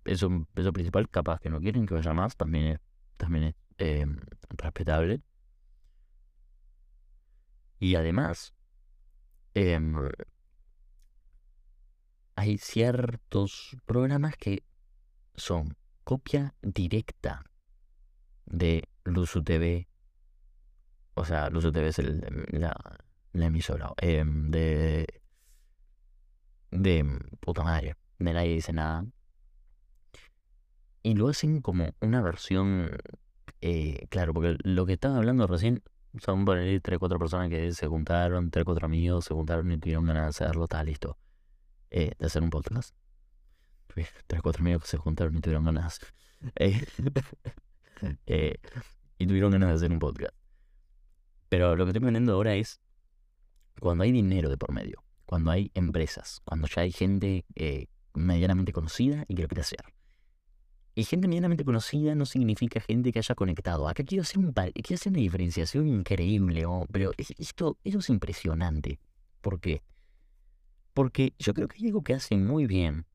Eso, 0.05 0.29
eso 0.55 0.73
principal, 0.73 1.09
capaz 1.09 1.39
que 1.39 1.49
no 1.49 1.59
quieren 1.59 1.85
que 1.85 1.93
vaya 1.93 2.13
más, 2.13 2.35
también 2.35 2.65
es, 2.65 2.79
también 3.17 3.45
es 3.45 3.55
eh, 3.77 4.05
respetable. 4.49 5.21
Y 7.79 7.95
además, 7.95 8.53
eh, 9.55 9.79
hay 12.35 12.57
ciertos 12.57 13.77
programas 13.85 14.35
que 14.35 14.63
son 15.35 15.77
copia 16.03 16.53
directa 16.61 17.45
de 18.45 18.89
Luzu 19.05 19.43
TV. 19.43 19.87
O 21.13 21.23
sea, 21.23 21.49
Luzu 21.49 21.71
TV 21.71 21.87
es 21.87 21.99
la, 22.51 22.75
emisora. 23.33 23.93
Em, 23.97 24.51
de. 24.51 25.07
De 26.71 27.19
puta 27.39 27.63
madre. 27.63 27.95
Nadie 28.21 28.53
dice 28.53 28.73
nada. 28.73 29.05
Y 31.03 31.15
lo 31.15 31.29
hacen 31.29 31.61
como 31.61 31.95
una 32.01 32.21
versión. 32.21 32.91
Eh, 33.61 34.07
claro, 34.09 34.33
porque 34.33 34.57
lo 34.63 34.85
que 34.85 34.93
estaba 34.93 35.17
hablando 35.17 35.47
recién 35.47 35.83
son 36.19 36.45
por 36.45 36.57
ahí 36.57 36.79
tres, 36.79 36.99
cuatro 36.99 37.19
personas 37.19 37.49
que 37.49 37.71
se 37.73 37.87
juntaron, 37.87 38.51
tres, 38.51 38.65
cuatro 38.65 38.85
amigos 38.85 39.25
se 39.25 39.33
juntaron 39.33 39.71
y 39.71 39.77
tuvieron 39.77 40.05
ganas 40.05 40.23
de 40.23 40.29
hacerlo, 40.29 40.65
está 40.65 40.83
listo. 40.83 41.17
Eh, 41.89 42.13
de 42.17 42.25
hacer 42.25 42.43
un 42.43 42.49
podcast. 42.49 42.95
Tres, 43.87 44.41
cuatro 44.41 44.61
amigos 44.61 44.83
que 44.83 44.89
se 44.89 44.97
juntaron 44.97 45.35
y 45.37 45.41
tuvieron 45.41 45.65
ganas. 45.65 45.99
Eh, 46.55 46.85
eh, 48.25 48.55
y 49.17 49.27
tuvieron 49.27 49.51
ganas 49.51 49.69
de 49.69 49.75
hacer 49.75 49.91
un 49.91 49.99
podcast. 49.99 50.35
Pero 51.49 51.75
lo 51.75 51.85
que 51.85 51.89
estoy 51.89 52.03
vendiendo 52.03 52.33
ahora 52.33 52.55
es 52.55 52.79
cuando 53.79 54.03
hay 54.03 54.11
dinero 54.11 54.49
de 54.49 54.57
por 54.57 54.71
medio. 54.71 55.03
cuando 55.25 55.51
hay 55.51 55.71
empresas, 55.75 56.41
cuando 56.43 56.67
ya 56.67 56.81
hay 56.81 56.91
gente 56.91 57.45
eh, 57.55 57.87
medianamente 58.13 58.71
conocida 58.71 59.25
y 59.27 59.35
que 59.35 59.43
lo 59.43 59.47
quiere 59.47 59.61
hacer. 59.61 59.81
Y 60.93 61.05
gente 61.05 61.27
medianamente 61.27 61.63
conocida 61.63 62.15
no 62.15 62.25
significa 62.25 62.81
gente 62.81 63.11
que 63.11 63.19
haya 63.19 63.33
conectado. 63.33 63.87
Acá 63.87 64.03
quiero 64.03 64.23
hacer, 64.23 64.39
un, 64.39 64.51
quiero 64.51 64.95
hacer 64.95 65.11
una 65.11 65.21
diferenciación 65.21 65.87
increíble, 65.87 66.65
oh, 66.65 66.85
pero 66.91 67.11
esto, 67.17 67.77
esto 67.83 67.99
es 67.99 68.09
impresionante. 68.09 68.99
¿Por 69.39 69.61
qué? 69.61 69.81
Porque 70.93 71.33
yo 71.39 71.53
creo 71.53 71.69
que 71.69 71.77
hay 71.77 71.87
algo 71.87 72.03
que 72.03 72.13
hace 72.13 72.35
muy 72.35 72.65
bien 72.65 73.05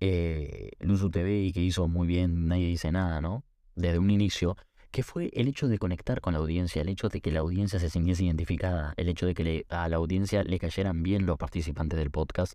eh, 0.00 0.72
Luzu 0.80 1.10
TV 1.10 1.44
y 1.44 1.52
que 1.52 1.60
hizo 1.60 1.86
muy 1.88 2.06
bien 2.06 2.48
Nadie 2.48 2.66
Dice 2.66 2.90
Nada, 2.90 3.20
¿no? 3.20 3.44
Desde 3.76 3.98
un 3.98 4.10
inicio, 4.10 4.56
que 4.90 5.02
fue 5.02 5.30
el 5.32 5.48
hecho 5.48 5.68
de 5.68 5.78
conectar 5.78 6.20
con 6.20 6.34
la 6.34 6.40
audiencia, 6.40 6.82
el 6.82 6.88
hecho 6.88 7.08
de 7.08 7.20
que 7.20 7.30
la 7.30 7.40
audiencia 7.40 7.78
se 7.78 7.88
sintiese 7.88 8.24
identificada, 8.24 8.94
el 8.96 9.08
hecho 9.08 9.26
de 9.26 9.34
que 9.34 9.64
a 9.68 9.88
la 9.88 9.96
audiencia 9.96 10.42
le 10.42 10.58
cayeran 10.58 11.02
bien 11.02 11.26
los 11.26 11.38
participantes 11.38 11.98
del 11.98 12.10
podcast. 12.10 12.54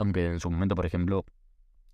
Aunque 0.00 0.24
en 0.24 0.40
su 0.40 0.50
momento, 0.50 0.74
por 0.74 0.86
ejemplo, 0.86 1.26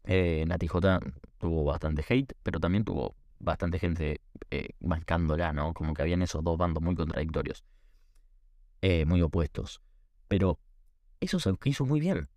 eh, 0.04 0.44
Nati 0.46 0.68
J 0.68 1.00
tuvo 1.38 1.64
bastante 1.64 2.04
hate, 2.08 2.34
pero 2.44 2.60
también 2.60 2.84
tuvo 2.84 3.16
bastante 3.40 3.80
gente 3.80 4.20
eh, 4.52 4.68
marcándola, 4.78 5.52
¿no? 5.52 5.74
Como 5.74 5.92
que 5.92 6.02
habían 6.02 6.22
esos 6.22 6.44
dos 6.44 6.56
bandos 6.56 6.80
muy 6.84 6.94
contradictorios, 6.94 7.64
eh, 8.80 9.04
muy 9.06 9.22
opuestos. 9.22 9.82
Pero 10.28 10.60
eso 11.18 11.40
se 11.40 11.52
hizo 11.64 11.84
muy 11.84 11.98
bien. 11.98 12.28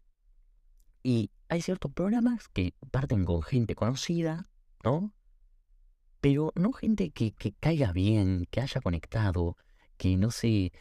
Y 1.03 1.29
hay 1.49 1.61
ciertos 1.61 1.91
programas 1.91 2.47
que 2.47 2.73
parten 2.89 3.23
con 3.23 3.43
gente 3.43 3.75
conocida, 3.75 4.49
¿no? 4.83 5.13
Pero 6.19 6.51
no 6.55 6.73
gente 6.73 7.11
que 7.11 7.31
caiga 7.59 7.91
bien, 7.91 8.47
que 8.49 8.61
haya 8.61 8.81
conectado, 8.81 9.55
que 9.99 10.15
no 10.17 10.31
sé, 10.31 10.71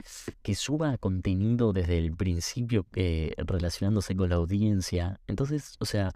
que 0.42 0.54
suba 0.54 0.96
contenido 0.96 1.72
desde 1.72 1.98
el 1.98 2.16
principio 2.16 2.86
eh, 2.94 3.34
relacionándose 3.38 4.14
con 4.14 4.30
la 4.30 4.36
audiencia. 4.36 5.20
Entonces, 5.26 5.74
o 5.80 5.84
sea, 5.86 6.12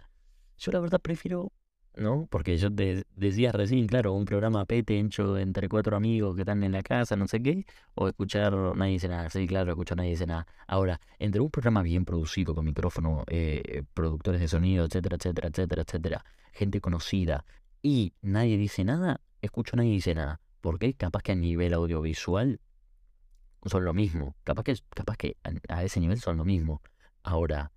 yo 0.57 0.71
la 0.71 0.79
verdad 0.79 1.01
prefiero 1.01 1.51
¿no? 1.95 2.27
Porque 2.31 2.57
yo 2.57 2.73
te 2.73 3.05
decía 3.15 3.51
recién, 3.51 3.87
claro, 3.87 4.13
un 4.13 4.25
programa 4.25 4.65
pete 4.65 4.99
hecho 4.99 5.37
entre 5.37 5.69
cuatro 5.69 5.95
amigos 5.97 6.35
que 6.35 6.41
están 6.41 6.63
en 6.63 6.71
la 6.71 6.81
casa, 6.81 7.15
no 7.15 7.27
sé 7.27 7.43
qué, 7.43 7.65
o 7.93 8.07
escuchar 8.07 8.53
Nadie 8.75 8.93
dice 8.93 9.09
nada, 9.09 9.29
sí, 9.29 9.45
claro, 9.47 9.71
escuchar 9.71 9.97
Nadie 9.97 10.11
dice 10.11 10.25
nada. 10.25 10.47
Ahora, 10.65 10.99
entre 11.19 11.41
un 11.41 11.51
programa 11.51 11.83
bien 11.83 12.05
producido, 12.05 12.55
con 12.55 12.65
micrófono, 12.65 13.23
eh, 13.27 13.83
productores 13.93 14.41
de 14.41 14.47
sonido, 14.47 14.85
etcétera, 14.85 15.17
etcétera, 15.17 15.49
etcétera, 15.49 15.81
etcétera, 15.83 16.25
gente 16.53 16.81
conocida, 16.81 17.45
y 17.81 18.13
Nadie 18.21 18.57
dice 18.57 18.83
nada, 18.85 19.21
escucho 19.41 19.75
Nadie 19.75 19.91
dice 19.91 20.15
nada. 20.15 20.39
Porque 20.61 20.93
capaz 20.93 21.21
que 21.23 21.33
a 21.33 21.35
nivel 21.35 21.73
audiovisual 21.73 22.61
son 23.65 23.85
lo 23.85 23.93
mismo. 23.93 24.35
Capaz 24.43 24.63
que, 24.63 24.75
capaz 24.89 25.17
que 25.17 25.37
a 25.69 25.83
ese 25.83 25.99
nivel 25.99 26.19
son 26.19 26.37
lo 26.37 26.45
mismo. 26.45 26.81
Ahora, 27.23 27.71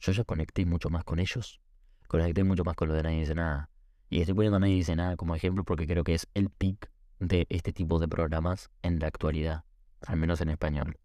yo 0.00 0.12
ya 0.12 0.24
conecté 0.24 0.64
mucho 0.66 0.90
más 0.90 1.04
con 1.04 1.18
ellos 1.18 1.60
conecté 2.08 2.42
mucho 2.42 2.64
más 2.64 2.74
con 2.74 2.88
lo 2.88 2.94
de 2.94 3.02
Nadie 3.04 3.20
Dice 3.20 3.34
Nada. 3.34 3.70
Y 4.10 4.20
estoy 4.20 4.34
poniendo 4.34 4.58
Nadie 4.58 4.74
Dice 4.74 4.96
Nada 4.96 5.16
como 5.16 5.36
ejemplo 5.36 5.62
porque 5.62 5.86
creo 5.86 6.02
que 6.02 6.14
es 6.14 6.26
el 6.34 6.50
pic 6.50 6.90
de 7.20 7.46
este 7.50 7.72
tipo 7.72 7.98
de 7.98 8.08
programas 8.08 8.70
en 8.82 8.98
la 8.98 9.06
actualidad, 9.06 9.64
al 10.06 10.16
menos 10.16 10.40
en 10.40 10.48
español. 10.48 10.98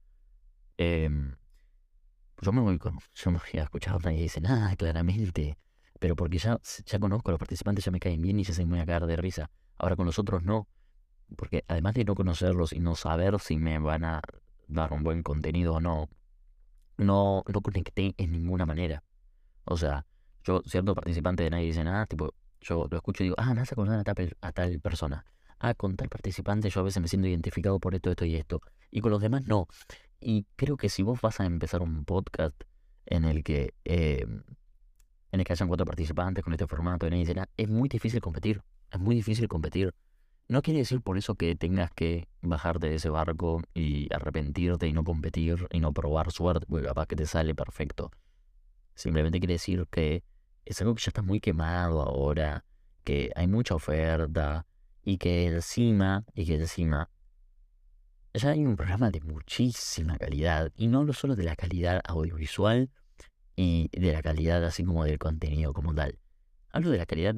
Em, 0.78 1.36
yo 2.42 2.52
me 2.52 2.62
voy 2.62 2.80
con. 2.80 2.98
Yo 3.14 3.32
me 3.32 3.38
voy 3.40 3.60
a 3.62 4.00
Nadie 4.00 4.24
Dice 4.24 4.42
Nada, 4.42 4.76
claramente. 4.76 5.58
Pero 6.00 6.16
porque 6.16 6.38
ya, 6.38 6.60
ya 6.86 7.00
conozco 7.00 7.30
a 7.30 7.34
los 7.34 7.40
participantes, 7.40 7.86
ya 7.86 7.92
me 7.92 8.00
caen 8.00 8.22
bien 8.22 8.40
y 8.40 8.44
ya 8.44 8.54
se 8.54 8.66
me 8.66 8.72
voy 8.72 8.80
a 8.80 8.86
caer 8.86 9.06
de 9.06 9.16
risa. 9.16 9.52
Ahora 9.78 9.96
con 9.96 10.06
los 10.06 10.18
otros 10.18 10.44
no. 10.44 10.68
Porque 11.36 11.64
además 11.68 11.96
de 11.96 12.06
no 12.06 12.16
conocerlos 12.16 12.74
y 12.74 12.80
no 12.80 12.96
saber 12.96 13.40
si 13.40 13.58
me 13.58 13.80
van 13.80 14.06
a 14.06 14.22
dar 14.68 14.94
un 14.94 15.04
buen 15.04 15.24
contenido 15.24 15.76
o 15.76 15.80
no, 15.80 16.10
no, 16.98 17.44
no 17.48 17.62
conecté 17.62 18.14
en 18.18 18.32
ninguna 18.32 18.66
manera. 18.66 19.04
O 19.66 19.78
sea, 19.78 20.06
yo, 20.44 20.62
cierto 20.66 20.94
participante 20.94 21.44
de 21.44 21.50
nadie 21.50 21.66
dice 21.66 21.84
nada, 21.84 22.06
tipo, 22.06 22.34
yo 22.62 22.88
lo 22.90 22.98
escucho 22.98 23.24
y 23.24 23.28
digo, 23.28 23.36
ah, 23.38 23.54
me 23.54 23.62
hace 23.62 23.76
a 23.78 24.04
tal, 24.04 24.38
a 24.42 24.52
tal 24.52 24.80
persona. 24.80 25.26
Ah, 25.60 25.74
con 25.74 25.96
tal 25.96 26.10
participante 26.10 26.70
yo 26.70 26.82
a 26.82 26.84
veces 26.84 27.02
me 27.02 27.08
siento 27.08 27.28
identificado 27.28 27.80
por 27.80 27.96
esto, 27.96 28.10
esto 28.10 28.26
y 28.26 28.36
esto. 28.36 28.62
Y 28.92 29.02
con 29.02 29.12
los 29.12 29.22
demás 29.22 29.48
no. 29.48 29.68
Y 30.20 30.46
creo 30.56 30.78
que 30.78 30.90
si 30.90 31.04
vos 31.04 31.22
vas 31.22 31.40
a 31.40 31.46
empezar 31.46 31.82
un 31.82 32.06
podcast 32.06 32.56
en 33.06 33.26
el 33.26 33.44
que 33.44 33.74
eh, 33.86 34.26
en 35.34 35.40
el 35.40 35.46
que 35.46 35.54
hayan 35.54 35.68
cuatro 35.68 35.86
participantes 35.86 36.44
con 36.44 36.54
este 36.54 36.68
formato 36.68 37.06
de 37.06 37.12
nadie 37.12 37.24
dice 37.24 37.34
nada, 37.34 37.50
es 37.58 37.68
muy 37.68 37.90
difícil 37.90 38.22
competir. 38.22 38.62
Es 38.92 39.00
muy 39.00 39.16
difícil 39.16 39.48
competir. 39.48 39.96
No 40.48 40.62
quiere 40.62 40.80
decir 40.80 41.02
por 41.02 41.18
eso 41.18 41.36
que 41.36 41.56
tengas 41.56 41.92
que 41.92 42.28
bajarte 42.42 42.90
de 42.90 42.96
ese 42.96 43.10
barco 43.10 43.62
y 43.74 44.14
arrepentirte 44.14 44.88
y 44.88 44.94
no 44.94 45.04
competir 45.04 45.68
y 45.72 45.80
no 45.80 45.94
probar 45.94 46.32
suerte, 46.32 46.66
porque 46.68 46.88
capaz 46.88 47.08
que 47.08 47.16
te 47.16 47.26
sale 47.26 47.56
perfecto. 47.56 48.12
Simplemente 48.94 49.40
quiere 49.40 49.54
decir 49.54 49.88
que 49.90 50.24
es 50.66 50.82
algo 50.82 50.96
que 50.96 51.02
ya 51.02 51.10
está 51.10 51.22
muy 51.22 51.40
quemado 51.40 52.02
ahora, 52.02 52.66
que 53.04 53.32
hay 53.36 53.48
mucha 53.48 53.76
oferta 53.76 54.66
y 55.04 55.18
que 55.18 55.48
encima, 55.48 56.26
y 56.36 56.46
que 56.46 56.56
encima, 56.56 57.10
ya 58.34 58.50
hay 58.50 58.66
un 58.66 58.76
programa 58.76 59.12
de 59.12 59.22
muchísima 59.22 60.18
calidad, 60.18 60.72
y 60.76 60.88
no 60.88 61.12
solo 61.14 61.36
de 61.36 61.44
la 61.44 61.56
calidad 61.56 62.02
audiovisual 62.06 62.90
y 63.56 63.90
de 63.92 64.12
la 64.12 64.22
calidad 64.22 64.64
así 64.64 64.84
como 64.84 65.06
del 65.06 65.20
contenido 65.20 65.74
como 65.74 65.94
tal. 65.94 66.20
Hablo 66.72 66.90
de 66.90 66.98
la 66.98 67.06
calidad 67.06 67.36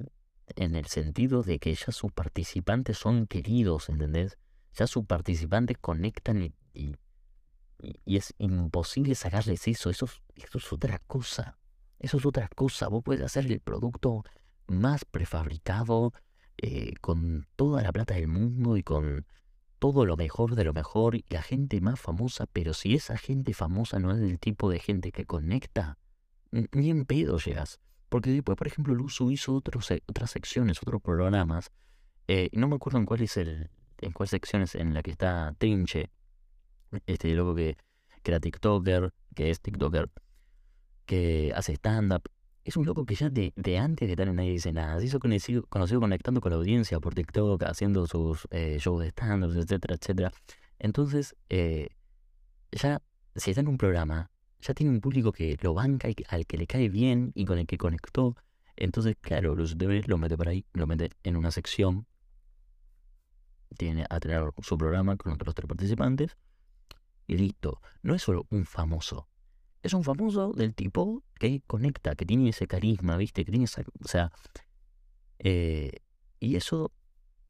en 0.56 0.76
el 0.76 0.86
sentido 0.86 1.44
de 1.44 1.60
que 1.60 1.74
ya 1.74 1.92
sus 1.92 2.12
participantes 2.12 2.98
son 2.98 3.28
queridos, 3.28 3.90
¿entendés? 3.90 4.38
Ya 4.74 4.88
sus 4.88 5.06
participantes 5.06 5.78
conectan 5.80 6.54
y, 6.74 6.96
es 8.06 8.34
imposible 8.38 9.16
sacarles 9.16 9.68
eso, 9.68 9.90
eso, 9.90 10.08
eso 10.36 10.58
es 10.58 10.74
otra 10.74 11.00
cosa. 11.00 11.58
Eso 12.00 12.18
es 12.18 12.26
otra 12.26 12.48
cosa. 12.50 12.88
Vos 12.88 13.04
puedes 13.04 13.24
hacer 13.24 13.52
el 13.52 13.60
producto 13.60 14.24
más 14.68 15.06
prefabricado, 15.06 16.14
eh, 16.58 16.94
con 17.02 17.48
toda 17.56 17.82
la 17.82 17.92
plata 17.92 18.14
del 18.16 18.28
mundo 18.28 18.78
y 18.78 18.84
con 18.84 19.26
todo 19.80 20.06
lo 20.06 20.16
mejor 20.16 20.56
de 20.56 20.64
lo 20.64 20.74
mejor 20.74 21.16
y 21.16 21.26
la 21.30 21.42
gente 21.42 21.82
más 21.82 22.00
famosa, 22.00 22.46
pero 22.48 22.74
si 22.74 22.96
esa 22.96 23.18
gente 23.18 23.54
famosa 23.54 24.00
no 24.00 24.12
es 24.12 24.20
del 24.20 24.40
tipo 24.40 24.70
de 24.70 24.80
gente 24.80 25.12
que 25.12 25.26
conecta, 25.26 25.98
ni 26.52 26.90
en 26.90 27.06
pedo 27.06 27.38
llegas. 27.38 27.80
Porque 28.10 28.32
después, 28.32 28.58
por 28.58 28.68
ejemplo, 28.68 28.94
Luzu 28.94 29.32
hizo 29.32 29.56
otros, 29.56 29.92
otras 30.08 30.32
secciones, 30.32 30.82
otros 30.82 31.02
programas. 31.02 31.72
Eh, 32.28 32.50
no 32.54 32.68
me 32.68 32.76
acuerdo 32.76 33.00
en 33.00 33.06
cuál 33.06 33.22
es 33.22 33.38
el. 33.38 33.70
en 34.00 34.12
cuál 34.12 34.30
secciones 34.30 34.76
en 34.76 34.94
la 34.94 35.04
que 35.04 35.12
está 35.12 35.56
Trinche. 35.58 36.12
Este 37.08 37.34
loco 37.34 37.56
que, 37.56 37.78
que 38.24 38.32
era 38.32 38.40
TikToker, 38.40 39.14
que 39.34 39.50
es 39.50 39.60
TikToker 39.62 40.10
que 41.06 41.52
hace 41.56 41.74
stand-up. 41.74 42.24
Es 42.64 42.78
un 42.78 42.86
loco 42.86 43.06
que 43.06 43.14
ya 43.14 43.30
de, 43.30 43.54
antes 43.78 44.08
de 44.08 44.14
estar 44.14 44.28
en 44.28 44.36
Nadie 44.36 44.54
Dice 44.54 44.74
Nada, 44.74 45.00
se 45.00 45.06
hizo 45.06 45.20
conocido, 45.20 45.68
conectando 46.00 46.42
con 46.42 46.52
la 46.52 46.58
audiencia 46.58 47.00
por 47.00 47.14
TikTok, 47.14 47.62
haciendo 47.64 48.08
sus 48.08 48.48
eh, 48.50 48.78
shows 48.80 49.02
de 49.02 49.10
stand-up, 49.10 49.56
etcétera, 49.56 49.96
etcétera. 49.96 50.32
Entonces, 50.80 51.36
eh, 51.50 51.90
ya, 52.72 53.02
si 53.36 53.52
está 53.52 53.62
en 53.62 53.68
un 53.68 53.78
programa, 53.78 54.32
ya 54.62 54.74
tiene 54.74 54.92
un 54.92 55.02
público 55.02 55.32
que 55.32 55.58
lo 55.62 55.74
banca 55.74 56.10
y 56.10 56.16
al 56.30 56.46
que 56.46 56.58
le 56.58 56.68
cae 56.68 56.90
bien 56.90 57.32
y 57.36 57.46
con 57.46 57.60
el 57.60 57.68
que 57.68 57.78
conectó. 57.78 58.36
Entonces, 58.76 59.16
claro, 59.22 59.56
los 59.56 59.78
debe, 59.78 60.02
lo 60.06 60.18
mete 60.18 60.38
por 60.38 60.50
ahí, 60.50 60.66
lo 60.74 60.88
mete 60.88 61.12
en 61.24 61.38
una 61.38 61.52
sección. 61.52 62.08
Tiene 63.78 64.06
a 64.10 64.20
tener 64.20 64.44
su 64.62 64.78
programa 64.78 65.18
con 65.18 65.34
otros 65.34 65.56
tres 65.56 65.68
participantes. 65.68 66.38
Y 67.28 67.38
listo. 67.38 67.82
No 68.04 68.16
es 68.16 68.22
solo 68.22 68.48
un 68.50 68.66
famoso 68.66 69.28
es 69.86 69.94
un 69.94 70.04
famoso 70.04 70.52
del 70.52 70.74
tipo 70.74 71.24
que 71.40 71.62
conecta, 71.68 72.16
que 72.16 72.26
tiene 72.26 72.50
ese 72.50 72.68
carisma, 72.68 73.18
¿viste? 73.18 73.46
Que 73.46 73.52
tiene 73.52 73.66
esa. 73.66 73.84
O 74.04 74.08
sea. 74.08 74.32
Eh, 75.38 75.92
y 76.40 76.56
eso 76.56 76.92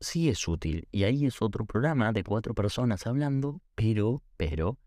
sí 0.01 0.30
es 0.30 0.45
útil. 0.47 0.88
Y 0.91 1.03
ahí 1.03 1.26
es 1.26 1.41
otro 1.41 1.66
programa 1.66 2.12
de 2.12 2.24
cuatro 2.24 2.53
personas 2.53 3.08
hablando, 3.08 3.62
pero, 3.76 4.22
pero, 4.36 4.78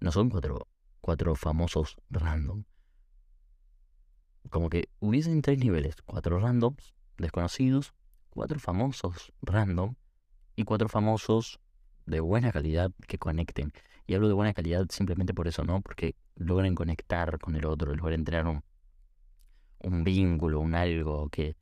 no 0.00 0.12
son 0.12 0.28
cuatro, 0.28 0.68
cuatro 1.04 1.34
famosos 1.34 1.98
random. 2.08 2.64
Como 4.48 4.70
que 4.70 4.88
hubiesen 5.00 5.42
tres 5.42 5.58
niveles: 5.58 5.96
cuatro 6.06 6.38
randoms, 6.38 6.94
desconocidos, 7.18 7.92
cuatro 8.30 8.58
famosos 8.58 9.34
random 9.42 9.96
y 10.56 10.64
cuatro 10.64 10.88
famosos 10.88 11.60
de 12.06 12.20
buena 12.20 12.52
calidad 12.52 12.90
que 13.06 13.18
conecten. 13.18 13.70
Y 14.06 14.14
hablo 14.14 14.28
de 14.28 14.32
buena 14.32 14.54
calidad 14.54 14.86
simplemente 14.88 15.34
por 15.34 15.46
eso, 15.46 15.62
¿no? 15.62 15.82
Porque 15.82 16.16
logren 16.36 16.74
conectar 16.74 17.38
con 17.38 17.54
el 17.54 17.66
otro, 17.66 17.94
logren 17.94 18.24
tener 18.24 18.46
un, 18.46 18.64
un 19.80 20.04
vínculo, 20.04 20.60
un 20.60 20.74
algo 20.74 21.28
que, 21.28 21.54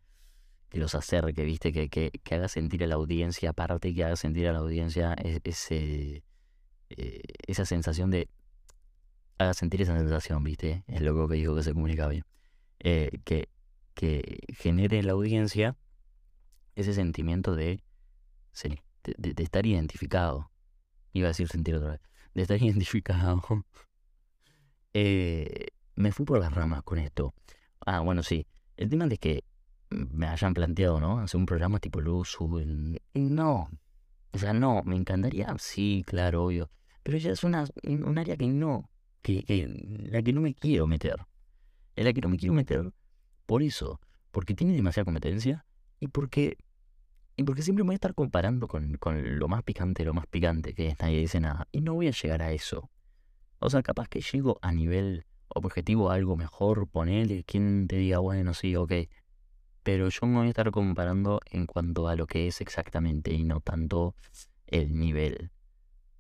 que 0.68 0.78
los 0.78 0.95
acerque, 0.95 1.43
¿viste? 1.45 1.72
Que, 1.72 1.88
que, 1.88 2.12
que, 2.12 2.34
haga 2.36 2.47
sentir 2.47 2.84
a 2.84 2.86
la 2.86 2.95
audiencia, 2.95 3.51
aparte 3.51 3.93
que 3.93 4.05
haga 4.05 4.14
sentir 4.14 4.47
a 4.47 4.53
la 4.53 4.61
audiencia 4.61 5.14
ese, 5.43 6.22
eh, 6.90 7.22
esa 7.49 7.64
sensación 7.64 8.12
de... 8.12 8.28
Haga 9.39 9.55
sentir 9.55 9.83
esa 9.83 9.97
sensación, 9.97 10.43
¿viste? 10.45 10.85
Es 10.87 11.01
loco 11.01 11.28
que 11.28 11.35
dijo 11.35 11.55
que 11.55 11.62
se 11.62 11.72
comunica 11.72 12.09
bien. 12.09 12.24
Eh, 12.80 13.20
que, 13.24 13.49
que 13.95 14.41
genere 14.57 14.99
en 14.99 15.07
la 15.07 15.12
audiencia 15.12 15.76
ese 16.74 16.95
sentimiento 16.95 17.55
de, 17.55 17.83
de, 19.05 19.35
de 19.35 19.43
estar 19.43 19.66
identificado. 19.66 20.51
Iba 21.12 21.28
a 21.28 21.30
decir 21.30 21.49
sentir 21.49 21.74
otra 21.74 21.93
vez 21.93 22.01
de 22.35 22.43
estar 22.43 22.57
identificado 22.62 23.45
Eh, 24.95 25.68
me 25.95 26.12
fui 26.12 26.24
por 26.24 26.39
las 26.41 26.53
ramas 26.53 26.83
con 26.83 26.99
esto. 26.99 27.35
Ah, 27.85 28.01
bueno, 28.01 28.22
sí. 28.22 28.47
El 28.76 28.89
tema 28.89 29.07
de 29.07 29.18
que 29.18 29.45
me 29.91 30.26
hayan 30.26 30.55
planteado, 30.55 31.01
¿no? 31.01 31.18
Hacer 31.18 31.39
un 31.39 31.47
programa 31.47 31.78
tipo 31.78 32.01
Luz, 32.01 32.37
No. 33.14 33.68
O 34.35 34.39
sea, 34.39 34.55
no, 34.55 34.83
me 34.85 34.97
encantaría, 34.97 35.55
sí, 35.59 36.05
claro, 36.07 36.45
obvio. 36.45 36.70
Pero 37.03 37.18
ya 37.18 37.33
es 37.33 37.45
una, 37.45 37.66
un 37.83 38.18
área 38.18 38.37
que 38.37 38.47
no, 38.47 38.89
que, 39.22 39.42
que, 39.44 39.68
la 40.10 40.22
que 40.22 40.32
no 40.32 40.40
me 40.40 40.54
quiero 40.54 40.86
meter. 40.86 41.16
En 41.96 42.04
la 42.04 42.12
que 42.12 42.20
no 42.20 42.28
me 42.28 42.36
quiero 42.36 42.54
meter 42.54 42.92
por 43.46 43.62
eso, 43.62 44.00
porque 44.30 44.54
tiene 44.54 44.74
demasiada 44.74 45.04
competencia 45.04 45.64
y 46.00 46.08
porque, 46.08 46.56
y 47.36 47.44
porque 47.44 47.62
siempre 47.62 47.84
me 47.84 47.88
voy 47.88 47.94
a 47.94 47.96
estar 47.96 48.14
comparando 48.14 48.66
con, 48.68 48.94
con 48.96 49.38
lo 49.38 49.48
más 49.48 49.62
picante, 49.62 50.04
lo 50.04 50.14
más 50.14 50.26
picante, 50.26 50.74
que 50.74 50.88
es 50.88 50.98
nadie 51.00 51.20
dice 51.20 51.40
nada. 51.40 51.68
Y 51.72 51.80
no 51.80 51.94
voy 51.94 52.08
a 52.08 52.12
llegar 52.12 52.42
a 52.42 52.52
eso. 52.52 52.90
O 53.58 53.70
sea, 53.70 53.82
capaz 53.82 54.08
que 54.08 54.20
llego 54.20 54.58
a 54.62 54.72
nivel 54.72 55.24
objetivo 55.48 56.10
algo 56.10 56.36
mejor, 56.36 56.88
ponerle, 56.88 57.44
quien 57.44 57.86
te 57.86 57.96
diga, 57.96 58.18
bueno, 58.18 58.54
sí, 58.54 58.74
ok. 58.74 58.92
Pero 59.82 60.08
yo 60.08 60.26
me 60.26 60.38
voy 60.38 60.46
a 60.46 60.50
estar 60.50 60.70
comparando 60.70 61.40
en 61.50 61.66
cuanto 61.66 62.08
a 62.08 62.16
lo 62.16 62.26
que 62.26 62.48
es 62.48 62.60
exactamente 62.60 63.32
y 63.32 63.44
no 63.44 63.60
tanto 63.60 64.14
el 64.66 64.98
nivel. 64.98 65.50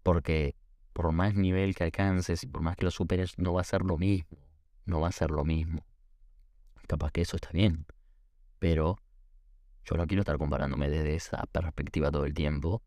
Porque 0.02 0.54
por 0.92 1.10
más 1.12 1.34
nivel 1.34 1.74
que 1.74 1.84
alcances 1.84 2.42
y 2.44 2.46
por 2.46 2.62
más 2.62 2.76
que 2.76 2.84
lo 2.84 2.90
superes, 2.90 3.38
no 3.38 3.54
va 3.54 3.62
a 3.62 3.64
ser 3.64 3.82
lo 3.82 3.98
mismo. 3.98 4.38
No 4.84 5.00
va 5.00 5.08
a 5.08 5.12
ser 5.12 5.30
lo 5.30 5.44
mismo. 5.44 5.84
Capaz 6.86 7.12
que 7.12 7.22
eso 7.22 7.36
está 7.36 7.50
bien. 7.52 7.86
Pero 8.58 8.98
yo 9.84 9.96
no 9.96 10.06
quiero 10.06 10.20
estar 10.20 10.38
comparándome 10.38 10.88
desde 10.90 11.14
esa 11.14 11.46
perspectiva 11.46 12.10
todo 12.10 12.24
el 12.24 12.34
tiempo. 12.34 12.82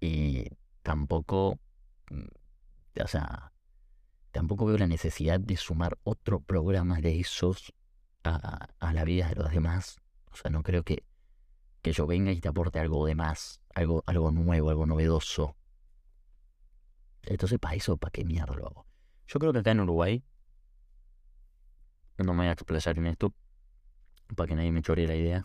Y 0.00 0.46
tampoco, 0.82 1.58
mm, 2.10 3.02
o 3.02 3.06
sea, 3.06 3.52
tampoco 4.30 4.66
veo 4.66 4.78
la 4.78 4.86
necesidad 4.86 5.40
de 5.40 5.56
sumar 5.56 5.98
otro 6.04 6.40
programa 6.40 7.00
de 7.00 7.20
esos 7.20 7.72
a, 8.22 8.68
la 8.92 9.04
vida 9.04 9.28
de 9.28 9.34
los 9.36 9.50
demás. 9.50 10.00
O 10.30 10.36
sea, 10.36 10.50
no 10.50 10.62
creo 10.62 10.84
que, 10.84 11.04
que 11.82 11.92
yo 11.92 12.06
venga 12.06 12.30
y 12.30 12.40
te 12.40 12.48
aporte 12.48 12.78
algo 12.78 13.04
de 13.06 13.14
más, 13.14 13.60
algo 13.74 14.30
nuevo, 14.30 14.70
algo 14.70 14.86
novedoso. 14.86 15.56
Entonces, 17.22 17.58
para 17.58 17.74
eso, 17.74 17.96
¿para 17.96 18.10
qué 18.10 18.24
mierda 18.24 18.54
lo 18.54 18.66
hago? 18.66 18.86
Yo 19.26 19.38
creo 19.38 19.52
que 19.52 19.60
acá 19.60 19.70
en 19.70 19.80
Uruguay, 19.80 20.24
no 22.18 22.32
me 22.32 22.38
voy 22.38 22.46
a 22.46 22.52
explayar 22.52 22.98
en 22.98 23.06
esto, 23.06 23.34
para 24.36 24.48
que 24.48 24.54
nadie 24.54 24.72
me 24.72 24.82
choree 24.82 25.06
la 25.06 25.16
idea. 25.16 25.44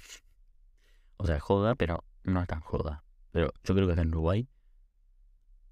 O 1.17 1.25
sea, 1.25 1.39
joda, 1.39 1.75
pero 1.75 2.03
no 2.23 2.41
es 2.41 2.47
tan 2.47 2.61
joda. 2.61 3.03
Pero 3.31 3.51
yo 3.63 3.75
creo 3.75 3.87
que 3.87 3.93
acá 3.93 4.01
en 4.01 4.09
Uruguay 4.09 4.47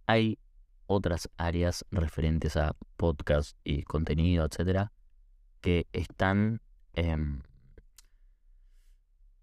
hay 0.05 0.37
otras 0.85 1.29
áreas 1.37 1.85
referentes 1.91 2.57
a 2.57 2.75
podcast 2.97 3.57
y 3.63 3.83
contenido, 3.83 4.45
etcétera, 4.45 4.91
que 5.61 5.87
están 5.93 6.61
em, 6.93 7.41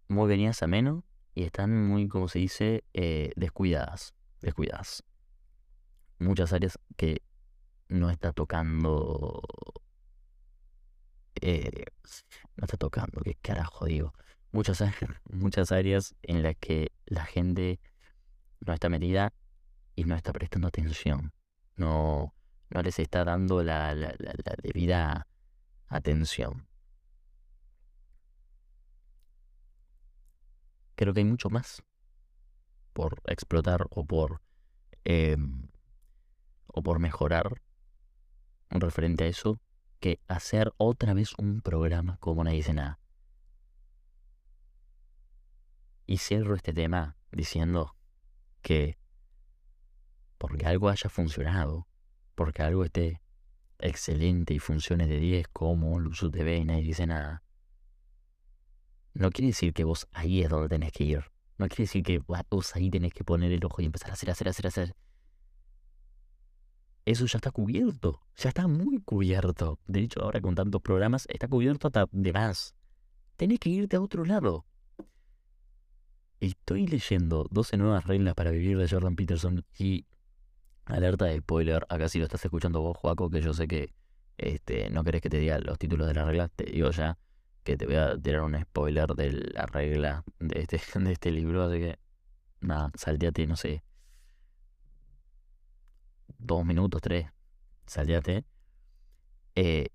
muy 0.09 0.29
venidas 0.29 0.63
a 0.63 0.67
menos 0.67 1.03
y 1.35 1.45
están 1.45 1.87
muy, 1.87 2.09
como 2.09 2.29
se 2.29 2.41
dice, 2.41 2.85
eh, 2.93 3.33
descuidadas. 3.37 4.15
Descuidadas. 4.41 5.03
Muchas 6.21 6.53
áreas 6.53 6.79
que 6.97 7.23
no 7.89 8.11
está 8.11 8.33
tocando. 8.33 9.43
Eh, 11.41 11.87
no 12.57 12.65
está 12.65 12.77
tocando, 12.77 13.21
qué 13.23 13.35
carajo 13.43 13.87
digo. 13.87 14.15
Muchas, 14.53 14.83
muchas 15.31 15.73
áreas 15.73 16.15
en 16.23 16.43
las 16.43 16.55
que 16.57 16.93
la 17.07 17.25
gente 17.25 17.81
no 18.61 18.73
está 18.73 18.89
metida 18.89 19.33
y 19.97 20.05
no 20.05 20.15
está 20.15 20.33
prestando 20.33 20.69
atención. 20.69 21.33
No, 21.77 22.35
no 22.71 22.83
les 22.83 22.99
está 22.99 23.25
dando 23.25 23.63
la, 23.63 23.95
la, 23.95 24.15
la, 24.19 24.55
debida 24.63 25.27
atención. 25.89 26.69
Creo 30.95 31.15
que 31.15 31.21
hay 31.21 31.25
mucho 31.25 31.49
más 31.49 31.83
por 32.93 33.23
explotar 33.27 33.87
o 33.91 34.05
por 34.05 34.43
em, 35.05 35.70
o 36.73 36.83
por 36.83 36.99
mejorar 36.99 37.63
referente 38.71 39.25
a 39.25 39.27
eso 39.27 39.61
que 39.99 40.21
hacer 40.29 40.73
otra 40.77 41.15
vez 41.15 41.33
un 41.39 41.61
programa 41.61 42.17
como 42.19 42.45
nadie 42.45 42.59
dice 42.59 42.75
nada. 42.75 42.99
Y 46.07 46.19
cierro 46.19 46.55
este 46.55 46.73
tema 46.73 47.17
diciendo 47.31 47.97
que 48.63 48.99
porque 50.39 50.67
algo 50.67 50.89
haya 50.89 51.11
funcionado, 51.11 51.87
porque 52.35 52.63
algo 52.63 52.85
esté 52.85 53.21
excelente 53.79 54.55
y 54.55 54.59
funcione 54.59 55.07
de 55.07 55.19
10 55.19 55.49
como 55.49 55.99
Luzu 56.01 56.31
TV 56.31 56.57
y 56.57 56.65
nadie 56.65 56.83
dice 56.83 57.07
nada, 57.07 57.43
no 59.13 59.31
quiere 59.31 59.49
decir 59.49 59.73
que 59.75 59.85
vos 59.85 60.09
ahí 60.13 60.43
es 60.43 60.49
donde 60.49 60.69
tenés 60.69 60.93
que 60.93 61.05
ir. 61.05 61.25
No 61.59 61.69
quiere 61.69 61.85
decir 61.85 62.03
que 62.03 62.21
vos 62.21 62.75
ahí 62.75 62.91
tenés 62.91 63.13
que 63.13 63.25
poner 63.25 63.53
el 63.53 63.65
ojo 63.65 63.83
y 63.83 63.85
empezar 63.85 64.11
a 64.11 64.13
hacer, 64.15 64.31
hacer, 64.31 64.49
hacer, 64.49 64.67
hacer. 64.67 64.97
Eso 67.05 67.27
ya 67.27 67.39
está 67.39 67.51
cubierto. 67.51 68.21
Ya 68.37 68.51
está 68.51 68.67
muy 68.67 69.01
cubierto. 69.01 69.79
De 69.87 70.01
hecho, 70.01 70.23
ahora 70.23 70.41
con 70.41 70.55
tantos 70.55 70.83
programas 70.83 71.27
está 71.31 71.49
cubierto 71.49 71.89
hasta 71.89 72.07
de 72.13 72.33
más. 72.33 72.75
Tenés 73.37 73.59
que 73.59 73.71
irte 73.71 73.97
a 73.97 74.01
otro 74.01 74.25
lado. 74.25 74.67
Estoy 76.41 76.87
leyendo 76.87 77.47
12 77.51 77.77
nuevas 77.77 78.05
reglas 78.07 78.35
para 78.35 78.51
vivir 78.51 78.79
de 78.79 78.89
Jordan 78.89 79.17
Peterson 79.17 79.65
y 79.79 80.07
Alerta 80.91 81.27
de 81.27 81.39
spoiler, 81.39 81.87
acá 81.89 82.09
si 82.09 82.19
lo 82.19 82.25
estás 82.25 82.45
escuchando 82.45 82.81
vos, 82.81 82.97
Juaco, 82.97 83.31
que 83.31 83.41
yo 83.41 83.53
sé 83.53 83.69
que 83.69 83.95
este, 84.39 84.91
no 84.91 85.05
querés 85.05 85.21
que 85.21 85.31
te 85.31 85.39
diga 85.39 85.59
los 85.61 85.79
títulos 85.79 86.09
de 86.09 86.15
la 86.15 86.25
regla, 86.25 86.49
te 86.49 86.65
digo 86.65 86.91
ya 86.91 87.19
que 87.63 87.77
te 87.77 87.87
voy 87.87 87.97
a 87.97 88.19
tirar 88.19 88.43
un 88.43 88.61
spoiler 88.61 89.09
de 89.15 89.33
la 89.55 89.67
regla 89.67 90.25
de 90.39 90.61
este, 90.61 90.81
de 90.99 91.13
este 91.13 91.31
libro, 91.31 91.63
así 91.63 91.79
que 91.79 91.99
nada, 92.61 92.91
salteate, 92.95 93.47
no 93.47 93.57
sé, 93.57 93.85
dos 96.41 96.65
minutos, 96.65 97.01
tres, 97.01 97.27
salteate. 97.87 98.45
Eh, 99.55 99.89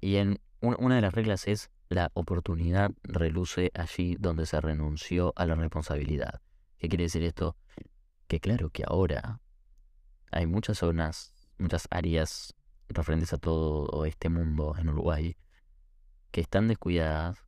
y 0.00 0.16
en 0.16 0.40
una 0.60 0.96
de 0.96 1.00
las 1.00 1.14
reglas 1.14 1.46
es 1.46 1.70
la 1.88 2.10
oportunidad 2.14 2.90
reluce 3.02 3.70
allí 3.74 4.16
donde 4.18 4.46
se 4.46 4.60
renunció 4.60 5.32
a 5.36 5.46
la 5.46 5.54
responsabilidad. 5.54 6.40
¿Qué 6.78 6.88
quiere 6.88 7.04
decir 7.04 7.22
esto? 7.22 7.56
Que 8.26 8.40
claro 8.40 8.70
que 8.70 8.84
ahora 8.86 9.40
hay 10.32 10.46
muchas 10.46 10.78
zonas, 10.78 11.32
muchas 11.58 11.86
áreas 11.90 12.54
referentes 12.88 13.32
a 13.32 13.38
todo 13.38 14.04
este 14.04 14.28
mundo 14.28 14.74
en 14.78 14.88
Uruguay 14.88 15.36
que 16.30 16.40
están 16.40 16.68
descuidadas, 16.68 17.44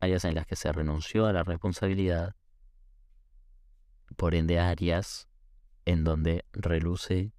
áreas 0.00 0.24
en 0.24 0.34
las 0.34 0.46
que 0.46 0.56
se 0.56 0.72
renunció 0.72 1.26
a 1.26 1.32
la 1.32 1.42
responsabilidad, 1.42 2.34
por 4.16 4.34
ende 4.34 4.58
áreas 4.58 5.28
en 5.84 6.04
donde 6.04 6.44
reluce 6.52 7.32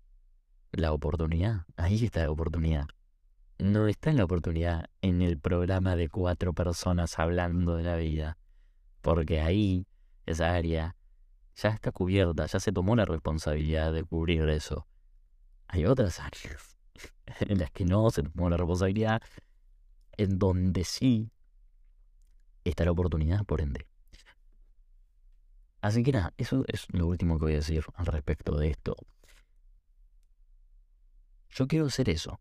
la 0.74 0.91
oportunidad. 0.91 1.65
Ahí 1.78 2.03
está 2.03 2.24
la 2.24 2.32
oportunidad. 2.32 2.88
No 3.59 3.88
está 3.88 4.09
en 4.09 4.17
la 4.17 4.26
oportunidad 4.26 4.89
en 5.01 5.21
el 5.21 5.39
programa 5.39 5.95
de 5.95 6.09
cuatro 6.09 6.53
personas 6.53 7.17
hablando 7.19 7.76
de 7.78 7.84
la 7.84 7.95
vida, 7.95 8.38
porque 9.01 9.39
ahí 9.39 9.88
esa 10.26 10.53
área 10.53 10.95
ya 11.55 11.69
está 11.69 11.91
cubierta, 11.91 12.47
ya 12.47 12.59
se 12.59 12.71
tomó 12.71 12.95
la 12.95 13.05
responsabilidad 13.05 13.93
de 13.93 14.03
cubrir 14.03 14.49
eso. 14.49 14.88
Hay 15.67 15.86
otras 15.86 16.19
áreas 16.19 16.78
en 17.39 17.59
las 17.59 17.71
que 17.71 17.86
no 17.86 18.09
se 18.09 18.24
tomó 18.24 18.49
la 18.49 18.57
responsabilidad, 18.57 19.21
en 20.17 20.39
donde 20.39 20.84
sí 20.84 21.32
está 22.63 22.86
la 22.86 22.91
oportunidad, 22.91 23.45
por 23.45 23.61
ende. 23.61 23.88
Así 25.82 26.01
que 26.01 26.13
nada, 26.13 26.34
eso 26.38 26.63
es 26.67 26.88
lo 26.93 27.07
último 27.07 27.38
que 27.38 27.45
voy 27.45 27.53
a 27.53 27.57
decir 27.57 27.84
al 27.95 28.05
respecto 28.07 28.57
de 28.57 28.69
esto. 28.69 28.95
Yo 31.53 31.67
quiero 31.67 31.85
hacer 31.85 32.09
eso. 32.09 32.39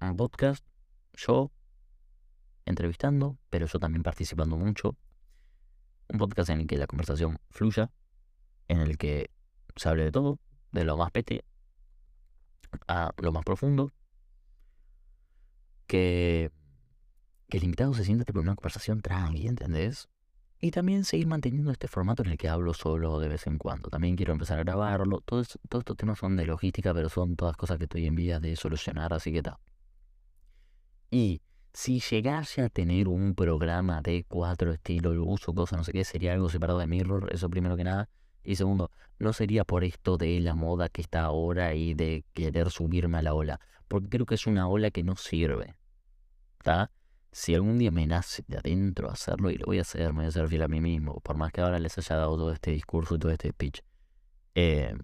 Un 0.00 0.16
podcast, 0.16 0.64
yo 1.12 1.50
entrevistando, 2.64 3.36
pero 3.50 3.66
yo 3.66 3.78
también 3.78 4.02
participando 4.02 4.56
mucho, 4.56 4.96
un 6.08 6.18
podcast 6.18 6.48
en 6.48 6.60
el 6.60 6.66
que 6.66 6.78
la 6.78 6.86
conversación 6.86 7.38
fluya, 7.50 7.90
en 8.68 8.80
el 8.80 8.96
que 8.96 9.30
se 9.76 9.88
hable 9.88 10.04
de 10.04 10.12
todo, 10.12 10.38
de 10.72 10.84
lo 10.84 10.96
más 10.96 11.10
pete 11.10 11.44
a 12.88 13.12
lo 13.18 13.32
más 13.32 13.44
profundo, 13.44 13.92
que, 15.86 16.50
que 17.50 17.58
el 17.58 17.64
invitado 17.64 17.92
se 17.92 18.04
sienta 18.04 18.24
por 18.24 18.40
una 18.40 18.54
conversación 18.54 19.02
tranqui, 19.02 19.46
¿entendés? 19.46 20.08
Y 20.64 20.70
también 20.70 21.04
seguir 21.04 21.26
manteniendo 21.26 21.70
este 21.70 21.88
formato 21.88 22.22
en 22.22 22.30
el 22.30 22.38
que 22.38 22.48
hablo 22.48 22.72
solo 22.72 23.20
de 23.20 23.28
vez 23.28 23.46
en 23.46 23.58
cuando. 23.58 23.90
También 23.90 24.16
quiero 24.16 24.32
empezar 24.32 24.58
a 24.58 24.62
grabarlo. 24.62 25.20
Todos, 25.20 25.58
estos 25.62 25.94
temas 25.94 26.18
son 26.18 26.36
de 26.36 26.46
logística, 26.46 26.94
pero 26.94 27.10
son 27.10 27.36
todas 27.36 27.54
cosas 27.54 27.76
que 27.76 27.84
estoy 27.84 28.06
en 28.06 28.14
vía 28.14 28.40
de 28.40 28.56
solucionar, 28.56 29.12
así 29.12 29.30
que 29.30 29.42
tal. 29.42 29.58
Y 31.10 31.42
si 31.74 32.00
llegase 32.00 32.62
a 32.62 32.70
tener 32.70 33.08
un 33.08 33.34
programa 33.34 34.00
de 34.00 34.24
cuatro 34.26 34.72
estilos, 34.72 35.14
uso, 35.20 35.52
cosas, 35.52 35.76
no 35.76 35.84
sé 35.84 35.92
qué, 35.92 36.02
sería 36.02 36.32
algo 36.32 36.48
separado 36.48 36.78
de 36.78 36.86
Mirror, 36.86 37.30
eso 37.30 37.50
primero 37.50 37.76
que 37.76 37.84
nada. 37.84 38.08
Y 38.42 38.56
segundo, 38.56 38.90
no 39.18 39.34
sería 39.34 39.64
por 39.64 39.84
esto 39.84 40.16
de 40.16 40.40
la 40.40 40.54
moda 40.54 40.88
que 40.88 41.02
está 41.02 41.24
ahora 41.24 41.74
y 41.74 41.92
de 41.92 42.24
querer 42.32 42.70
subirme 42.70 43.18
a 43.18 43.22
la 43.22 43.34
ola. 43.34 43.60
porque 43.86 44.08
creo 44.08 44.24
que 44.24 44.36
es 44.36 44.46
una 44.46 44.66
ola 44.66 44.90
que 44.90 45.02
no 45.02 45.14
sirve. 45.16 45.74
¿Está? 46.58 46.90
Si 47.34 47.52
algún 47.52 47.78
día 47.78 47.90
me 47.90 48.06
nace 48.06 48.44
de 48.46 48.58
adentro 48.58 49.10
hacerlo, 49.10 49.50
y 49.50 49.56
lo 49.56 49.66
voy 49.66 49.78
a 49.78 49.80
hacer, 49.80 50.12
me 50.12 50.18
voy 50.18 50.26
a 50.26 50.28
hacer 50.28 50.46
fiel 50.46 50.62
a 50.62 50.68
mí 50.68 50.80
mismo, 50.80 51.18
por 51.18 51.36
más 51.36 51.50
que 51.50 51.62
ahora 51.62 51.80
les 51.80 51.98
haya 51.98 52.14
dado 52.14 52.36
todo 52.36 52.52
este 52.52 52.70
discurso 52.70 53.16
y 53.16 53.18
todo 53.18 53.32
este 53.32 53.50
speech, 53.50 53.80
eh, 54.54 54.94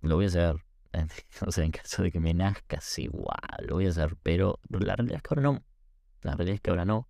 lo 0.00 0.16
voy 0.16 0.24
a 0.24 0.28
hacer. 0.28 0.56
o 1.46 1.52
sea, 1.52 1.64
en 1.64 1.70
caso 1.70 2.02
de 2.02 2.10
que 2.10 2.18
me 2.18 2.34
nazca, 2.34 2.80
sí, 2.80 3.04
igual, 3.04 3.38
lo 3.68 3.76
voy 3.76 3.86
a 3.86 3.90
hacer, 3.90 4.16
pero 4.24 4.58
la 4.70 4.96
realidad 4.96 5.18
es 5.18 5.22
que 5.22 5.28
ahora 5.30 5.42
no. 5.42 5.64
La 6.22 6.34
realidad 6.34 6.56
es 6.56 6.60
que 6.62 6.70
ahora 6.70 6.84
no. 6.84 7.08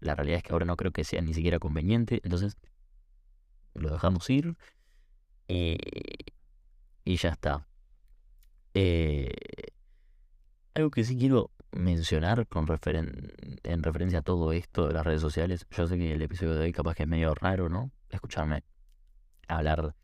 La 0.00 0.14
realidad 0.14 0.38
es 0.38 0.42
que 0.42 0.52
ahora 0.54 0.64
no 0.64 0.76
creo 0.78 0.92
que 0.92 1.04
sea 1.04 1.20
ni 1.20 1.34
siquiera 1.34 1.58
conveniente, 1.58 2.22
entonces 2.24 2.56
lo 3.74 3.90
dejamos 3.90 4.30
ir 4.30 4.56
y, 5.46 5.76
y 7.04 7.16
ya 7.18 7.28
está. 7.28 7.68
Eh, 8.72 9.30
algo 10.72 10.90
que 10.90 11.04
sí 11.04 11.18
quiero 11.18 11.50
mencionar 11.76 12.46
con 12.46 12.66
referen 12.66 13.32
en 13.62 13.82
referencia 13.82 14.20
a 14.20 14.22
todo 14.22 14.52
esto 14.52 14.88
de 14.88 14.94
las 14.94 15.04
redes 15.04 15.20
sociales, 15.20 15.66
yo 15.70 15.86
sé 15.86 15.98
que 15.98 16.12
el 16.12 16.22
episodio 16.22 16.54
de 16.54 16.60
hoy 16.62 16.72
capaz 16.72 16.94
que 16.94 17.04
es 17.04 17.08
medio 17.08 17.34
raro, 17.34 17.68
¿no? 17.68 17.90
Escucharme 18.10 18.64
hablar 19.48 19.94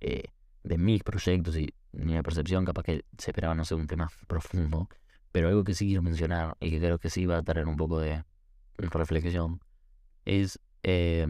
eh, 0.00 0.24
de 0.62 0.78
mis 0.78 1.02
proyectos 1.02 1.56
y 1.56 1.74
mi 1.92 2.20
percepción, 2.22 2.64
capaz 2.64 2.82
que 2.82 3.04
se 3.18 3.30
esperaba, 3.30 3.54
no 3.54 3.64
sé, 3.64 3.74
un 3.74 3.86
tema 3.86 4.10
profundo, 4.26 4.88
pero 5.32 5.48
algo 5.48 5.64
que 5.64 5.74
sí 5.74 5.86
quiero 5.86 6.02
mencionar 6.02 6.56
y 6.60 6.70
que 6.70 6.78
creo 6.78 6.98
que 6.98 7.10
sí 7.10 7.26
va 7.26 7.38
a 7.38 7.42
traer 7.42 7.66
un 7.66 7.76
poco 7.76 7.98
de 7.98 8.24
reflexión 8.76 9.60
es 10.24 10.58
eh, 10.82 11.26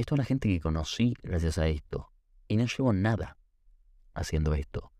es 0.00 0.06
toda 0.06 0.18
la 0.18 0.24
gente 0.24 0.48
que 0.48 0.60
conocí 0.60 1.14
gracias 1.22 1.58
a 1.58 1.68
esto. 1.68 2.10
Y 2.48 2.56
no 2.56 2.64
llevo 2.64 2.92
nada 2.92 3.36
haciendo 4.14 4.54
esto. 4.54 4.92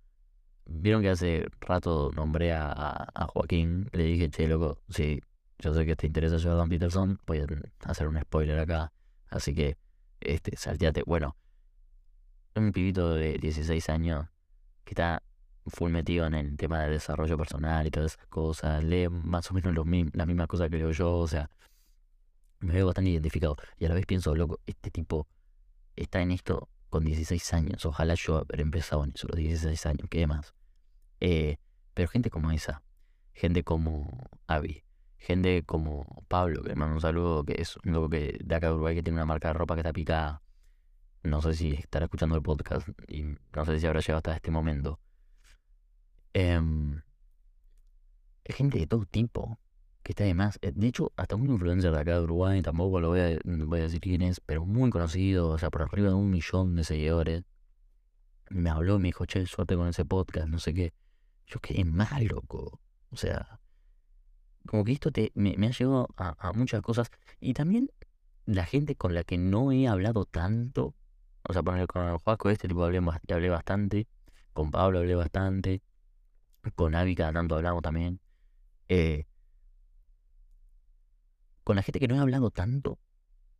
Vieron 0.72 1.02
que 1.02 1.10
hace 1.10 1.46
rato 1.60 2.10
nombré 2.14 2.52
a, 2.52 2.72
a, 2.72 3.26
Joaquín, 3.26 3.88
le 3.92 4.04
dije, 4.04 4.30
che, 4.30 4.46
loco, 4.46 4.80
si 4.88 5.20
yo 5.58 5.74
sé 5.74 5.84
que 5.84 5.96
te 5.96 6.06
interesa 6.06 6.36
Jordan 6.40 6.68
Peterson, 6.68 7.18
voy 7.26 7.38
a 7.38 7.46
hacer 7.90 8.06
un 8.06 8.18
spoiler 8.20 8.58
acá. 8.60 8.92
Así 9.28 9.54
que, 9.54 9.76
este, 10.20 10.56
salteate. 10.56 11.02
Bueno, 11.04 11.36
un 12.54 12.72
pibito 12.72 13.14
de 13.14 13.38
16 13.38 13.88
años 13.90 14.28
que 14.84 14.92
está 14.92 15.22
full 15.66 15.90
metido 15.90 16.26
en 16.26 16.34
el 16.34 16.56
tema 16.56 16.82
de 16.82 16.90
desarrollo 16.90 17.36
personal 17.36 17.86
y 17.86 17.90
todas 17.90 18.14
esas 18.14 18.26
cosas, 18.28 18.82
lee 18.84 19.08
más 19.08 19.50
o 19.50 19.54
menos 19.54 19.74
las 19.74 20.26
mismas 20.26 20.46
cosas 20.46 20.70
que 20.70 20.78
leo 20.78 20.92
yo, 20.92 21.16
o 21.16 21.28
sea, 21.28 21.50
me 22.60 22.74
veo 22.74 22.86
bastante 22.86 23.10
identificado. 23.10 23.56
Y 23.78 23.86
a 23.86 23.88
la 23.88 23.96
vez 23.96 24.06
pienso, 24.06 24.34
loco, 24.36 24.60
este 24.66 24.90
tipo 24.90 25.26
está 25.96 26.22
en 26.22 26.30
esto 26.30 26.68
con 26.88 27.04
16 27.04 27.54
años. 27.54 27.84
Ojalá 27.86 28.14
yo 28.14 28.38
haber 28.38 28.60
empezado 28.60 29.04
en 29.04 29.12
eso, 29.14 29.26
los 29.28 29.36
16 29.36 29.86
años, 29.86 30.08
¿qué 30.08 30.26
más? 30.26 30.54
Eh, 31.20 31.58
pero 31.94 32.08
gente 32.08 32.30
como 32.30 32.50
esa, 32.50 32.82
gente 33.32 33.62
como 33.64 34.28
Avi, 34.46 34.84
gente 35.16 35.62
como 35.64 36.24
Pablo, 36.28 36.62
que 36.62 36.70
le 36.70 36.76
mando 36.76 36.94
un 36.94 37.00
saludo, 37.00 37.44
que 37.44 37.54
es 37.58 37.76
un 37.84 37.92
loco 37.92 38.10
que, 38.10 38.38
de 38.42 38.54
acá 38.54 38.68
de 38.68 38.74
Uruguay 38.74 38.94
que 38.94 39.02
tiene 39.02 39.18
una 39.18 39.26
marca 39.26 39.48
de 39.48 39.54
ropa 39.54 39.74
que 39.74 39.80
está 39.80 39.92
picada. 39.92 40.42
No 41.22 41.42
sé 41.42 41.54
si 41.54 41.72
estará 41.72 42.06
escuchando 42.06 42.36
el 42.36 42.42
podcast 42.42 42.88
y 43.06 43.22
no 43.22 43.64
sé 43.64 43.78
si 43.78 43.86
habrá 43.86 44.00
llegado 44.00 44.18
hasta 44.18 44.34
este 44.34 44.50
momento. 44.50 44.98
Eh, 46.32 46.60
gente 48.52 48.78
de 48.78 48.86
todo 48.86 49.04
tipo, 49.06 49.58
que 50.02 50.12
está 50.12 50.24
de 50.24 50.34
más. 50.34 50.58
Eh, 50.62 50.72
de 50.74 50.86
hecho, 50.86 51.12
hasta 51.16 51.36
un 51.36 51.50
influencer 51.50 51.92
de 51.92 52.00
acá 52.00 52.14
de 52.14 52.22
Uruguay, 52.22 52.62
tampoco 52.62 53.00
lo 53.00 53.08
voy 53.08 53.20
a, 53.20 53.38
voy 53.44 53.80
a 53.80 53.82
decir 53.82 54.00
quién 54.00 54.22
es, 54.22 54.40
pero 54.40 54.64
muy 54.64 54.90
conocido, 54.90 55.48
o 55.48 55.58
sea, 55.58 55.70
por 55.70 55.82
arriba 55.82 56.08
de 56.08 56.14
un 56.14 56.30
millón 56.30 56.76
de 56.76 56.84
seguidores. 56.84 57.44
Me 58.50 58.70
habló 58.70 58.98
me 58.98 59.08
dijo, 59.08 59.26
che, 59.26 59.46
suerte 59.46 59.76
con 59.76 59.88
ese 59.88 60.04
podcast, 60.04 60.48
no 60.48 60.58
sé 60.58 60.74
qué. 60.74 60.92
Yo 61.50 61.60
quedé 61.60 61.84
mal, 61.84 62.24
loco. 62.26 62.80
O 63.10 63.16
sea, 63.16 63.60
como 64.66 64.84
que 64.84 64.92
esto 64.92 65.10
te, 65.10 65.32
me, 65.34 65.50
ha 65.50 65.70
llegado 65.70 66.08
a, 66.16 66.52
muchas 66.54 66.80
cosas. 66.82 67.10
Y 67.40 67.54
también 67.54 67.90
la 68.46 68.64
gente 68.64 68.94
con 68.96 69.14
la 69.14 69.24
que 69.24 69.36
no 69.36 69.72
he 69.72 69.88
hablado 69.88 70.24
tanto. 70.24 70.94
O 71.48 71.52
sea, 71.52 71.62
con 71.62 71.76
el, 71.78 71.86
con 71.88 72.06
el 72.06 72.18
Juaco 72.18 72.50
este 72.50 72.68
tipo 72.68 72.84
hablé, 72.84 73.00
hablé 73.28 73.48
bastante. 73.48 74.06
Con 74.52 74.70
Pablo 74.70 75.00
hablé 75.00 75.14
bastante. 75.16 75.82
Con 76.76 76.94
Avi 76.94 77.14
cada 77.16 77.32
tanto 77.32 77.56
hablamos 77.56 77.82
también. 77.82 78.20
Eh, 78.88 79.26
con 81.64 81.76
la 81.76 81.82
gente 81.82 82.00
que 82.00 82.08
no 82.08 82.16
he 82.16 82.18
hablado 82.18 82.50
tanto, 82.50 82.98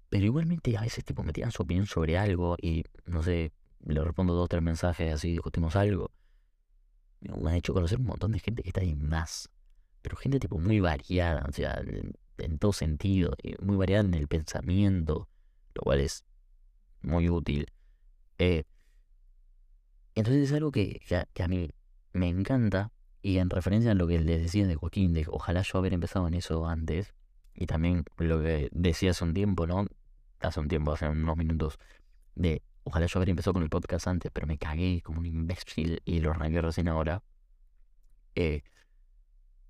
pero 0.09 0.25
igualmente 0.25 0.77
a 0.77 0.83
veces 0.83 1.05
tipo 1.05 1.23
me 1.23 1.33
tiran 1.33 1.53
su 1.53 1.63
opinión 1.63 1.87
sobre 1.87 2.19
algo 2.19 2.57
y 2.61 2.83
no 3.07 3.23
sé, 3.23 3.53
le 3.85 4.03
respondo 4.03 4.35
dos 4.35 4.47
o 4.47 4.49
tres 4.49 4.63
mensajes 4.63 5.15
así, 5.15 5.31
discutimos 5.31 5.77
algo. 5.77 6.11
Me 7.21 7.51
han 7.51 7.57
hecho 7.57 7.75
conocer 7.75 7.99
un 7.99 8.07
montón 8.07 8.33
de 8.33 8.39
gente 8.39 8.63
que 8.63 8.71
está 8.71 8.81
ahí 8.81 8.95
más, 8.95 9.51
pero 10.03 10.17
gente 10.17 10.41
tipo 10.41 10.59
muy 10.59 10.81
variada, 10.81 11.45
o 11.49 11.53
sea, 11.53 11.83
en, 12.39 12.59
todo 12.59 12.73
sentido, 12.73 13.35
muy 13.61 13.77
variada 13.77 14.05
en 14.05 14.15
el 14.15 14.29
pensamiento, 14.29 15.29
lo 15.75 15.83
cual 15.83 16.01
es 16.01 16.25
muy 17.03 17.29
útil. 17.29 17.67
Eh, 18.39 18.65
entonces 20.15 20.49
es 20.49 20.53
algo 20.55 20.73
que, 20.73 21.01
que, 21.35 21.43
a 21.43 21.49
mí 21.49 21.71
me 22.13 22.29
encanta 22.29 22.93
y 23.23 23.39
en 23.39 23.51
referencia 23.51 23.93
a 23.93 23.95
lo 23.95 24.07
que 24.07 24.19
les 24.19 24.43
decía 24.43 24.67
de 24.67 24.75
Joaquín, 24.75 25.13
de 25.13 25.27
ojalá 25.29 25.63
yo 25.63 25.79
haber 25.79 25.93
empezado 25.93 26.27
en 26.27 26.35
eso 26.35 26.67
antes, 26.67 27.15
y 27.55 27.67
también 27.67 28.05
lo 28.17 28.41
que 28.41 28.71
decía 28.73 29.11
hace 29.11 29.25
un 29.25 29.35
tiempo, 29.35 29.67
¿no? 29.67 29.87
Hace 30.41 30.61
un 30.61 30.69
tiempo, 30.69 30.93
hace 30.93 31.09
unos 31.09 31.37
minutos, 31.37 31.79
de 32.35 32.63
ojalá 32.85 33.07
yo 33.07 33.19
hubiera 33.19 33.31
empezado 33.31 33.55
con 33.55 33.63
el 33.63 33.71
podcast 33.71 34.07
antes, 34.07 34.31
pero 34.33 34.47
me 34.47 34.59
cagué 34.59 35.03
como 35.03 35.21
un 35.21 35.27
imbécil 35.27 36.03
y 36.05 36.21
lo 36.21 36.31
arranqué 36.31 36.61
recién 36.61 36.89
ahora. 36.89 37.23
Eh, 38.35 38.63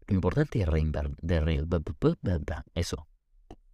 lo 0.06 0.14
importante 0.14 0.60
es 0.60 0.68
de 1.22 2.62
eso. 2.74 3.06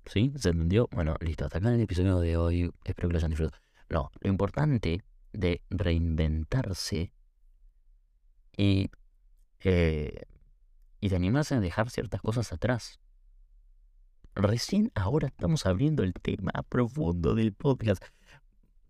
¿Sí? 0.04 0.32
¿Se 0.36 0.50
entendió? 0.50 0.88
Bueno, 0.92 1.16
listo. 1.20 1.44
Hasta 1.44 1.58
acá 1.58 1.68
en 1.68 1.74
el 1.74 1.80
episodio 1.80 2.20
de 2.20 2.36
hoy. 2.36 2.70
Espero 2.84 3.08
que 3.08 3.14
lo 3.14 3.18
hayan 3.18 3.30
disfrutado. 3.30 3.62
No, 3.88 4.10
lo 4.20 4.30
importante 4.30 5.02
de 5.32 5.62
reinventarse 5.70 7.12
y, 8.56 8.90
eh, 9.60 10.22
y 11.00 11.08
de 11.08 11.16
animarse 11.16 11.54
a 11.54 11.60
dejar 11.60 11.90
ciertas 11.90 12.20
cosas 12.20 12.52
atrás. 12.52 13.00
Recién 14.34 14.92
ahora 14.94 15.28
estamos 15.28 15.64
abriendo 15.66 16.02
el 16.02 16.12
tema 16.12 16.52
profundo 16.68 17.34
del 17.34 17.54
podcast. 17.54 18.04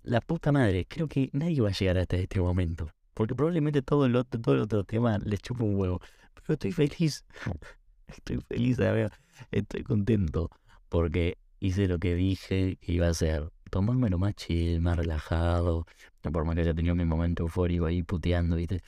La 0.06 0.20
puta 0.20 0.52
madre, 0.52 0.86
creo 0.86 1.08
que 1.08 1.30
nadie 1.32 1.60
va 1.60 1.70
a 1.70 1.72
llegar 1.72 1.98
hasta 1.98 2.16
este 2.16 2.40
momento. 2.40 2.88
Porque 3.12 3.34
probablemente 3.34 3.82
todo 3.82 4.06
el 4.06 4.14
otro, 4.14 4.40
todo 4.40 4.54
el 4.54 4.60
otro 4.60 4.84
tema 4.84 5.18
les 5.18 5.42
chupa 5.42 5.64
un 5.64 5.74
huevo. 5.74 6.00
Pero 6.34 6.54
estoy 6.54 6.70
feliz. 6.70 7.24
Estoy 8.06 8.38
feliz, 8.48 8.76
ver, 8.76 9.10
Estoy 9.50 9.82
contento. 9.82 10.48
Porque 10.88 11.38
hice 11.58 11.88
lo 11.88 11.98
que 11.98 12.14
dije 12.14 12.76
que 12.80 12.92
iba 12.92 13.08
a 13.08 13.10
hacer. 13.10 13.50
Tomármelo 13.68 14.16
más 14.16 14.36
chill, 14.36 14.80
más 14.80 14.96
relajado. 14.96 15.86
Por 16.22 16.44
más 16.44 16.54
que 16.54 16.60
haya 16.60 16.74
tenido 16.74 16.94
mi 16.94 17.04
momento 17.04 17.42
eufórico 17.42 17.86
ahí 17.86 18.04
puteando, 18.04 18.54
¿viste? 18.54 18.82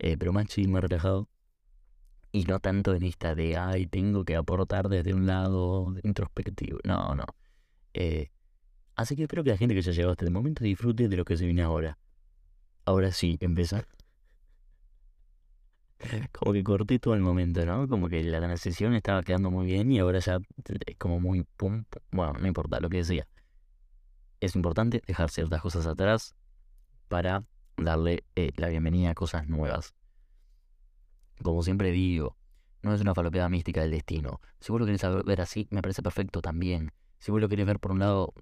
Eh, 0.00 0.16
pero 0.18 0.32
más 0.32 0.46
chill, 0.46 0.68
más 0.68 0.82
relajado 0.82 1.28
y 2.32 2.42
no 2.46 2.58
tanto 2.58 2.96
en 2.96 3.04
esta 3.04 3.36
de, 3.36 3.56
ay, 3.56 3.86
tengo 3.86 4.24
que 4.24 4.34
aportar 4.34 4.88
desde 4.88 5.14
un 5.14 5.24
lado 5.24 5.94
introspectivo. 6.02 6.80
No, 6.82 7.14
no. 7.14 7.26
Eh, 7.92 8.32
así 8.96 9.16
que 9.16 9.22
espero 9.22 9.44
que 9.44 9.50
la 9.50 9.56
gente 9.56 9.74
que 9.74 9.82
ya 9.82 9.92
llegado 9.92 10.12
hasta 10.12 10.24
el 10.24 10.30
momento 10.30 10.64
disfrute 10.64 11.08
de 11.08 11.16
lo 11.16 11.24
que 11.24 11.36
se 11.36 11.44
viene 11.44 11.62
ahora. 11.62 11.98
Ahora 12.84 13.12
sí, 13.12 13.36
empezar. 13.40 13.86
Como 16.32 16.52
que 16.52 16.64
corté 16.64 16.98
todo 16.98 17.14
el 17.14 17.20
momento, 17.20 17.64
¿no? 17.64 17.88
Como 17.88 18.08
que 18.08 18.22
la 18.24 18.38
transición 18.40 18.94
estaba 18.94 19.22
quedando 19.22 19.50
muy 19.50 19.66
bien 19.66 19.90
y 19.92 19.98
ahora 19.98 20.18
ya 20.18 20.38
es 20.86 20.96
como 20.96 21.20
muy 21.20 21.44
pum, 21.56 21.84
Bueno, 22.10 22.34
no 22.34 22.46
importa 22.46 22.80
lo 22.80 22.88
que 22.90 22.98
decía. 22.98 23.26
Es 24.40 24.54
importante 24.56 25.02
dejar 25.06 25.30
ciertas 25.30 25.62
cosas 25.62 25.86
atrás 25.86 26.34
para 27.08 27.44
darle 27.76 28.24
eh, 28.36 28.50
la 28.56 28.68
bienvenida 28.68 29.10
a 29.10 29.14
cosas 29.14 29.48
nuevas. 29.48 29.94
Como 31.42 31.62
siempre 31.62 31.90
digo, 31.90 32.36
no 32.82 32.94
es 32.94 33.00
una 33.00 33.14
falopeada 33.14 33.48
mística 33.48 33.80
del 33.80 33.90
destino. 33.90 34.40
Si 34.60 34.70
vos 34.70 34.80
lo 34.80 34.86
querés 34.86 35.02
ver 35.24 35.40
así, 35.40 35.66
me 35.70 35.80
parece 35.80 36.02
perfecto 36.02 36.42
también. 36.42 36.92
Si 37.18 37.30
vos 37.30 37.40
lo 37.40 37.48
querés 37.48 37.66
ver 37.66 37.80
por 37.80 37.92
un 37.92 38.00
lado 38.00 38.34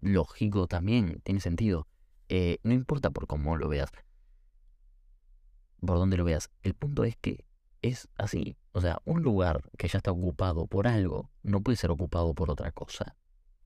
lógico 0.00 0.66
también, 0.66 1.20
tiene 1.24 1.40
sentido. 1.40 1.86
Eh, 2.28 2.58
no 2.62 2.72
importa 2.72 3.10
por 3.10 3.26
cómo 3.26 3.56
lo 3.56 3.68
veas, 3.68 3.90
por 5.80 5.98
dónde 5.98 6.16
lo 6.16 6.24
veas. 6.24 6.50
El 6.62 6.74
punto 6.74 7.04
es 7.04 7.16
que 7.16 7.44
es 7.82 8.08
así. 8.16 8.56
O 8.72 8.80
sea, 8.80 9.00
un 9.04 9.22
lugar 9.22 9.62
que 9.78 9.88
ya 9.88 9.98
está 9.98 10.12
ocupado 10.12 10.66
por 10.66 10.86
algo 10.86 11.30
no 11.42 11.60
puede 11.60 11.76
ser 11.76 11.90
ocupado 11.90 12.34
por 12.34 12.50
otra 12.50 12.70
cosa. 12.72 13.16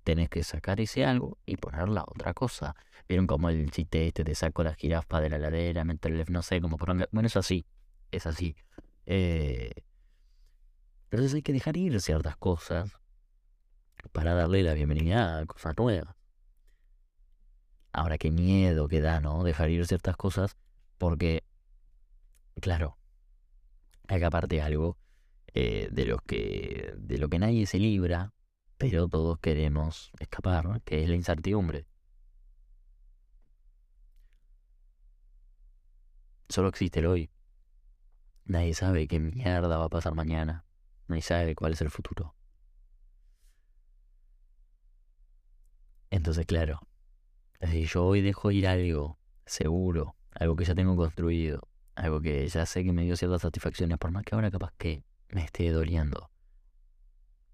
Tenés 0.02 0.28
que 0.28 0.44
sacar 0.44 0.80
ese 0.80 1.04
algo 1.04 1.38
y 1.46 1.56
poner 1.56 1.88
la 1.88 2.02
otra 2.02 2.34
cosa. 2.34 2.76
Vieron 3.08 3.26
como 3.26 3.48
el 3.48 3.70
chiste 3.70 4.06
este, 4.06 4.24
te 4.24 4.34
saco 4.34 4.62
la 4.62 4.74
jirafa 4.74 5.20
de 5.20 5.30
la 5.30 5.38
ladera, 5.38 5.84
meterle, 5.84 6.24
no 6.28 6.42
sé, 6.42 6.60
como 6.60 6.76
por... 6.76 7.08
Bueno, 7.10 7.26
es 7.26 7.36
así 7.36 7.66
es 8.16 8.26
así. 8.26 8.56
Eh, 9.06 9.72
entonces 11.10 11.34
hay 11.34 11.42
que 11.42 11.52
dejar 11.52 11.76
ir 11.76 12.00
ciertas 12.00 12.36
cosas 12.36 12.92
para 14.12 14.34
darle 14.34 14.62
la 14.62 14.74
bienvenida 14.74 15.38
a 15.38 15.46
cosas 15.46 15.74
nuevas. 15.76 16.14
Ahora 17.94 18.18
qué 18.18 18.30
miedo 18.32 18.88
que 18.88 19.00
da, 19.00 19.20
¿no? 19.20 19.44
Dejar 19.44 19.70
ir 19.70 19.86
ciertas 19.86 20.16
cosas 20.16 20.56
porque 20.98 21.44
claro, 22.60 22.98
acá 24.08 24.26
aparte 24.26 24.60
algo 24.60 24.98
eh, 25.54 25.88
de, 25.92 26.04
lo 26.06 26.18
que, 26.18 26.92
de 26.98 27.18
lo 27.18 27.28
que 27.28 27.38
nadie 27.38 27.66
se 27.66 27.78
libra, 27.78 28.32
pero 28.78 29.08
todos 29.08 29.38
queremos 29.38 30.10
escapar, 30.18 30.82
que 30.82 31.04
es 31.04 31.08
la 31.08 31.14
incertidumbre. 31.14 31.86
Solo 36.48 36.68
existe 36.68 36.98
el 36.98 37.06
hoy. 37.06 37.30
Nadie 38.44 38.74
sabe 38.74 39.06
qué 39.06 39.20
mierda 39.20 39.78
va 39.78 39.84
a 39.84 39.88
pasar 39.88 40.14
mañana. 40.14 40.64
Nadie 41.06 41.22
sabe 41.22 41.54
cuál 41.54 41.74
es 41.74 41.80
el 41.80 41.90
futuro. 41.90 42.34
Entonces, 46.10 46.46
claro, 46.46 46.80
si 47.62 47.86
yo 47.86 48.04
hoy 48.04 48.20
dejo 48.20 48.50
ir 48.50 48.66
algo 48.66 49.18
seguro, 49.46 50.16
algo 50.32 50.56
que 50.56 50.64
ya 50.64 50.74
tengo 50.74 50.96
construido, 50.96 51.68
algo 51.94 52.20
que 52.20 52.46
ya 52.48 52.66
sé 52.66 52.84
que 52.84 52.92
me 52.92 53.04
dio 53.04 53.16
ciertas 53.16 53.42
satisfacciones, 53.42 53.98
por 53.98 54.10
más 54.10 54.24
que 54.24 54.34
ahora 54.34 54.50
capaz 54.50 54.72
que 54.76 55.04
me 55.28 55.44
esté 55.44 55.70
doliendo. 55.70 56.30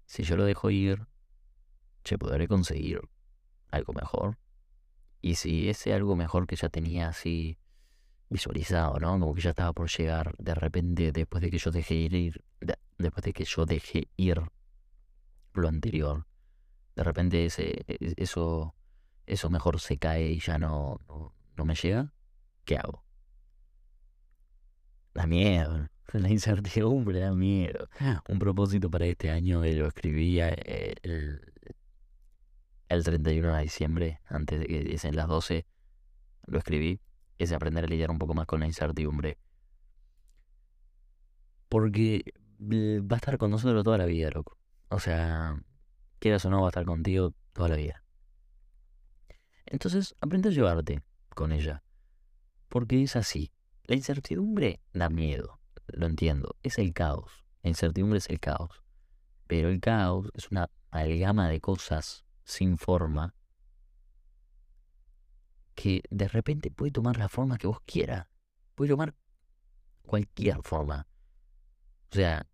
Si 0.05 0.23
yo 0.23 0.35
lo 0.35 0.45
dejo 0.45 0.69
ir, 0.69 1.07
che, 2.03 2.17
podré 2.17 2.47
conseguir 2.47 3.01
algo 3.71 3.93
mejor. 3.93 4.37
Y 5.21 5.35
si 5.35 5.69
ese 5.69 5.93
algo 5.93 6.15
mejor 6.15 6.47
que 6.47 6.55
ya 6.55 6.69
tenía 6.69 7.07
así 7.07 7.57
visualizado, 8.29 8.99
¿no? 8.99 9.11
Como 9.19 9.33
que 9.33 9.41
ya 9.41 9.51
estaba 9.51 9.73
por 9.73 9.89
llegar, 9.89 10.35
de 10.37 10.55
repente, 10.55 11.11
después 11.11 11.41
de 11.41 11.51
que 11.51 11.57
yo 11.57 11.71
dejé 11.71 11.95
ir, 11.95 12.43
después 12.97 13.23
de 13.23 13.33
que 13.33 13.45
yo 13.45 13.65
dejé 13.65 14.07
ir 14.15 14.41
lo 15.53 15.67
anterior, 15.67 16.25
de 16.95 17.03
repente 17.03 17.45
ese, 17.45 17.83
e, 17.87 18.13
eso, 18.17 18.73
eso 19.31 19.49
mejor 19.49 19.79
se 19.79 19.97
cae 19.97 20.29
y 20.29 20.39
ya 20.39 20.57
no, 20.57 20.99
no 21.55 21.65
me 21.65 21.73
llega, 21.73 22.13
¿qué 22.65 22.77
hago? 22.77 23.05
Da 25.13 25.25
miedo, 25.25 25.87
la 26.13 26.29
incertidumbre 26.29 27.19
da 27.19 27.33
miedo. 27.33 27.87
Un 28.27 28.39
propósito 28.39 28.91
para 28.91 29.05
este 29.05 29.31
año 29.31 29.63
lo 29.63 29.87
escribí 29.87 30.41
eh, 30.41 30.95
el, 31.03 31.53
el 32.89 33.03
31 33.05 33.55
de 33.55 33.63
diciembre, 33.63 34.19
antes 34.27 34.59
de 34.59 34.65
que 34.65 34.83
dicen 34.83 35.15
las 35.15 35.29
12, 35.29 35.65
lo 36.47 36.57
escribí, 36.57 36.99
es 37.37 37.53
aprender 37.53 37.85
a 37.85 37.87
lidiar 37.87 38.11
un 38.11 38.19
poco 38.19 38.33
más 38.33 38.45
con 38.45 38.59
la 38.59 38.67
incertidumbre. 38.67 39.37
Porque 41.69 42.25
va 42.59 43.15
a 43.15 43.19
estar 43.19 43.37
con 43.37 43.49
nosotros 43.49 43.81
toda 43.85 43.97
la 43.97 44.05
vida, 44.05 44.29
loco. 44.29 44.57
O 44.89 44.99
sea, 44.99 45.57
quieras 46.19 46.43
o 46.43 46.49
no, 46.49 46.59
va 46.59 46.67
a 46.67 46.69
estar 46.71 46.83
contigo 46.83 47.33
toda 47.53 47.69
la 47.69 47.77
vida. 47.77 48.00
Entonces, 49.71 50.15
aprende 50.19 50.49
a 50.49 50.51
llevarte 50.51 51.01
con 51.33 51.53
ella. 51.53 51.81
Porque 52.67 53.01
es 53.01 53.15
así. 53.15 53.53
La 53.85 53.95
incertidumbre 53.95 54.81
da 54.91 55.09
miedo, 55.09 55.61
lo 55.87 56.07
entiendo, 56.07 56.57
es 56.61 56.77
el 56.77 56.93
caos. 56.93 57.45
La 57.63 57.69
incertidumbre 57.69 58.17
es 58.17 58.29
el 58.29 58.41
caos. 58.41 58.83
Pero 59.47 59.69
el 59.69 59.79
caos 59.79 60.29
es 60.33 60.51
una 60.51 60.69
amalgama 60.91 61.47
de 61.47 61.61
cosas 61.61 62.25
sin 62.43 62.77
forma 62.77 63.33
que 65.73 66.03
de 66.09 66.27
repente 66.27 66.69
puede 66.69 66.91
tomar 66.91 67.17
la 67.17 67.29
forma 67.29 67.57
que 67.57 67.67
vos 67.67 67.79
quieras. 67.85 68.27
Puede 68.75 68.91
tomar 68.91 69.15
cualquier 70.01 70.61
forma. 70.63 71.07
O 72.11 72.15
sea, 72.15 72.45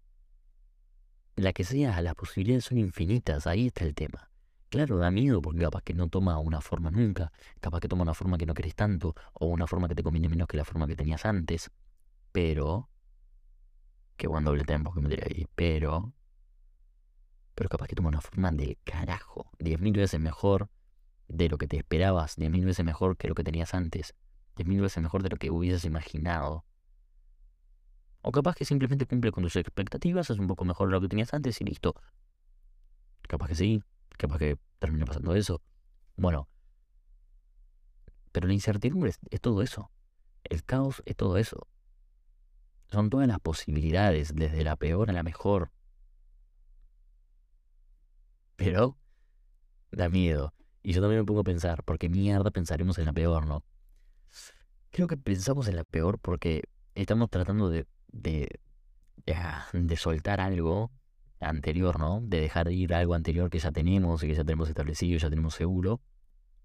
la 1.36 1.52
que 1.52 1.64
sea, 1.64 2.00
las 2.04 2.14
posibilidades 2.14 2.66
son 2.66 2.78
infinitas, 2.78 3.48
ahí 3.48 3.68
está 3.68 3.86
el 3.86 3.96
tema. 3.96 4.30
Claro, 4.70 4.98
da 4.98 5.12
miedo 5.12 5.42
porque 5.42 5.62
capaz 5.62 5.82
que 5.82 5.94
no 5.94 6.10
toma 6.10 6.38
una 6.40 6.60
forma 6.60 6.92
nunca, 6.92 7.32
capaz 7.62 7.80
que 7.80 7.88
toma 7.88 8.02
una 8.04 8.14
forma 8.14 8.38
que 8.38 8.46
no 8.46 8.54
querés 8.54 8.76
tanto, 8.76 9.16
o 9.34 9.46
una 9.48 9.66
forma 9.66 9.88
que 9.88 9.96
te 9.96 10.04
conviene 10.04 10.28
menos 10.28 10.48
que 10.48 10.58
la 10.58 10.66
forma 10.66 10.88
que 10.88 10.96
tenías 10.96 11.26
antes. 11.26 11.72
Pero, 12.34 12.90
qué 14.18 14.28
buen 14.28 14.44
doble 14.44 14.66
tempo 14.66 14.94
que 14.94 15.00
me 15.00 15.10
diré 15.10 15.24
ahí, 15.26 15.48
pero, 15.56 16.12
pero 17.56 17.70
capaz 17.70 17.88
que 17.88 17.96
toma 17.96 18.10
una 18.10 18.22
forma 18.22 18.52
del 18.52 18.78
carajo, 18.84 19.50
diez 19.58 19.80
mil 19.80 19.94
veces 19.94 20.20
mejor 20.20 20.70
de 21.30 21.48
lo 21.48 21.58
que 21.58 21.68
te 21.68 21.78
esperabas, 21.78 22.36
diez 22.36 22.52
mil 22.52 22.66
veces 22.66 22.84
mejor 22.86 23.16
que 23.16 23.30
lo 23.30 23.36
que 23.36 23.44
tenías 23.46 23.74
antes, 23.74 24.16
diez 24.58 24.68
mil 24.68 24.82
veces 24.82 25.02
mejor 25.02 25.24
de 25.24 25.30
lo 25.30 25.38
que 25.38 25.50
hubieses 25.50 25.86
imaginado. 25.86 26.66
O 28.22 28.32
capaz 28.34 28.56
que 28.56 28.66
simplemente 28.66 29.06
cumple 29.06 29.32
con 29.32 29.44
tus 29.44 29.56
expectativas, 29.56 30.30
es 30.30 30.40
un 30.40 30.48
poco 30.48 30.66
mejor 30.66 30.90
de 30.90 30.92
lo 30.92 31.02
que 31.02 31.08
tenías 31.08 31.34
antes 31.34 31.62
y 31.62 31.64
listo. 31.64 31.96
Capaz 33.30 33.48
que 33.48 33.56
sí, 33.56 33.84
capaz 34.18 34.40
que 34.40 34.58
termine 34.80 35.06
pasando 35.06 35.36
eso. 35.36 35.62
Bueno, 36.16 36.50
pero 38.32 38.48
la 38.48 38.54
incertidumbre 38.54 39.10
es, 39.10 39.42
todo 39.42 39.62
eso. 39.62 39.92
El 40.44 40.64
caos 40.64 41.02
es 41.06 41.16
todo 41.16 41.38
eso. 41.38 41.68
Son 42.92 43.10
todas 43.10 43.28
las 43.28 43.40
posibilidades, 43.40 44.36
desde 44.36 44.64
la 44.64 44.76
peor 44.76 45.10
a 45.10 45.14
la 45.14 45.24
mejor. 45.24 45.72
Pero 48.56 48.98
da 49.92 50.10
miedo. 50.10 50.54
Y 50.84 50.94
yo 50.94 51.02
también 51.02 51.22
me 51.22 51.26
pongo 51.26 51.42
a 51.42 51.44
pensar, 51.44 51.84
porque 51.84 52.10
mierda 52.10 52.52
pensaremos 52.52 52.98
en 52.98 53.06
la 53.06 53.14
peor, 53.14 53.46
¿no? 53.46 53.64
Creo 54.92 55.08
que 55.08 55.18
pensamos 55.18 55.68
en 55.68 55.76
la 55.76 55.84
peor 55.84 56.20
porque 56.20 56.64
estamos 56.96 57.30
tratando 57.30 57.70
de, 57.70 57.88
de, 58.08 58.60
de 59.74 59.98
soltar 59.98 60.40
algo 60.40 60.92
anterior, 61.40 62.00
¿no? 62.00 62.22
De 62.22 62.42
dejar 62.42 62.72
ir 62.72 62.94
algo 62.94 63.14
anterior 63.14 63.50
que 63.50 63.60
ya 63.60 63.72
tenemos 63.72 64.24
y 64.24 64.28
que 64.28 64.36
ya 64.36 64.44
tenemos 64.44 64.70
establecido, 64.70 65.18
ya 65.18 65.30
tenemos 65.30 65.56
seguro. 65.56 66.02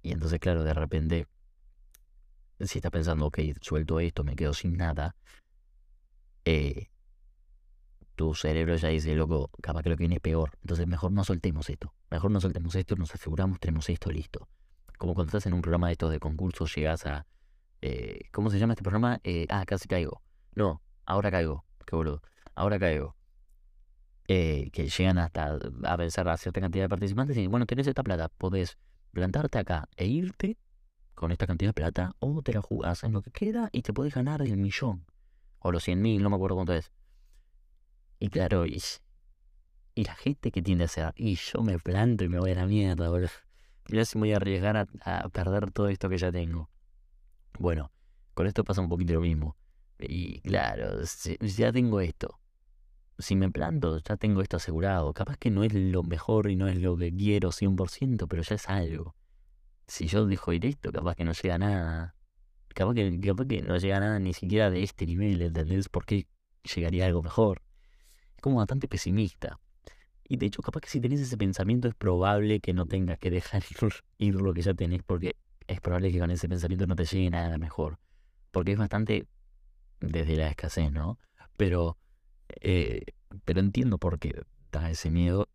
Y 0.02 0.12
entonces, 0.12 0.40
claro, 0.40 0.64
de 0.64 0.74
repente, 0.74 1.26
si 2.60 2.78
estás 2.78 2.90
pensando, 2.90 3.26
ok, 3.26 3.38
suelto 3.60 4.00
esto, 4.00 4.24
me 4.24 4.36
quedo 4.36 4.52
sin 4.52 4.76
nada, 4.76 5.16
eh, 6.44 6.88
tu 8.14 8.34
cerebro 8.34 8.76
ya 8.76 8.88
dice, 8.88 9.14
loco, 9.14 9.50
capaz 9.62 9.82
que 9.82 9.90
lo 9.90 9.96
que 9.96 10.02
viene 10.02 10.16
es 10.16 10.20
peor. 10.20 10.50
Entonces, 10.62 10.86
mejor 10.86 11.12
no 11.12 11.24
soltemos 11.24 11.68
esto. 11.70 11.94
Mejor 12.10 12.30
no 12.30 12.40
soltemos 12.40 12.74
esto, 12.74 12.96
nos 12.96 13.14
aseguramos, 13.14 13.58
tenemos 13.60 13.88
esto 13.88 14.10
listo. 14.10 14.48
Como 14.98 15.14
cuando 15.14 15.30
estás 15.30 15.46
en 15.46 15.54
un 15.54 15.62
programa 15.62 15.88
de 15.88 15.92
estos 15.92 16.10
de 16.10 16.20
concursos, 16.20 16.74
llegas 16.74 17.06
a. 17.06 17.26
Eh, 17.80 18.28
¿Cómo 18.30 18.50
se 18.50 18.58
llama 18.58 18.74
este 18.74 18.84
programa? 18.84 19.20
Eh, 19.24 19.46
ah, 19.48 19.64
casi 19.66 19.88
caigo. 19.88 20.22
No, 20.54 20.82
ahora 21.04 21.30
caigo. 21.30 21.64
Qué 21.86 21.96
boludo. 21.96 22.22
Ahora 22.54 22.78
caigo. 22.78 23.16
Eh, 24.28 24.70
que 24.72 24.88
llegan 24.88 25.18
hasta 25.18 25.58
a 25.84 25.96
pensar 25.96 26.28
a 26.28 26.36
cierta 26.36 26.60
cantidad 26.60 26.84
de 26.84 26.88
participantes 26.88 27.36
y 27.36 27.48
bueno, 27.48 27.66
tenés 27.66 27.88
esta 27.88 28.04
plata, 28.04 28.28
podés 28.28 28.78
plantarte 29.10 29.58
acá 29.58 29.88
e 29.96 30.06
irte 30.06 30.56
con 31.14 31.32
esta 31.32 31.46
cantidad 31.46 31.70
de 31.70 31.74
plata 31.74 32.14
o 32.20 32.40
te 32.42 32.52
la 32.52 32.62
jugás 32.62 33.02
en 33.02 33.12
lo 33.12 33.22
que 33.22 33.32
queda 33.32 33.68
y 33.72 33.82
te 33.82 33.92
podés 33.92 34.14
ganar 34.14 34.40
el 34.42 34.56
millón 34.56 35.04
o 35.58 35.72
los 35.72 35.84
cien 35.84 36.02
mil, 36.02 36.22
no 36.22 36.30
me 36.30 36.36
acuerdo 36.36 36.56
cuánto 36.56 36.74
es. 36.74 36.92
Y 38.18 38.28
claro, 38.28 38.66
y, 38.66 38.80
y 39.94 40.04
la 40.04 40.14
gente 40.14 40.50
que 40.50 40.62
tiende 40.62 40.84
a 40.84 40.86
hacer, 40.86 41.12
y 41.16 41.34
yo 41.36 41.62
me 41.62 41.78
planto 41.78 42.24
y 42.24 42.28
me 42.28 42.38
voy 42.38 42.52
a 42.52 42.56
la 42.56 42.66
mierda, 42.66 43.08
boludo. 43.08 43.28
Mira 43.88 44.04
si 44.04 44.16
me 44.16 44.22
voy 44.22 44.32
a 44.32 44.36
arriesgar 44.36 44.76
a, 44.76 44.86
a, 45.04 45.28
perder 45.28 45.72
todo 45.72 45.88
esto 45.88 46.08
que 46.08 46.18
ya 46.18 46.30
tengo. 46.30 46.70
Bueno, 47.58 47.90
con 48.34 48.46
esto 48.46 48.64
pasa 48.64 48.80
un 48.80 48.88
poquito 48.88 49.14
lo 49.14 49.20
mismo. 49.20 49.56
Y 49.98 50.40
claro, 50.40 51.04
si, 51.06 51.36
ya 51.40 51.72
tengo 51.72 52.00
esto, 52.00 52.38
si 53.18 53.36
me 53.36 53.50
planto, 53.50 53.98
ya 53.98 54.16
tengo 54.16 54.42
esto 54.42 54.56
asegurado. 54.56 55.12
Capaz 55.12 55.36
que 55.36 55.50
no 55.50 55.64
es 55.64 55.74
lo 55.74 56.02
mejor 56.02 56.50
y 56.50 56.56
no 56.56 56.68
es 56.68 56.76
lo 56.76 56.96
que 56.96 57.14
quiero 57.14 57.50
100%, 57.50 58.26
pero 58.28 58.42
ya 58.42 58.56
es 58.56 58.68
algo. 58.68 59.14
Si 59.86 60.06
yo 60.06 60.26
dejo 60.26 60.52
ir 60.52 60.66
esto, 60.66 60.92
capaz 60.92 61.14
que 61.16 61.24
no 61.24 61.32
llega 61.32 61.58
nada. 61.58 62.14
Capaz 62.74 62.94
que, 62.94 63.20
capaz 63.20 63.46
que 63.46 63.62
no 63.62 63.76
llega 63.76 64.00
nada 64.00 64.18
ni 64.18 64.32
siquiera 64.32 64.70
de 64.70 64.82
este 64.82 65.06
nivel, 65.06 65.42
¿entendés? 65.42 65.88
¿Por 65.88 66.06
qué 66.06 66.26
llegaría 66.74 67.06
algo 67.06 67.22
mejor? 67.22 67.62
Es 68.36 68.42
como 68.42 68.56
bastante 68.56 68.88
pesimista. 68.88 69.60
Y 70.24 70.38
de 70.38 70.46
hecho, 70.46 70.62
capaz 70.62 70.80
que 70.80 70.88
si 70.88 71.00
tenés 71.00 71.20
ese 71.20 71.36
pensamiento 71.36 71.88
es 71.88 71.94
probable 71.94 72.60
que 72.60 72.72
no 72.72 72.86
tengas 72.86 73.18
que 73.18 73.30
dejar 73.30 73.62
ir 74.18 74.34
lo 74.34 74.54
que 74.54 74.62
ya 74.62 74.74
tenés, 74.74 75.02
porque 75.02 75.36
es 75.66 75.80
probable 75.80 76.10
que 76.10 76.18
con 76.18 76.30
ese 76.30 76.48
pensamiento 76.48 76.86
no 76.86 76.96
te 76.96 77.04
llegue 77.04 77.30
nada 77.30 77.58
mejor. 77.58 77.98
Porque 78.50 78.72
es 78.72 78.78
bastante 78.78 79.26
desde 80.00 80.36
la 80.36 80.48
escasez, 80.48 80.90
¿no? 80.90 81.18
Pero 81.56 81.98
eh, 82.60 83.04
pero 83.44 83.60
entiendo 83.60 83.98
por 83.98 84.18
qué 84.18 84.42
da 84.70 84.90
ese 84.90 85.10
miedo 85.10 85.48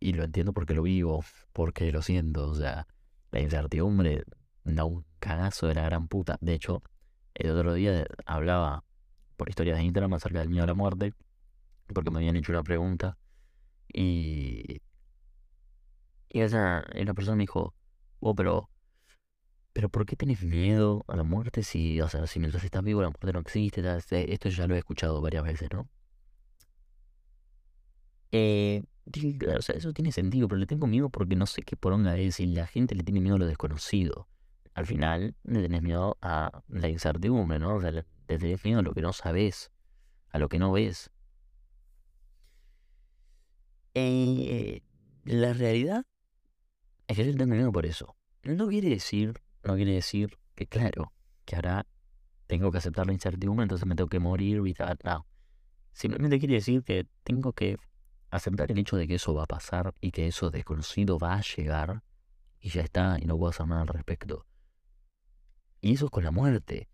y 0.00 0.12
lo 0.12 0.24
entiendo 0.24 0.52
porque 0.52 0.74
lo 0.74 0.82
vivo, 0.82 1.24
porque 1.52 1.90
lo 1.92 2.02
siento. 2.02 2.48
O 2.48 2.54
sea, 2.54 2.86
la 3.30 3.40
incertidumbre 3.40 4.24
da 4.64 4.84
un 4.84 5.04
cagazo 5.18 5.66
de 5.66 5.74
la 5.74 5.84
gran 5.84 6.08
puta. 6.08 6.38
De 6.40 6.54
hecho, 6.54 6.82
el 7.34 7.50
otro 7.50 7.74
día 7.74 8.06
hablaba 8.26 8.84
por 9.36 9.48
historias 9.48 9.78
de 9.78 9.84
Instagram 9.84 10.14
acerca 10.14 10.40
del 10.40 10.50
miedo 10.50 10.64
a 10.64 10.68
la 10.68 10.74
muerte, 10.74 11.14
porque 11.92 12.10
me 12.10 12.18
habían 12.18 12.36
hecho 12.36 12.52
una 12.52 12.62
pregunta 12.62 13.16
y. 13.92 14.82
Y 16.28 16.40
esa, 16.40 16.84
la 16.92 17.14
persona 17.14 17.36
me 17.36 17.44
dijo, 17.44 17.74
oh, 18.20 18.34
pero. 18.34 18.68
Pero 19.72 19.88
¿por 19.88 20.06
qué 20.06 20.16
tenés 20.16 20.42
miedo 20.42 21.04
a 21.08 21.16
la 21.16 21.24
muerte 21.24 21.64
si, 21.64 22.00
o 22.00 22.08
sea, 22.08 22.26
si 22.28 22.38
mientras 22.38 22.62
estás 22.62 22.84
vivo 22.84 23.02
la 23.02 23.08
muerte 23.08 23.32
no 23.32 23.40
existe? 23.40 23.82
Esto 24.32 24.48
ya 24.48 24.66
lo 24.68 24.74
he 24.76 24.78
escuchado 24.78 25.20
varias 25.20 25.42
veces, 25.42 25.68
¿no? 25.72 25.88
Eh, 28.36 28.82
o 29.56 29.62
sea, 29.62 29.76
eso 29.76 29.92
tiene 29.92 30.10
sentido, 30.10 30.48
pero 30.48 30.58
le 30.58 30.66
tengo 30.66 30.88
miedo 30.88 31.08
porque 31.08 31.36
no 31.36 31.46
sé 31.46 31.62
qué 31.62 31.76
poronga 31.76 32.16
es 32.16 32.40
y 32.40 32.46
la 32.46 32.66
gente 32.66 32.96
le 32.96 33.04
tiene 33.04 33.20
miedo 33.20 33.36
a 33.36 33.38
lo 33.38 33.46
desconocido. 33.46 34.26
Al 34.74 34.86
final 34.86 35.36
le 35.44 35.62
tenés 35.62 35.82
miedo 35.82 36.18
a 36.20 36.64
la 36.66 36.88
incertidumbre, 36.88 37.60
¿no? 37.60 37.76
O 37.76 37.80
sea, 37.80 37.92
Le 37.92 38.02
tenés 38.26 38.64
miedo 38.64 38.80
a 38.80 38.82
lo 38.82 38.92
que 38.92 39.02
no 39.02 39.12
sabes, 39.12 39.70
a 40.30 40.40
lo 40.40 40.48
que 40.48 40.58
no 40.58 40.72
ves. 40.72 41.12
Eh, 43.94 44.82
la 45.22 45.52
realidad 45.52 46.04
es 47.06 47.16
que 47.16 47.24
yo 47.24 47.36
tengo 47.36 47.54
miedo 47.54 47.70
por 47.70 47.86
eso. 47.86 48.16
No 48.42 48.66
quiere 48.66 48.88
decir, 48.88 49.40
no 49.62 49.76
quiere 49.76 49.92
decir 49.92 50.40
que 50.56 50.66
claro, 50.66 51.12
que 51.44 51.54
ahora 51.54 51.86
tengo 52.48 52.72
que 52.72 52.78
aceptar 52.78 53.06
la 53.06 53.12
incertidumbre, 53.12 53.62
entonces 53.62 53.86
me 53.86 53.94
tengo 53.94 54.08
que 54.08 54.18
morir 54.18 54.60
y 54.66 54.74
tal. 54.74 54.98
No. 55.04 55.24
Simplemente 55.92 56.40
quiere 56.40 56.54
decir 56.54 56.82
que 56.82 57.06
tengo 57.22 57.52
que 57.52 57.76
aceptar 58.36 58.70
el 58.72 58.78
hecho 58.78 58.96
de 58.96 59.06
que 59.06 59.14
eso 59.14 59.34
va 59.34 59.44
a 59.44 59.46
pasar 59.46 59.94
y 60.00 60.10
que 60.10 60.26
eso 60.26 60.50
desconocido 60.50 61.18
va 61.18 61.34
a 61.34 61.40
llegar 61.40 62.02
y 62.60 62.70
ya 62.70 62.82
está 62.82 63.16
y 63.20 63.26
no 63.26 63.38
puedo 63.38 63.50
hacer 63.50 63.66
nada 63.66 63.82
al 63.82 63.88
respecto. 63.88 64.46
Y 65.80 65.94
eso 65.94 66.06
es 66.06 66.10
con 66.10 66.24
la 66.24 66.30
muerte. 66.30 66.88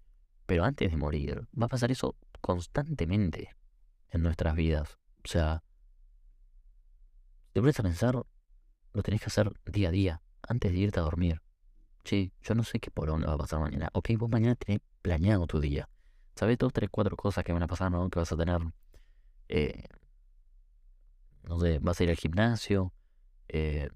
Pero 0.46 0.64
antes 0.64 0.90
de 0.90 0.96
morir, 0.96 1.46
va 1.58 1.66
a 1.66 1.68
pasar 1.68 1.90
eso 1.90 2.16
constantemente 2.40 3.56
en 4.10 4.22
nuestras 4.22 4.54
vidas. 4.56 4.98
O 5.24 5.28
sea, 5.28 5.62
te 7.52 7.60
pones 7.60 7.78
a 7.78 7.84
pensar, 7.84 8.20
lo 8.92 9.02
tenés 9.02 9.20
que 9.20 9.26
hacer 9.26 9.52
día 9.64 9.88
a 9.88 9.92
día, 9.92 10.22
antes 10.42 10.72
de 10.72 10.78
irte 10.78 10.98
a 10.98 11.04
dormir. 11.04 11.40
Sí, 12.04 12.32
yo 12.42 12.54
no 12.54 12.64
sé 12.64 12.80
qué 12.80 12.90
por 12.90 13.08
dónde 13.08 13.28
va 13.28 13.34
a 13.34 13.38
pasar 13.38 13.60
mañana. 13.60 13.90
Ok, 13.92 14.10
vos 14.18 14.28
mañana 14.28 14.56
tenés 14.56 14.80
planeado 15.02 15.46
tu 15.46 15.60
día. 15.60 15.88
Sabes 16.34 16.58
dos, 16.58 16.72
tres, 16.72 16.90
cuatro 16.90 17.16
cosas 17.16 17.44
que 17.44 17.52
van 17.52 17.62
a 17.62 17.66
pasar, 17.66 17.90
¿no? 17.92 18.10
Que 18.10 18.18
vas 18.18 18.32
a 18.32 18.36
tener 18.36 18.60
eh, 19.48 19.84
no 21.44 21.58
sé, 21.58 21.78
vas 21.80 22.00
a 22.00 22.04
ir 22.04 22.10
al 22.10 22.16
gimnasio, 22.16 22.92
eh, 23.48 23.88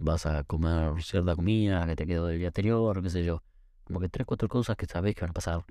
vas 0.00 0.26
a 0.26 0.44
comer 0.44 1.02
cierta 1.02 1.34
comida 1.36 1.86
que 1.86 1.96
te 1.96 2.06
quedó 2.06 2.26
del 2.26 2.38
día 2.38 2.48
anterior, 2.48 3.02
qué 3.02 3.10
sé 3.10 3.24
yo. 3.24 3.42
Como 3.84 4.00
que 4.00 4.08
tres, 4.08 4.26
cuatro 4.26 4.48
cosas 4.48 4.76
que 4.76 4.86
sabes 4.86 5.14
que 5.14 5.22
van 5.22 5.30
a 5.30 5.34
pasar. 5.34 5.64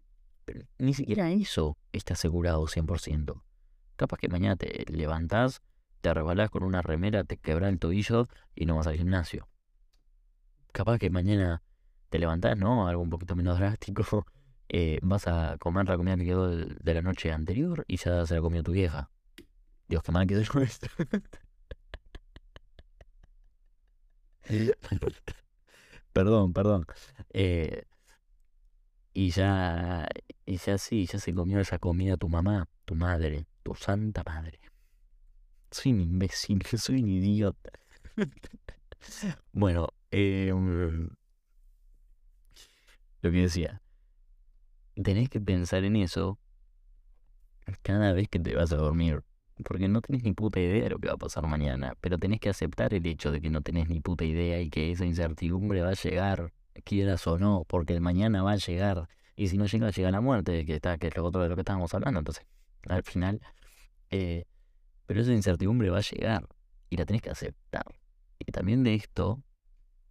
Pero 0.45 0.65
ni 0.77 0.93
siquiera 0.93 1.31
eso 1.31 1.77
está 1.91 2.13
asegurado 2.13 2.67
100%. 2.67 3.41
Capaz 3.95 4.17
que 4.17 4.27
mañana 4.27 4.55
te 4.55 4.85
levantás, 4.91 5.61
te 6.01 6.13
rebalás 6.13 6.49
con 6.49 6.63
una 6.63 6.81
remera, 6.81 7.23
te 7.23 7.37
quebras 7.37 7.71
el 7.71 7.79
tobillo 7.79 8.27
y 8.55 8.65
no 8.65 8.75
vas 8.75 8.87
al 8.87 8.97
gimnasio. 8.97 9.47
Capaz 10.71 10.97
que 10.97 11.09
mañana 11.09 11.61
te 12.09 12.19
levantás, 12.19 12.57
¿no? 12.57 12.87
Algo 12.87 13.01
un 13.01 13.09
poquito 13.09 13.35
menos 13.35 13.59
drástico. 13.59 14.25
Eh, 14.69 14.99
vas 15.01 15.27
a 15.27 15.57
comer 15.59 15.87
la 15.87 15.97
comida 15.97 16.15
que 16.15 16.25
quedó 16.25 16.47
de 16.47 16.93
la 16.93 17.01
noche 17.01 17.31
anterior 17.31 17.83
y 17.87 17.97
ya 17.97 18.25
se 18.25 18.35
la 18.35 18.41
comió 18.41 18.63
tu 18.63 18.71
vieja. 18.71 19.09
Dios, 19.91 20.01
qué 20.03 20.11
mal 20.13 20.25
que 20.25 20.45
soy 20.45 20.63
esto. 20.63 20.87
perdón, 26.13 26.53
perdón. 26.53 26.85
Eh, 27.33 27.83
y 29.13 29.31
ya, 29.31 30.07
y 30.45 30.55
ya 30.55 30.77
sí, 30.77 31.05
ya 31.07 31.19
se 31.19 31.33
comió 31.33 31.59
esa 31.59 31.77
comida 31.77 32.15
tu 32.15 32.29
mamá, 32.29 32.69
tu 32.85 32.95
madre, 32.95 33.47
tu 33.63 33.75
santa 33.75 34.23
madre. 34.23 34.61
Soy 35.71 35.91
un 35.91 35.99
imbécil, 35.99 36.63
soy 36.77 37.01
un 37.03 37.09
idiota. 37.09 37.71
bueno, 39.51 39.89
eh, 40.11 40.53
lo 43.21 43.29
que 43.29 43.41
decía, 43.41 43.81
tenés 44.95 45.29
que 45.29 45.41
pensar 45.41 45.83
en 45.83 45.97
eso 45.97 46.39
cada 47.81 48.13
vez 48.13 48.29
que 48.29 48.39
te 48.39 48.55
vas 48.55 48.71
a 48.71 48.77
dormir 48.77 49.25
porque 49.61 49.87
no 49.87 50.01
tenés 50.01 50.23
ni 50.23 50.33
puta 50.33 50.59
idea 50.59 50.83
de 50.83 50.89
lo 50.89 50.99
que 50.99 51.07
va 51.07 51.13
a 51.13 51.17
pasar 51.17 51.47
mañana, 51.47 51.95
pero 52.01 52.17
tenés 52.17 52.39
que 52.39 52.49
aceptar 52.49 52.93
el 52.93 53.05
hecho 53.05 53.31
de 53.31 53.41
que 53.41 53.49
no 53.49 53.61
tenés 53.61 53.89
ni 53.89 53.99
puta 53.99 54.23
idea 54.23 54.59
y 54.61 54.69
que 54.69 54.91
esa 54.91 55.05
incertidumbre 55.05 55.81
va 55.81 55.89
a 55.89 55.93
llegar, 55.93 56.53
quieras 56.83 57.25
o 57.27 57.37
no, 57.37 57.65
porque 57.67 57.93
el 57.93 58.01
mañana 58.01 58.43
va 58.43 58.53
a 58.53 58.55
llegar, 58.57 59.07
y 59.35 59.47
si 59.47 59.57
no 59.57 59.65
llega, 59.65 59.89
llega 59.89 60.11
la 60.11 60.21
muerte, 60.21 60.65
que, 60.65 60.75
está, 60.75 60.97
que 60.97 61.07
es 61.07 61.17
lo 61.17 61.25
otro 61.25 61.41
de 61.41 61.49
lo 61.49 61.55
que 61.55 61.61
estábamos 61.61 61.93
hablando, 61.93 62.19
entonces, 62.19 62.45
al 62.87 63.03
final, 63.03 63.41
eh, 64.09 64.45
pero 65.05 65.21
esa 65.21 65.33
incertidumbre 65.33 65.89
va 65.89 65.99
a 65.99 66.01
llegar, 66.01 66.47
y 66.89 66.97
la 66.97 67.05
tenés 67.05 67.21
que 67.21 67.29
aceptar. 67.29 67.85
Y 68.39 68.51
también 68.51 68.83
de 68.83 68.95
esto, 68.95 69.41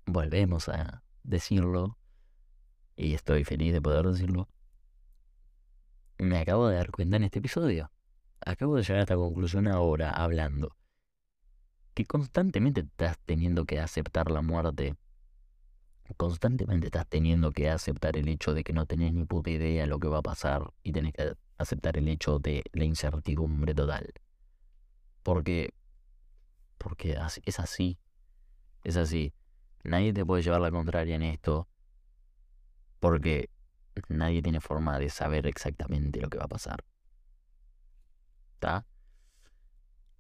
volvemos 0.07 0.69
a 0.69 1.03
decirlo, 1.23 1.99
y 2.97 3.15
estoy 3.15 3.45
feliz 3.45 3.73
de 3.73 3.81
poder 3.81 4.07
decirlo, 4.07 4.49
me 6.19 6.39
acabo 6.39 6.69
de 6.69 6.77
dar 6.77 6.91
cuenta 6.91 7.17
en 7.17 7.25
este 7.25 7.39
episodio 7.39 7.91
acabo 8.45 8.77
de 8.77 8.83
llegar 8.83 8.99
a 8.99 9.03
esta 9.03 9.17
conclusión 9.17 9.69
ahora 9.69 10.11
hablando. 10.11 10.77
Que 11.95 12.05
constantemente 12.05 12.81
estás 12.81 13.19
teniendo 13.25 13.65
que 13.65 13.81
aceptar 13.81 14.31
la 14.31 14.43
muerte. 14.43 14.97
Constantemente 16.17 16.87
estás 16.87 17.07
teniendo 17.07 17.53
que 17.53 17.71
aceptar 17.71 18.17
el 18.17 18.29
hecho 18.29 18.55
de 18.55 18.65
que 18.65 18.73
no 18.73 18.87
tenés 18.87 19.13
ni 19.13 19.25
puta 19.25 19.51
idea 19.51 19.83
de 19.83 19.87
lo 19.87 19.99
que 20.01 20.09
va 20.09 20.19
a 20.19 20.23
pasar 20.23 20.73
y 20.83 20.93
tenés 20.93 21.13
que 21.13 21.35
aceptar 21.59 21.97
el 21.97 22.09
hecho 22.09 22.39
de 22.39 22.65
la 22.73 22.85
incertidumbre 22.85 23.75
total. 23.75 24.13
Porque. 25.23 25.75
Porque 26.79 27.17
es 27.45 27.61
así. 27.61 27.99
Es 28.83 28.97
así. 28.97 29.35
Nadie 29.85 30.13
te 30.13 30.25
puede 30.25 30.43
llevar 30.43 30.61
la 30.61 30.71
contraria 30.71 31.15
en 31.17 31.23
esto. 31.23 31.69
Porque 32.99 33.51
nadie 34.09 34.43
tiene 34.43 34.61
forma 34.61 34.99
de 34.99 35.11
saber 35.11 35.47
exactamente 35.47 36.21
lo 36.21 36.29
que 36.29 36.39
va 36.39 36.45
a 36.45 36.49
pasar. 36.49 36.85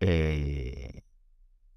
Eh, 0.01 1.03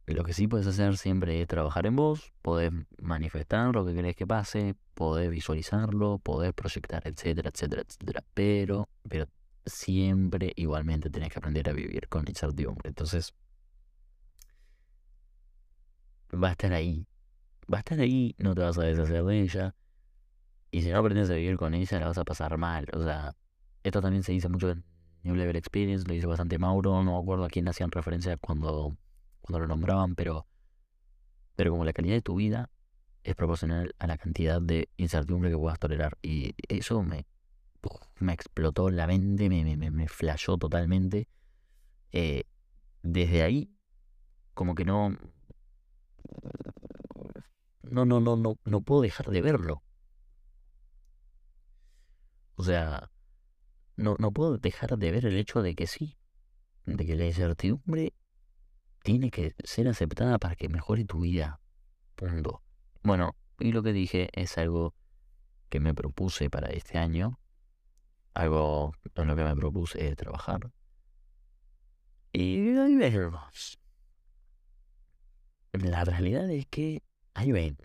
lo 0.06 0.24
que 0.24 0.34
sí 0.34 0.48
puedes 0.48 0.68
hacer 0.68 0.98
siempre 0.98 1.42
es 1.42 1.48
trabajar 1.48 1.86
en 1.86 1.96
vos, 1.96 2.34
podés 2.42 2.72
manifestar 3.02 3.74
lo 3.74 3.86
que 3.86 3.94
querés 3.94 4.16
que 4.16 4.28
pase, 4.28 4.76
podés 4.94 5.30
visualizarlo, 5.30 6.20
podés 6.20 6.54
proyectar, 6.54 7.08
etcétera, 7.08 7.50
etcétera, 7.50 7.84
etcétera. 7.84 8.24
Pero, 8.34 8.90
pero 9.08 9.28
siempre 9.66 10.54
igualmente 10.56 11.10
tenés 11.10 11.30
que 11.30 11.40
aprender 11.40 11.70
a 11.70 11.74
vivir 11.74 12.08
con 12.10 12.26
incertidumbre. 12.28 12.90
Entonces, 12.90 13.34
va 16.34 16.50
a 16.50 16.52
estar 16.52 16.74
ahí. 16.74 17.08
Va 17.72 17.78
a 17.78 17.80
estar 17.80 18.00
ahí, 18.00 18.36
no 18.38 18.54
te 18.56 18.62
vas 18.62 18.78
a 18.78 18.84
deshacer 18.84 19.24
de 19.24 19.42
ella. 19.42 19.76
Y 20.72 20.82
si 20.82 20.90
no 20.90 21.00
aprendes 21.00 21.30
a 21.30 21.36
vivir 21.36 21.58
con 21.58 21.74
ella, 21.74 22.00
la 22.00 22.08
vas 22.08 22.18
a 22.18 22.26
pasar 22.26 22.58
mal. 22.58 22.88
O 22.94 23.04
sea, 23.04 23.36
esto 23.84 24.02
también 24.02 24.24
se 24.24 24.34
dice 24.34 24.50
mucho 24.50 24.70
en 24.72 24.84
New 25.24 25.36
Level 25.36 25.56
Experience, 25.56 26.06
lo 26.08 26.14
dice 26.14 26.28
bastante 26.28 26.58
Mauro, 26.60 27.04
no 27.04 27.14
me 27.14 27.20
acuerdo 27.20 27.46
a 27.46 27.50
quién 27.50 27.68
hacían 27.68 27.92
referencia 27.92 28.38
cuando, 28.38 28.96
cuando 29.42 29.60
lo 29.60 29.68
nombraban, 29.68 30.16
pero, 30.16 30.48
pero 31.56 31.72
como 31.72 31.86
la 31.86 31.94
calidad 31.94 32.16
de 32.16 32.22
tu 32.22 32.36
vida 32.36 32.70
es 33.24 33.36
proporcional 33.36 33.96
a 34.00 34.08
la 34.08 34.18
cantidad 34.18 34.62
de 34.62 34.90
incertidumbre 34.98 35.50
que 35.50 35.58
puedas 35.58 35.80
tolerar. 35.80 36.18
Y 36.22 36.56
eso 36.68 37.02
me, 37.04 37.26
me 38.20 38.34
explotó 38.34 38.90
la 38.90 39.08
mente, 39.08 39.50
me, 39.50 39.64
me, 39.78 39.92
me 39.92 40.08
flashó 40.10 40.58
totalmente. 40.58 41.30
Eh, 42.12 42.44
desde 43.02 43.44
ahí, 43.44 43.72
como 44.54 44.76
que 44.76 44.86
no, 44.86 45.18
no, 47.84 48.06
no, 48.06 48.20
no, 48.20 48.60
no 48.64 48.82
puedo 48.82 49.02
dejar 49.02 49.28
de 49.28 49.42
verlo. 49.42 49.84
O 52.56 52.64
sea, 52.64 53.10
no, 53.96 54.16
no 54.20 54.32
puedo 54.32 54.58
dejar 54.58 54.98
de 54.98 55.12
ver 55.12 55.26
el 55.26 55.38
hecho 55.38 55.62
de 55.62 55.76
que 55.76 55.88
sí, 55.88 56.18
de 56.86 57.06
que 57.06 57.16
la 57.16 57.26
incertidumbre 57.26 58.14
tiene 59.04 59.32
que 59.32 59.56
ser 59.64 59.88
aceptada 59.88 60.40
para 60.40 60.56
que 60.56 60.70
mejore 60.70 61.06
tu 61.06 61.22
vida. 61.22 61.60
Punto. 62.16 62.64
Bueno, 63.04 63.36
y 63.60 63.72
lo 63.72 63.84
que 63.84 63.94
dije 63.94 64.30
es 64.34 64.58
algo 64.58 64.96
que 65.70 65.80
me 65.80 65.94
propuse 65.94 66.50
para 66.50 66.70
este 66.70 66.98
año, 66.98 67.40
algo 68.34 68.94
en 69.16 69.28
lo 69.28 69.36
que 69.36 69.44
me 69.44 69.56
propuse 69.56 70.16
trabajar. 70.16 70.72
Y 72.32 72.76
ahí 72.78 72.96
vemos. 72.96 73.80
La 75.74 76.04
realidad 76.04 76.50
es 76.50 76.66
que 76.68 77.04
ahí 77.34 77.52
ven. 77.52 77.78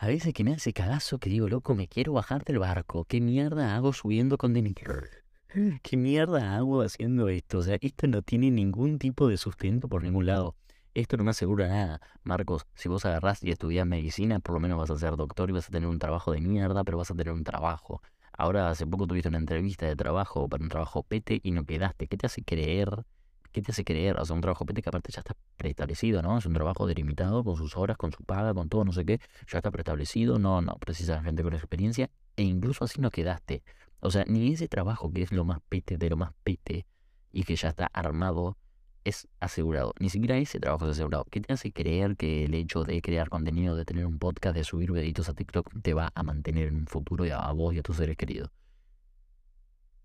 A 0.00 0.06
veces 0.06 0.32
que 0.32 0.44
me 0.44 0.52
hace 0.52 0.72
cagazo 0.72 1.18
que 1.18 1.28
digo, 1.28 1.48
loco, 1.48 1.74
me 1.74 1.88
quiero 1.88 2.12
bajar 2.12 2.44
del 2.44 2.60
barco. 2.60 3.04
¿Qué 3.04 3.20
mierda 3.20 3.74
hago 3.74 3.92
subiendo 3.92 4.38
con 4.38 4.54
contenedor? 4.54 5.08
¿Qué 5.82 5.96
mierda 5.96 6.54
hago 6.54 6.82
haciendo 6.82 7.28
esto? 7.28 7.58
O 7.58 7.62
sea, 7.62 7.78
esto 7.80 8.06
no 8.06 8.22
tiene 8.22 8.52
ningún 8.52 9.00
tipo 9.00 9.26
de 9.26 9.36
sustento 9.36 9.88
por 9.88 10.04
ningún 10.04 10.26
lado. 10.26 10.54
Esto 10.94 11.16
no 11.16 11.24
me 11.24 11.30
asegura 11.30 11.66
nada. 11.66 12.00
Marcos, 12.22 12.64
si 12.76 12.88
vos 12.88 13.04
agarrás 13.06 13.42
y 13.42 13.50
estudias 13.50 13.88
medicina, 13.88 14.38
por 14.38 14.54
lo 14.54 14.60
menos 14.60 14.78
vas 14.78 14.90
a 14.90 14.98
ser 15.00 15.16
doctor 15.16 15.50
y 15.50 15.52
vas 15.52 15.66
a 15.66 15.72
tener 15.72 15.88
un 15.88 15.98
trabajo 15.98 16.30
de 16.30 16.42
mierda, 16.42 16.84
pero 16.84 16.96
vas 16.96 17.10
a 17.10 17.16
tener 17.16 17.32
un 17.32 17.42
trabajo. 17.42 18.00
Ahora, 18.32 18.70
hace 18.70 18.86
poco 18.86 19.08
tuviste 19.08 19.28
una 19.28 19.38
entrevista 19.38 19.86
de 19.86 19.96
trabajo 19.96 20.48
para 20.48 20.62
un 20.62 20.68
trabajo 20.68 21.02
pete 21.02 21.40
y 21.42 21.50
no 21.50 21.64
quedaste. 21.64 22.06
¿Qué 22.06 22.16
te 22.16 22.26
hace 22.26 22.44
creer 22.44 23.04
¿qué 23.52 23.62
te 23.62 23.72
hace 23.72 23.84
creer? 23.84 24.18
O 24.18 24.24
sea, 24.24 24.34
un 24.34 24.40
trabajo 24.40 24.64
PT 24.66 24.82
que 24.82 24.88
aparte 24.88 25.12
ya 25.12 25.20
está 25.20 25.34
preestablecido, 25.56 26.22
¿no? 26.22 26.38
Es 26.38 26.46
un 26.46 26.54
trabajo 26.54 26.86
delimitado 26.86 27.44
con 27.44 27.56
sus 27.56 27.76
horas, 27.76 27.96
con 27.96 28.12
su 28.12 28.24
paga, 28.24 28.54
con 28.54 28.68
todo, 28.68 28.84
no 28.84 28.92
sé 28.92 29.04
qué. 29.04 29.20
Ya 29.50 29.58
está 29.58 29.70
preestablecido, 29.70 30.38
no, 30.38 30.60
no, 30.60 30.74
precisas 30.76 31.22
gente 31.24 31.42
con 31.42 31.54
experiencia. 31.54 32.10
E 32.36 32.42
incluso 32.42 32.84
así 32.84 33.00
no 33.00 33.10
quedaste. 33.10 33.62
O 34.00 34.10
sea, 34.10 34.24
ni 34.26 34.52
ese 34.52 34.68
trabajo 34.68 35.10
que 35.12 35.22
es 35.22 35.32
lo 35.32 35.44
más 35.44 35.58
pete 35.68 35.98
de 35.98 36.10
lo 36.10 36.16
más 36.16 36.32
pete 36.44 36.86
y 37.32 37.42
que 37.44 37.56
ya 37.56 37.68
está 37.68 37.86
armado 37.86 38.56
es 39.04 39.28
asegurado. 39.40 39.94
Ni 39.98 40.10
siquiera 40.10 40.36
ese 40.36 40.60
trabajo 40.60 40.84
es 40.86 40.92
asegurado. 40.92 41.24
¿Qué 41.30 41.40
te 41.40 41.52
hace 41.52 41.72
creer 41.72 42.16
que 42.16 42.44
el 42.44 42.54
hecho 42.54 42.84
de 42.84 43.00
crear 43.00 43.28
contenido, 43.28 43.74
de 43.74 43.84
tener 43.84 44.06
un 44.06 44.18
podcast, 44.18 44.54
de 44.54 44.64
subir 44.64 44.92
videitos 44.92 45.28
a 45.28 45.34
TikTok, 45.34 45.70
te 45.82 45.94
va 45.94 46.12
a 46.14 46.22
mantener 46.22 46.68
en 46.68 46.76
un 46.76 46.86
futuro 46.86 47.26
y 47.26 47.30
a 47.30 47.50
vos 47.52 47.74
y 47.74 47.78
a 47.78 47.82
tus 47.82 47.96
seres 47.96 48.16
queridos? 48.16 48.50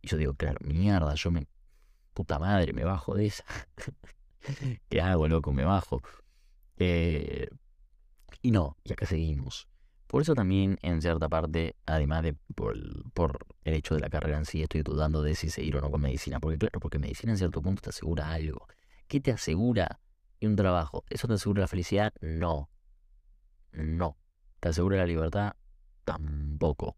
Y 0.01 0.07
yo 0.07 0.17
digo, 0.17 0.33
claro, 0.33 0.59
mierda, 0.63 1.13
yo 1.15 1.31
me... 1.31 1.47
Puta 2.13 2.39
madre, 2.39 2.73
me 2.73 2.83
bajo 2.83 3.15
de 3.15 3.27
esa. 3.27 3.43
¿Qué 4.89 5.01
hago, 5.01 5.27
loco? 5.27 5.51
Me 5.51 5.65
bajo. 5.65 6.01
Eh, 6.77 7.47
y 8.41 8.51
no, 8.51 8.77
y 8.83 8.93
acá 8.93 9.05
seguimos. 9.05 9.67
Por 10.07 10.21
eso 10.21 10.35
también, 10.35 10.77
en 10.83 11.01
cierta 11.01 11.27
parte, 11.27 11.75
además 11.87 12.21
de 12.21 12.35
por, 12.53 12.75
el 13.63 13.73
hecho 13.73 13.95
de 13.95 14.01
la 14.01 14.09
carrera 14.09 14.37
en 14.37 14.45
sí, 14.45 14.61
estoy 14.61 14.83
dudando 14.83 15.23
de 15.23 15.33
si 15.33 15.49
seguir 15.49 15.77
o 15.77 15.81
no 15.81 15.89
con 15.89 16.01
medicina. 16.01 16.39
Porque 16.39 16.59
claro, 16.59 16.79
porque 16.79 16.99
medicina 16.99 17.31
en 17.31 17.37
cierto 17.39 17.61
punto 17.61 17.81
te 17.81 17.89
asegura 17.89 18.31
algo. 18.31 18.67
¿Qué 19.07 19.19
te 19.19 19.31
asegura 19.31 19.99
un 20.41 20.55
trabajo? 20.55 21.03
¿Eso 21.09 21.27
te 21.27 21.33
asegura 21.33 21.61
la 21.61 21.67
felicidad? 21.67 22.13
No. 22.21 22.69
No. 23.71 24.17
¿Te 24.59 24.69
asegura 24.69 24.97
la 24.97 25.05
libertad? 25.05 25.53
Tampoco. 26.03 26.95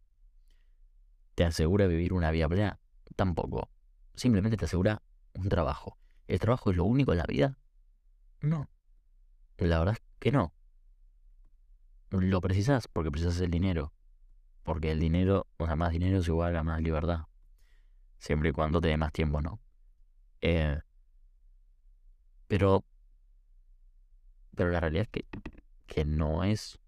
¿Te 1.35 1.45
asegura 1.45 1.87
vivir 1.87 2.11
una 2.11 2.31
vida 2.31 2.49
plena? 2.49 2.79
Tampoco. 3.15 3.69
Simplemente 4.15 4.57
te 4.57 4.65
asegura 4.65 5.01
un 5.33 5.49
trabajo. 5.49 5.97
¿El 6.27 6.39
trabajo 6.39 6.71
es 6.71 6.77
lo 6.77 6.85
único 6.85 7.11
en 7.11 7.17
la 7.19 7.25
vida? 7.25 7.57
No. 8.41 8.69
La 9.57 9.79
verdad 9.79 9.95
es 9.95 10.03
que 10.19 10.31
no. 10.31 10.53
Lo 12.09 12.41
precisas 12.41 12.87
porque 12.87 13.11
precisas 13.11 13.39
el 13.41 13.51
dinero. 13.51 13.93
Porque 14.63 14.91
el 14.91 14.99
dinero, 14.99 15.47
o 15.57 15.65
sea, 15.65 15.75
más 15.75 15.91
dinero 15.91 16.19
es 16.19 16.27
igual 16.27 16.55
a 16.55 16.63
más 16.63 16.81
libertad. 16.81 17.25
Siempre 18.17 18.49
y 18.49 18.51
cuando 18.51 18.81
te 18.81 18.87
dé 18.87 18.97
más 18.97 19.11
tiempo, 19.11 19.41
¿no? 19.41 19.59
Eh, 20.41 20.79
pero. 22.47 22.85
Pero 24.55 24.69
la 24.69 24.79
realidad 24.79 25.03
es 25.03 25.09
que, 25.09 25.27
que 25.85 26.05
no 26.05 26.43
es 26.43 26.79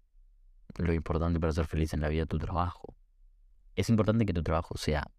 lo 0.76 0.92
importante 0.92 1.38
para 1.38 1.52
ser 1.52 1.66
feliz 1.66 1.92
en 1.92 2.00
la 2.00 2.08
vida 2.08 2.24
tu 2.26 2.38
trabajo. 2.38 2.96
Es 3.76 3.90
importante 3.90 4.24
que 4.24 4.32
tu 4.32 4.42
trabajo 4.42 4.76
sea 4.78 5.10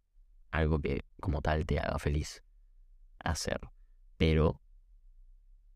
algo 0.52 0.80
que 0.80 1.06
como 1.20 1.41
tal 1.41 1.66
te 1.66 1.80
haga 1.80 2.00
feliz 2.00 2.43
hacer. 3.20 3.60
Pero 4.18 4.62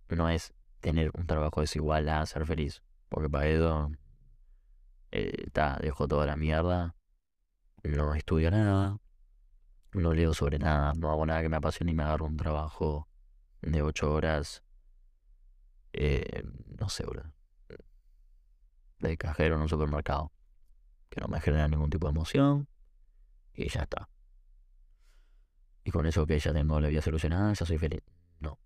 no 0.09 0.29
es 0.29 0.53
tener 0.79 1.11
un 1.15 1.27
trabajo 1.27 1.61
desigual 1.61 2.09
a 2.09 2.25
ser 2.25 2.45
feliz. 2.45 2.83
Porque 3.09 3.29
para 3.29 3.47
eso 3.47 3.91
eh, 5.11 5.47
dejo 5.81 6.07
toda 6.07 6.25
la 6.25 6.35
mierda, 6.35 6.95
no 7.83 8.15
estudio 8.15 8.49
nada, 8.49 8.97
no 9.93 10.13
leo 10.13 10.33
sobre 10.33 10.59
nada, 10.59 10.93
no 10.95 11.11
hago 11.11 11.25
nada 11.25 11.41
que 11.41 11.49
me 11.49 11.57
apasione 11.57 11.91
y 11.91 11.95
me 11.95 12.03
agarro 12.03 12.25
un 12.25 12.37
trabajo 12.37 13.07
de 13.61 13.81
ocho 13.81 14.11
horas, 14.11 14.63
eh, 15.93 16.43
no 16.79 16.89
sé, 16.89 17.05
bro, 17.05 17.31
de 18.99 19.17
cajero 19.17 19.55
en 19.55 19.61
un 19.61 19.69
supermercado, 19.69 20.31
que 21.09 21.21
no 21.21 21.27
me 21.27 21.39
genera 21.39 21.67
ningún 21.67 21.89
tipo 21.89 22.07
de 22.07 22.11
emoción 22.11 22.67
y 23.53 23.69
ya 23.69 23.83
está. 23.83 24.09
Y 25.83 25.91
con 25.91 26.05
eso 26.05 26.25
que 26.25 26.39
ya 26.39 26.53
tengo 26.53 26.79
la 26.79 26.87
vida 26.87 27.01
solucionada, 27.01 27.53
ya 27.53 27.65
soy 27.65 27.77
feliz. 27.77 28.01
No. 28.39 28.59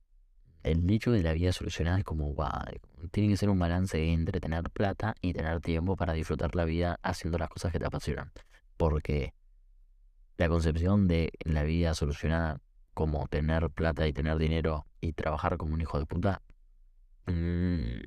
El 0.63 0.86
nicho 0.86 1.11
de 1.11 1.24
la 1.24 1.34
vida 1.34 1.51
solucionada 1.51 1.97
es 1.99 2.03
como, 2.03 2.26
guau, 2.34 2.65
tiene 3.11 3.30
que 3.30 3.38
ser 3.38 3.49
un 3.49 3.59
balance 3.59 4.11
entre 4.11 4.39
tener 4.39 4.70
plata 4.70 5.15
y 5.22 5.34
tener 5.34 5.61
tiempo 5.61 5.95
para 5.95 6.13
disfrutar 6.13 6.55
la 6.55 6.65
vida 6.65 6.99
haciendo 7.03 7.38
las 7.38 7.49
cosas 7.49 7.72
que 7.72 7.80
te 7.80 7.86
apasionan. 7.86 8.32
Porque 8.78 9.34
la 10.38 10.49
concepción 10.49 11.07
de 11.07 11.32
la 11.43 11.63
vida 11.63 11.93
solucionada 11.93 12.61
como 12.93 13.28
tener 13.28 13.70
plata 13.70 14.07
y 14.07 14.13
tener 14.13 14.38
dinero 14.38 14.86
y 15.01 15.13
trabajar 15.13 15.57
como 15.57 15.74
un 15.74 15.82
hijo 15.82 15.99
de 15.99 16.05
puta 16.05 16.41
mm, 17.28 17.99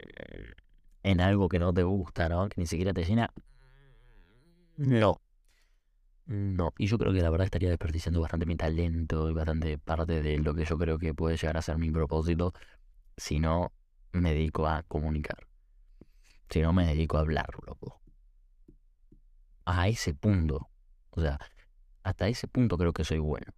en 1.02 1.20
algo 1.20 1.48
que 1.48 1.58
no 1.58 1.72
te 1.72 1.82
gusta, 1.82 2.28
¿no? 2.28 2.48
Que 2.48 2.60
ni 2.60 2.66
siquiera 2.66 2.92
te 2.92 3.04
llena. 3.04 3.32
No. 4.76 5.20
No, 6.30 6.72
y 6.78 6.86
yo 6.86 6.96
creo 6.96 7.12
que 7.12 7.22
la 7.22 7.30
verdad 7.30 7.46
estaría 7.46 7.70
desperdiciando 7.70 8.20
bastante 8.20 8.46
mi 8.46 8.54
talento 8.54 9.28
y 9.28 9.34
bastante 9.34 9.78
parte 9.78 10.22
de 10.22 10.38
lo 10.38 10.54
que 10.54 10.64
yo 10.64 10.78
creo 10.78 10.96
que 10.96 11.12
puede 11.12 11.36
llegar 11.36 11.56
a 11.56 11.62
ser 11.62 11.76
mi 11.76 11.90
propósito 11.90 12.54
si 13.16 13.40
no 13.40 13.72
me 14.12 14.32
dedico 14.32 14.68
a 14.68 14.84
comunicar. 14.84 15.48
Si 16.48 16.60
no 16.60 16.72
me 16.72 16.86
dedico 16.86 17.16
a 17.16 17.22
hablar, 17.22 17.48
loco. 17.66 18.00
A 19.64 19.88
ese 19.88 20.14
punto. 20.14 20.70
O 21.10 21.20
sea, 21.20 21.40
hasta 22.04 22.28
ese 22.28 22.46
punto 22.46 22.78
creo 22.78 22.92
que 22.92 23.02
soy 23.02 23.18
bueno. 23.18 23.52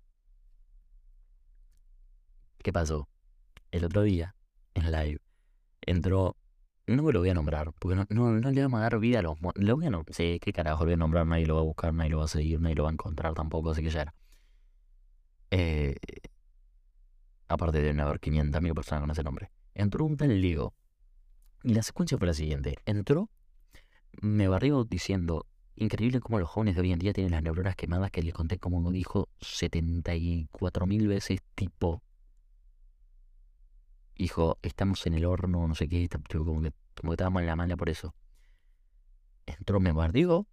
¿Qué 2.63 2.73
pasó? 2.73 3.07
El 3.71 3.85
otro 3.85 4.01
día, 4.01 4.35
en 4.73 4.91
live, 4.91 5.21
entró 5.83 6.37
no 6.87 7.03
me 7.03 7.13
lo 7.13 7.21
voy 7.21 7.31
a 7.31 7.35
nombrar, 7.35 7.73
porque 7.79 7.97
no, 7.97 8.07
no, 8.11 8.33
no 8.33 8.51
le 8.51 8.63
vamos 8.63 8.79
a 8.79 8.83
dar 8.83 8.99
vida 8.99 9.21
a 9.21 9.23
los... 9.23 9.39
Lo 9.55 9.77
voy 9.77 9.87
a 9.87 9.91
nombrar, 9.91 10.15
sí, 10.15 10.39
qué 10.41 10.53
carajo, 10.53 10.81
lo 10.81 10.87
voy 10.87 10.95
a 10.95 10.97
nombrar, 10.97 11.27
nadie 11.27 11.47
lo 11.47 11.55
va 11.55 11.61
a 11.61 11.65
buscar, 11.65 11.95
nadie 11.95 12.11
lo 12.11 12.19
va 12.19 12.25
a 12.25 12.29
seguir, 12.29 12.61
nadie 12.61 12.75
lo 12.75 12.85
va 12.85 12.91
a 12.91 12.93
encontrar 12.93 13.35
tampoco, 13.35 13.71
así 13.71 13.83
que 13.83 13.91
ya 13.91 14.03
era. 14.03 14.15
Eh, 15.51 15.97
aparte 17.49 17.81
de 17.81 18.01
haber 18.01 18.21
500.000 18.21 18.75
personas 18.75 19.03
con 19.03 19.11
ese 19.11 19.23
nombre. 19.23 19.51
Entró 19.75 20.05
un 20.05 20.17
tal 20.17 20.41
Ligo. 20.41 20.75
Y 21.63 21.75
la 21.75 21.83
secuencia 21.83 22.19
fue 22.19 22.27
la 22.27 22.35
siguiente. 22.35 22.77
Entró, 22.87 23.31
me 24.21 24.49
barrió 24.49 24.85
diciendo, 24.85 25.47
increíble 25.77 26.21
cómo 26.21 26.39
los 26.39 26.49
jóvenes 26.49 26.75
de 26.75 26.83
hoy 26.83 26.93
en 26.93 26.99
día 26.99 27.13
tienen 27.13 27.33
las 27.33 27.43
neuronas 27.43 27.77
quemadas 27.77 28.11
que 28.11 28.23
les 28.23 28.35
conté 28.35 28.59
como 28.59 28.91
dijo 28.91 29.29
74.000 29.41 31.09
veces 31.09 31.41
tipo 31.55 32.03
dijo, 34.17 34.59
estamos 34.63 35.07
en 35.07 35.15
el 35.15 35.25
horno, 35.25 35.67
no 35.67 35.75
sé 35.75 35.89
qué, 35.89 36.09
como 36.09 36.63
que, 36.63 36.73
como 36.95 37.13
estábamos 37.13 37.41
en 37.41 37.47
la 37.47 37.57
mala 37.57 37.77
por 37.77 37.89
eso. 37.89 38.15
Entró, 39.47 39.81
me 39.81 39.93
bardió, 39.93 40.47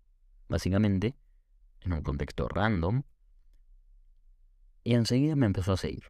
básicamente, 0.48 1.16
en 1.82 1.94
un 1.94 2.02
contexto 2.02 2.48
random, 2.48 3.04
y 4.84 4.94
enseguida 4.94 5.36
me 5.36 5.46
empezó 5.46 5.74
a 5.74 5.78
seguir. 5.78 6.04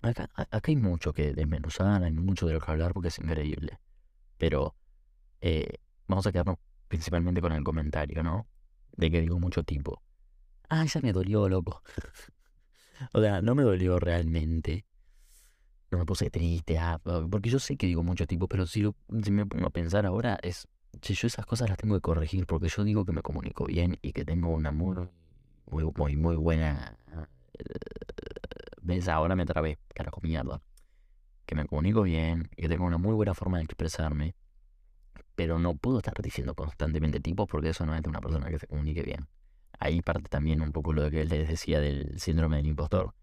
Acá, 0.00 0.30
hay 0.50 0.76
mucho 0.76 1.12
que 1.12 1.34
desmenuzar, 1.34 2.02
hay 2.02 2.12
mucho 2.12 2.46
de 2.46 2.54
lo 2.54 2.60
que 2.60 2.70
hablar 2.70 2.92
porque 2.92 3.08
es 3.08 3.18
increíble. 3.18 3.78
Pero 4.36 4.76
eh, 5.40 5.78
vamos 6.06 6.26
a 6.26 6.32
quedarnos 6.32 6.56
principalmente 6.86 7.40
con 7.40 7.52
el 7.52 7.64
comentario, 7.64 8.22
¿no? 8.22 8.46
De 8.96 9.10
que 9.10 9.20
digo 9.20 9.38
mucho 9.38 9.64
tipo. 9.64 10.02
Ah, 10.68 10.84
ya 10.84 11.00
me 11.00 11.12
dolió, 11.12 11.48
loco. 11.48 11.82
o 13.12 13.20
sea, 13.20 13.42
no 13.42 13.54
me 13.54 13.64
dolió 13.64 13.98
realmente 13.98 14.86
no 15.90 15.98
me 15.98 16.04
puse 16.04 16.30
triste, 16.30 16.78
ah, 16.78 17.00
porque 17.30 17.48
yo 17.48 17.58
sé 17.58 17.76
que 17.76 17.86
digo 17.86 18.02
mucho 18.02 18.26
tipo, 18.26 18.46
pero 18.46 18.66
si, 18.66 18.84
si 19.22 19.30
me 19.30 19.46
pongo 19.46 19.66
a 19.66 19.70
pensar 19.70 20.04
ahora, 20.04 20.38
es, 20.42 20.68
si 21.00 21.14
yo 21.14 21.26
esas 21.26 21.46
cosas 21.46 21.68
las 21.68 21.78
tengo 21.78 21.94
que 21.94 22.00
corregir, 22.00 22.46
porque 22.46 22.68
yo 22.68 22.84
digo 22.84 23.04
que 23.04 23.12
me 23.12 23.22
comunico 23.22 23.64
bien 23.64 23.98
y 24.02 24.12
que 24.12 24.24
tengo 24.24 24.50
una 24.50 24.70
muy, 24.70 25.08
muy, 25.70 26.16
muy, 26.16 26.36
buena... 26.36 26.96
¿Ves? 28.82 29.08
Ahora 29.08 29.34
me 29.36 29.44
trabé, 29.44 29.78
carajo 29.94 30.20
mierda. 30.22 30.62
Que 31.46 31.54
me 31.54 31.66
comunico 31.66 32.02
bien 32.02 32.50
y 32.56 32.62
que 32.62 32.68
tengo 32.68 32.84
una 32.84 32.98
muy 32.98 33.14
buena 33.14 33.34
forma 33.34 33.58
de 33.58 33.64
expresarme, 33.64 34.34
pero 35.34 35.58
no 35.58 35.76
puedo 35.76 35.98
estar 35.98 36.14
diciendo 36.22 36.54
constantemente 36.54 37.20
tipo 37.20 37.46
porque 37.46 37.70
eso 37.70 37.86
no 37.86 37.94
es 37.94 38.02
de 38.02 38.10
una 38.10 38.20
persona 38.20 38.48
que 38.48 38.58
se 38.58 38.66
comunique 38.66 39.02
bien. 39.02 39.26
Ahí 39.78 40.02
parte 40.02 40.28
también 40.28 40.60
un 40.60 40.72
poco 40.72 40.92
lo 40.92 41.10
que 41.10 41.24
les 41.24 41.48
decía 41.48 41.80
del 41.80 42.18
síndrome 42.18 42.56
del 42.56 42.66
impostor 42.66 43.14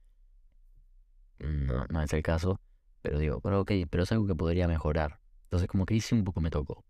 no, 1.40 1.86
no 1.88 2.02
es 2.02 2.14
el 2.14 2.24
caso, 2.24 2.60
pero 3.02 3.20
digo, 3.20 3.42
pero 3.42 3.62
ok, 3.62 3.72
pero 3.90 4.04
es 4.04 4.12
algo 4.12 4.28
que 4.28 4.36
podría 4.36 4.68
mejorar. 4.68 5.20
Entonces 5.44 5.68
como 5.68 5.86
que 5.86 5.96
hice 5.96 6.16
un 6.16 6.24
poco 6.24 6.42
me 6.42 6.50
tocó. 6.50 6.84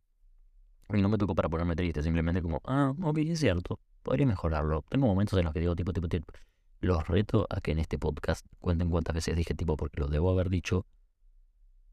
Y 0.90 1.02
no 1.02 1.10
me 1.10 1.18
tocó 1.18 1.34
para 1.36 1.50
ponerme 1.50 1.76
triste, 1.76 2.04
simplemente 2.04 2.42
como, 2.42 2.62
ah, 2.66 2.94
ok, 3.02 3.18
es 3.20 3.40
cierto, 3.40 3.80
podría 4.04 4.26
mejorarlo. 4.28 4.84
Tengo 4.90 5.08
momentos 5.08 5.38
en 5.40 5.46
los 5.46 5.54
que 5.54 5.60
digo 5.60 5.76
tipo, 5.76 5.92
tipo, 5.94 6.08
tipo. 6.08 6.32
Los 6.80 7.08
reto 7.08 7.48
a 7.50 7.62
que 7.62 7.72
en 7.72 7.80
este 7.80 7.98
podcast 7.98 8.46
cuenten 8.60 8.90
cuántas 8.90 9.16
veces 9.16 9.36
dije 9.36 9.56
tipo, 9.56 9.76
porque 9.78 10.00
lo 10.00 10.08
debo 10.08 10.30
haber 10.30 10.50
dicho, 10.50 10.86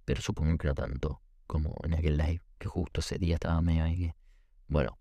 pero 0.05 0.21
supongo 0.21 0.59
que 0.59 0.69
no 0.69 0.75
tanto 0.75 1.23
como 1.47 1.75
en 1.85 1.95
aquel 1.95 2.17
live, 2.17 2.43
que 2.59 2.69
justo 2.69 3.01
ese 3.01 3.19
día 3.19 3.35
estaba 3.35 3.61
medio 3.61 3.85
ahí. 3.85 4.13
Bueno, 4.69 4.99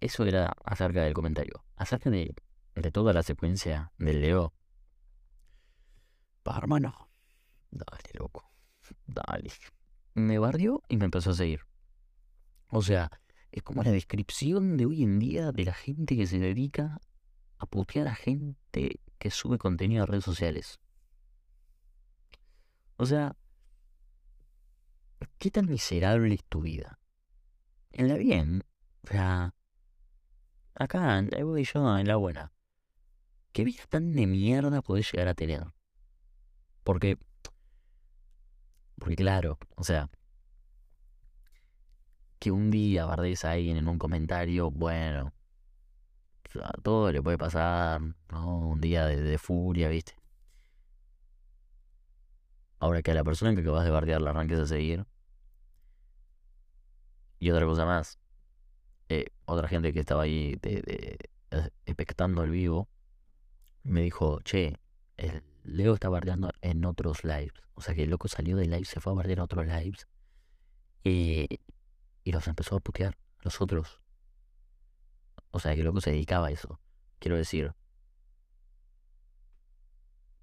eso 0.00 0.24
era 0.24 0.54
acerca 0.64 1.02
del 1.02 1.14
comentario. 1.14 1.64
Acerca 1.76 2.10
de, 2.10 2.34
de 2.74 2.90
toda 2.90 3.12
la 3.12 3.22
secuencia 3.22 3.92
del 3.98 4.20
Leo, 4.20 4.52
Pa, 6.44 6.58
hermano. 6.58 7.08
Dale, 7.70 8.10
loco. 8.12 8.52
Dale. 9.06 9.50
Me 10.14 10.38
barrió 10.38 10.82
y 10.88 10.98
me 10.98 11.06
empezó 11.06 11.30
a 11.30 11.34
seguir. 11.34 11.62
O 12.68 12.82
sea, 12.82 13.10
es 13.50 13.62
como 13.62 13.82
la 13.82 13.90
descripción 13.90 14.76
de 14.76 14.84
hoy 14.84 15.02
en 15.02 15.18
día 15.18 15.52
de 15.52 15.64
la 15.64 15.72
gente 15.72 16.16
que 16.16 16.26
se 16.26 16.38
dedica 16.38 17.00
a 17.56 17.66
putear 17.66 18.08
a 18.08 18.14
gente 18.14 19.00
que 19.18 19.30
sube 19.30 19.56
contenido 19.56 20.02
a 20.02 20.06
redes 20.06 20.24
sociales. 20.24 20.78
O 22.96 23.06
sea, 23.06 23.34
¿qué 25.38 25.50
tan 25.50 25.66
miserable 25.66 26.34
es 26.34 26.44
tu 26.44 26.60
vida? 26.60 26.98
En 27.90 28.08
la 28.08 28.16
bien, 28.16 28.64
o 29.02 29.06
sea, 29.06 29.54
acá, 30.74 31.22
voy 31.42 31.64
yo 31.64 31.98
en 31.98 32.06
la 32.06 32.16
buena. 32.16 32.52
¿Qué 33.52 33.64
vida 33.64 33.84
tan 33.88 34.12
de 34.12 34.26
mierda 34.26 34.82
podés 34.82 35.10
llegar 35.10 35.28
a 35.28 35.34
tener? 35.34 35.73
Porque, 36.84 37.18
porque 38.98 39.16
claro, 39.16 39.58
o 39.76 39.84
sea, 39.84 40.08
que 42.38 42.50
un 42.52 42.70
día 42.70 43.06
bardes 43.06 43.44
a 43.44 43.52
alguien 43.52 43.76
en 43.76 43.88
un 43.88 43.98
comentario, 43.98 44.70
bueno, 44.70 45.32
a 46.62 46.72
todo 46.82 47.10
le 47.12 47.22
puede 47.22 47.36
pasar, 47.38 48.00
¿no? 48.30 48.58
Un 48.68 48.80
día 48.80 49.06
de, 49.06 49.38
furia, 49.38 49.88
¿viste? 49.88 50.14
Ahora 52.78 53.02
que 53.02 53.10
a 53.10 53.14
la 53.14 53.24
persona 53.24 53.52
que 53.54 53.62
acabas 53.62 53.84
de 53.84 53.90
bardear 53.90 54.20
la 54.22 54.30
arranques 54.30 54.60
a 54.60 54.66
seguir. 54.66 55.04
Y 57.38 57.50
otra 57.50 57.66
cosa 57.66 57.84
más. 57.84 58.18
eh, 59.08 59.26
otra 59.46 59.68
gente 59.68 59.92
que 59.92 60.00
estaba 60.00 60.22
ahí 60.24 60.56
de, 60.62 60.82
de- 60.82 61.18
eh, 61.52 61.70
expectando 61.86 62.42
el 62.44 62.50
vivo 62.50 62.88
me 63.84 64.02
dijo, 64.02 64.40
che, 64.42 64.78
el 65.18 65.42
Leo 65.64 65.94
está 65.94 66.08
bardeando 66.08 66.50
en 66.60 66.84
otros 66.84 67.24
lives. 67.24 67.52
O 67.74 67.80
sea 67.80 67.94
que 67.94 68.04
el 68.04 68.10
loco 68.10 68.28
salió 68.28 68.56
de 68.56 68.66
live, 68.66 68.84
se 68.84 69.00
fue 69.00 69.12
a 69.12 69.16
bardear 69.16 69.40
a 69.40 69.44
otros 69.44 69.66
lives. 69.66 70.06
Y, 71.02 71.46
y 72.22 72.32
los 72.32 72.46
empezó 72.46 72.76
a 72.76 72.80
putear, 72.80 73.16
los 73.40 73.60
otros. 73.60 74.00
O 75.50 75.58
sea 75.58 75.74
que 75.74 75.80
el 75.80 75.86
loco 75.86 76.00
se 76.00 76.10
dedicaba 76.10 76.48
a 76.48 76.50
eso. 76.50 76.80
Quiero 77.18 77.36
decir, 77.36 77.74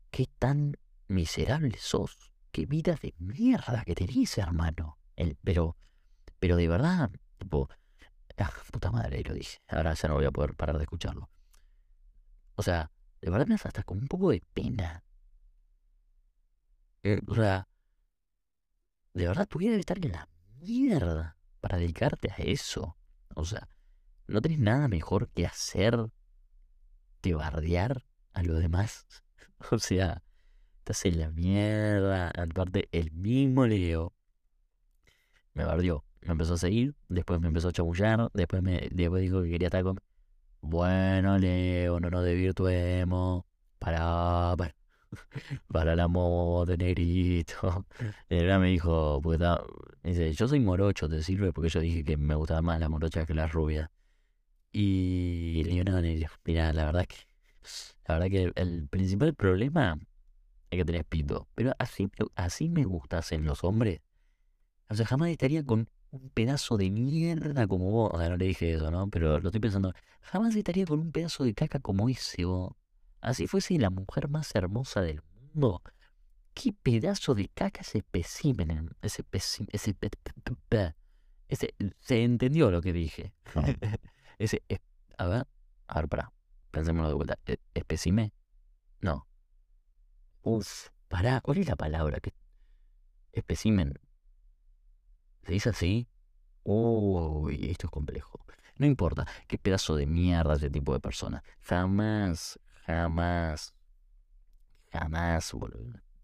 qué 0.10 0.28
tan 0.40 0.78
miserable 1.08 1.78
sos. 1.78 2.32
Qué 2.52 2.66
vida 2.66 2.98
de 3.02 3.14
mierda 3.18 3.84
que 3.86 3.96
tenés, 3.96 4.38
hermano. 4.38 4.98
El, 5.16 5.38
pero, 5.44 5.78
pero 6.40 6.58
de 6.58 6.68
verdad, 6.68 7.12
tipo, 7.38 7.70
ah, 8.38 8.52
puta 8.72 8.92
madre, 8.92 9.24
lo 9.24 9.34
dije. 9.34 9.60
Ahora 9.68 9.94
ya 9.94 10.10
no 10.10 10.16
voy 10.16 10.26
a 10.26 10.32
poder 10.32 10.56
parar 10.56 10.78
de 10.78 10.84
escucharlo. 10.84 11.30
O 12.56 12.64
sea, 12.64 12.92
de 13.22 13.30
verdad 13.30 13.48
me 13.48 13.56
hace 13.56 13.68
hasta 13.68 13.84
con 13.84 14.00
un 14.00 14.08
poco 14.08 14.32
de 14.32 14.42
pena. 14.54 15.04
Eh, 17.04 17.20
o 17.28 17.36
sea, 17.36 17.68
de 19.14 19.28
verdad 19.28 19.48
tu 19.48 19.60
vida 19.60 19.72
debe 19.72 19.82
estar 19.82 20.04
en 20.04 20.12
la 20.12 20.30
mierda 20.60 21.38
para 21.60 21.78
dedicarte 21.78 22.32
a 22.32 22.36
eso. 22.38 22.98
O 23.36 23.46
sea, 23.46 23.68
no 24.28 24.42
tenés 24.42 24.60
nada 24.60 24.88
mejor 24.88 25.30
que 25.30 25.46
hacer 25.46 26.12
que 27.22 27.34
bardear 27.36 28.06
a 28.34 28.44
los 28.44 28.60
demás. 28.60 29.06
O 29.72 29.78
sea, 29.78 30.24
estás 30.80 31.06
en 31.06 31.20
la 31.20 31.30
mierda. 31.30 32.30
Aparte, 32.30 32.90
el 32.92 33.12
mismo 33.12 33.68
Leo 33.68 34.12
me 35.54 35.66
bardeó. 35.66 36.04
Me 36.22 36.32
empezó 36.32 36.56
a 36.56 36.58
seguir, 36.58 36.96
después 37.10 37.40
me 37.40 37.48
empezó 37.48 37.70
a 37.70 37.72
chamullar, 37.72 38.32
después 38.34 38.64
me 38.64 38.90
después 38.92 39.22
dijo 39.22 39.44
que 39.44 39.50
quería 39.52 39.68
estar 39.68 39.84
con... 39.84 40.00
Bueno, 40.62 41.38
Leo, 41.38 42.00
no 42.00 42.10
nos 42.10 42.24
desvirtuemos. 42.24 43.46
Para, 43.80 44.56
para, 45.68 45.84
para 45.86 45.96
la 45.96 46.08
moda, 46.08 46.76
negrito. 46.78 47.86
De 48.30 48.38
verdad 48.44 48.60
me 48.60 48.68
dijo, 48.70 49.22
estaba- 49.34 49.66
dice, 50.04 50.34
yo 50.34 50.48
soy 50.48 50.60
morocho, 50.60 51.10
¿te 51.10 51.24
sirve? 51.24 51.54
Porque 51.54 51.70
yo 51.70 51.80
dije 51.80 52.04
que 52.04 52.18
me 52.18 52.36
gustaban 52.36 52.66
más 52.66 52.80
las 52.80 52.90
morochas 52.90 53.26
que 53.28 53.34
las 53.34 53.52
rubias. 53.52 53.90
Y 54.72 55.64
le 55.66 55.72
digo, 55.72 55.84
no, 55.86 56.02
negro, 56.02 56.30
mira, 56.46 56.74
la 56.74 56.86
verdad 56.86 57.06
que, 57.08 57.18
la 58.08 58.16
verdad 58.16 58.30
que 58.30 58.52
el 58.56 58.88
principal 58.90 59.34
problema 59.36 60.00
es 60.72 60.78
que 60.80 60.86
tenés 60.86 61.06
pito. 61.06 61.48
Pero 61.56 61.74
así, 61.80 62.06
me- 62.08 62.28
así 62.36 62.70
me 62.70 62.86
gustas 62.86 63.32
en 63.34 63.46
los 63.46 63.64
hombres. 63.64 64.02
O 64.90 64.96
sea, 64.96 65.06
jamás 65.08 65.30
estaría 65.30 65.66
con 65.66 65.90
un 66.12 66.30
pedazo 66.32 66.78
de 66.78 66.92
mierda 66.92 67.68
como 67.68 67.92
vos. 67.92 68.12
O 68.14 68.20
sea, 68.20 68.30
no 68.30 68.38
le 68.38 68.46
dije 68.48 68.74
eso, 68.74 68.92
¿no? 68.92 69.10
Pero 69.10 69.40
lo 69.40 69.50
estoy 69.50 69.62
pensando. 69.62 69.94
Jamás 70.22 70.56
estaría 70.56 70.86
con 70.86 71.00
un 71.00 71.12
pedazo 71.12 71.44
de 71.46 71.54
caca 71.54 71.80
como 71.80 72.10
ese, 72.10 72.46
vos. 72.46 72.74
Así 73.22 73.48
fuese 73.48 73.78
la 73.78 73.90
mujer 73.90 74.28
más 74.30 74.54
hermosa 74.56 75.02
del 75.02 75.22
mundo. 75.54 75.82
¿Qué 76.54 76.74
pedazo 76.74 77.34
de 77.36 77.48
caca 77.50 77.82
ese 77.82 78.00
espécimen? 78.00 78.90
Ese 79.02 79.22
espécimen. 79.22 79.70
Ese. 79.72 79.94
pe- 79.94 80.10
pe- 80.10 80.34
pe- 80.44 80.56
pe- 80.68 80.96
Ese. 81.48 81.76
Se 82.00 82.24
entendió 82.24 82.72
lo 82.72 82.82
que 82.82 82.92
dije. 82.94 83.34
No. 83.56 83.62
ese. 84.40 84.64
es- 84.68 84.82
A 85.18 85.28
ver. 85.28 85.48
A 85.88 85.96
ver, 86.00 86.10
pará. 86.10 86.34
Pensémoslo 86.72 87.08
de 87.10 87.14
vuelta. 87.16 87.38
¿E- 87.46 87.58
¿Espécime? 87.74 88.34
No. 89.02 89.28
Uf. 90.42 90.90
Pará. 91.08 91.42
¿Cuál 91.42 91.60
es 91.60 91.68
la 91.68 91.76
palabra? 91.76 92.20
¿Qué? 92.20 92.34
Espécimen. 93.34 93.94
¿Se 95.44 95.54
dice 95.54 95.70
así? 95.70 96.08
Uy, 96.64 97.70
esto 97.72 97.88
es 97.88 97.92
complejo. 97.92 98.46
No 98.78 98.86
importa 98.86 99.26
qué 99.48 99.58
pedazo 99.58 99.96
de 99.96 100.06
mierda 100.06 100.56
ese 100.56 100.70
tipo 100.70 100.94
de 100.94 101.00
persona. 101.00 101.44
Jamás, 101.62 102.60
jamás, 102.92 103.74
jamás, 104.92 105.54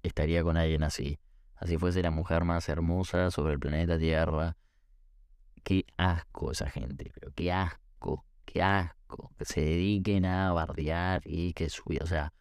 estaría 0.03 0.43
con 0.43 0.57
alguien 0.57 0.83
así. 0.83 1.19
Así 1.55 1.77
fuese 1.77 2.03
la 2.03 2.11
mujer 2.11 2.43
más 2.43 2.69
hermosa 2.69 3.31
sobre 3.31 3.53
el 3.53 3.59
planeta 3.59 3.97
Tierra. 3.97 4.57
Qué 5.63 5.85
asco 5.97 6.51
esa 6.51 6.69
gente, 6.69 7.11
pero 7.13 7.31
qué 7.33 7.51
asco, 7.51 8.25
qué 8.45 8.61
asco. 8.61 9.31
Que 9.37 9.45
se 9.45 9.61
dediquen 9.61 10.25
a 10.25 10.51
bardear 10.51 11.21
y 11.25 11.53
que 11.53 11.69
su 11.69 11.83
vida, 11.87 12.03
o 12.03 12.07
sea, 12.07 12.33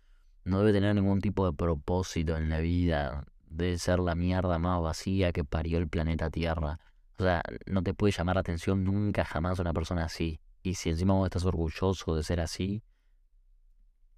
no 0.45 0.59
debe 0.59 0.73
tener 0.73 0.95
ningún 0.95 1.21
tipo 1.21 1.47
de 1.47 1.57
propósito 1.57 2.37
en 2.37 2.51
la 2.51 2.59
vida. 2.59 3.25
Debe 3.49 3.79
ser 3.79 4.01
la 4.01 4.15
mierda 4.15 4.59
más 4.59 4.83
vacía 4.83 5.33
que 5.33 5.45
parió 5.45 5.79
el 5.79 5.89
planeta 5.89 6.31
Tierra. 6.31 6.79
O 7.19 7.23
sea, 7.23 7.43
no 7.67 7.83
te 7.83 7.95
puede 7.95 8.13
llamar 8.13 8.37
la 8.37 8.41
atención 8.41 8.85
nunca 8.85 9.25
jamás 9.25 9.59
una 9.59 9.73
persona 9.73 10.05
así. 10.05 10.41
Y 10.63 10.75
si 10.75 10.91
encima 10.91 11.15
vos 11.15 11.27
estás 11.27 11.45
orgulloso 11.45 12.15
de 12.15 12.23
ser 12.23 12.41
así. 12.41 12.83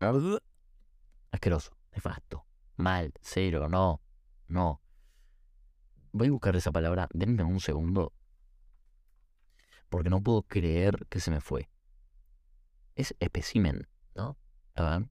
Asqueroso, 1.30 1.76
nefasto, 1.92 2.46
mal, 2.76 3.12
cero, 3.20 3.68
no, 3.68 4.00
no. 4.46 4.80
Voy 6.12 6.28
a 6.28 6.30
buscar 6.30 6.56
esa 6.56 6.72
palabra, 6.72 7.08
denme 7.12 7.42
un 7.42 7.60
segundo. 7.60 8.12
Porque 9.88 10.10
no 10.10 10.22
puedo 10.22 10.42
creer 10.42 11.06
que 11.08 11.20
se 11.20 11.30
me 11.30 11.40
fue. 11.40 11.68
Es 12.94 13.14
espécimen, 13.20 13.88
¿no? 14.14 14.36
A 14.74 14.82
ver. 14.98 15.08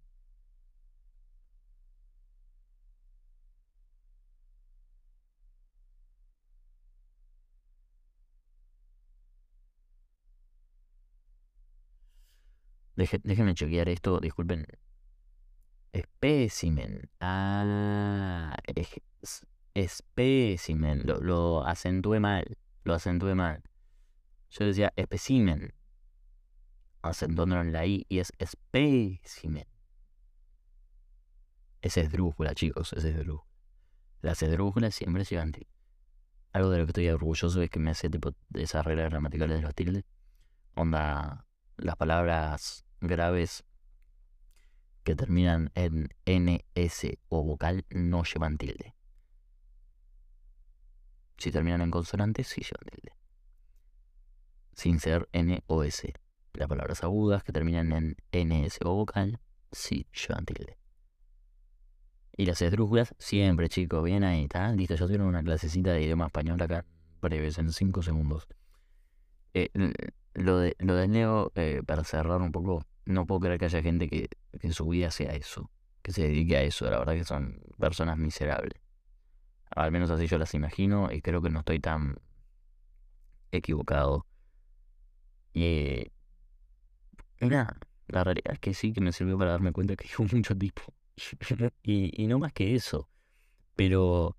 Deje- 12.97 13.21
déjenme 13.23 13.53
chequear 13.53 13.87
esto, 13.89 14.19
disculpen. 14.19 14.65
Espécimen. 15.93 17.09
Ah, 17.19 18.57
es- 18.75 19.01
es- 19.21 19.45
espécimen. 19.73 21.03
Lo, 21.05 21.19
lo 21.21 21.65
acentué 21.65 22.19
mal. 22.19 22.57
Lo 22.83 22.93
acentué 22.95 23.35
mal. 23.35 23.61
Yo 24.49 24.65
decía 24.65 24.91
espécimen. 24.95 25.73
Acentuándolo 27.03 27.61
en 27.61 27.71
la 27.71 27.85
I 27.85 28.05
y 28.09 28.19
es 28.19 28.33
espécimen. 28.39 29.65
Es 31.81 31.97
esdrújula, 31.97 32.53
chicos, 32.55 32.93
es 32.93 33.03
esdrújula. 33.03 33.47
Las 34.21 34.41
esdrújulas 34.41 34.95
siempre 34.95 35.23
llevan 35.23 35.51
tilde. 35.51 35.69
Algo 36.51 36.71
de 36.71 36.79
lo 36.79 36.85
que 36.85 36.89
estoy 36.91 37.07
orgulloso 37.09 37.61
es 37.61 37.69
que 37.69 37.79
me 37.79 37.91
hace 37.91 38.09
tipo 38.09 38.31
esas 38.55 38.83
reglas 38.83 39.11
gramaticales 39.11 39.57
de 39.57 39.61
los 39.61 39.75
tildes. 39.75 40.03
Onda, 40.75 41.45
las 41.77 41.95
palabras 41.95 42.83
graves 43.01 43.63
que 45.03 45.15
terminan 45.15 45.71
en 45.75 46.09
N, 46.25 46.65
S 46.75 47.19
o 47.29 47.43
vocal 47.43 47.85
no 47.89 48.23
llevan 48.23 48.57
tilde. 48.57 48.93
Si 51.37 51.51
terminan 51.51 51.81
en 51.81 51.91
consonante, 51.91 52.43
sí 52.43 52.61
llevan 52.61 52.87
tilde. 52.91 53.15
Sin 54.73 54.99
ser 54.99 55.29
N 55.31 55.63
o 55.67 55.83
S. 55.83 56.13
Las 56.53 56.67
palabras 56.67 57.03
agudas 57.03 57.43
que 57.43 57.53
terminan 57.53 57.93
en 57.93 58.17
N, 58.31 58.65
S 58.65 58.79
o 58.83 58.95
vocal, 58.95 59.39
sí 59.71 60.07
llevan 60.11 60.45
tilde. 60.45 60.77
Y 62.35 62.45
las 62.45 62.61
esdrújulas, 62.61 63.15
siempre, 63.17 63.69
chicos, 63.69 64.03
bien 64.03 64.23
ahí, 64.23 64.43
¿está? 64.43 64.71
Listo, 64.73 64.95
yo 64.95 65.07
tengo 65.07 65.25
una 65.25 65.41
clasecita 65.41 65.93
de 65.93 66.03
idioma 66.03 66.25
español 66.25 66.61
acá, 66.61 66.85
breves, 67.21 67.57
en 67.57 67.71
5 67.71 68.03
segundos. 68.03 68.47
Eh, 69.53 69.69
lo 70.37 70.59
de, 70.59 70.75
lo 70.79 70.95
de 70.95 71.07
Neo, 71.07 71.51
eh, 71.55 71.81
para 71.85 72.03
cerrar 72.03 72.41
un 72.41 72.51
poco, 72.51 72.85
no 73.05 73.25
puedo 73.25 73.41
creer 73.41 73.59
que 73.59 73.65
haya 73.65 73.81
gente 73.81 74.07
que, 74.07 74.29
que 74.59 74.67
en 74.67 74.73
su 74.73 74.87
vida 74.87 75.09
sea 75.09 75.31
eso, 75.31 75.71
que 76.03 76.11
se 76.11 76.21
dedique 76.21 76.55
a 76.55 76.61
eso, 76.61 76.89
la 76.89 76.99
verdad 76.99 77.13
que 77.13 77.23
son 77.23 77.59
personas 77.79 78.17
miserables. 78.19 78.79
Al 79.71 79.91
menos 79.91 80.11
así 80.11 80.27
yo 80.27 80.37
las 80.37 80.53
imagino 80.53 81.11
y 81.11 81.21
creo 81.21 81.41
que 81.41 81.49
no 81.49 81.59
estoy 81.59 81.79
tan 81.79 82.17
equivocado. 83.51 84.27
Y, 85.53 86.11
y 87.39 87.45
nada, 87.47 87.79
la 88.07 88.23
realidad 88.23 88.53
es 88.53 88.59
que 88.59 88.75
sí 88.75 88.93
que 88.93 89.01
me 89.01 89.13
sirvió 89.13 89.39
para 89.39 89.51
darme 89.51 89.71
cuenta 89.71 89.95
que 89.95 90.07
hay 90.19 90.27
mucho 90.31 90.55
tipo. 90.55 90.83
y, 91.81 92.23
y 92.23 92.27
no 92.27 92.37
más 92.37 92.53
que 92.53 92.75
eso. 92.75 93.09
Pero, 93.75 94.37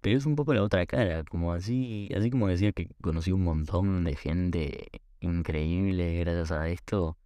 pero 0.00 0.16
es 0.16 0.26
un 0.26 0.36
poco 0.36 0.54
la 0.54 0.62
otra 0.62 0.86
cara, 0.86 1.24
como 1.24 1.52
así, 1.52 2.08
así 2.16 2.30
como 2.30 2.48
decir 2.48 2.74
que 2.74 2.88
conocí 3.00 3.32
un 3.32 3.44
montón 3.44 4.04
de 4.04 4.14
gente 4.16 4.88
increíble 5.20 6.18
gracias 6.18 6.52
a 6.52 6.68
esto. 6.68 7.16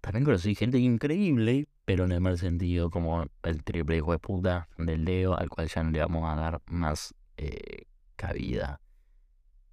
También 0.00 0.24
conocí 0.24 0.54
gente 0.54 0.78
increíble, 0.78 1.68
pero 1.84 2.04
en 2.04 2.12
el 2.12 2.20
mal 2.20 2.38
sentido, 2.38 2.90
como 2.90 3.26
el 3.42 3.64
triple 3.64 3.98
hijo 3.98 4.12
de 4.12 4.18
puta 4.18 4.68
del 4.78 5.04
Leo, 5.04 5.36
al 5.36 5.48
cual 5.48 5.68
ya 5.68 5.82
no 5.82 5.90
le 5.90 6.00
vamos 6.00 6.30
a 6.30 6.36
dar 6.36 6.62
más 6.66 7.14
eh, 7.36 7.84
cabida. 8.16 8.80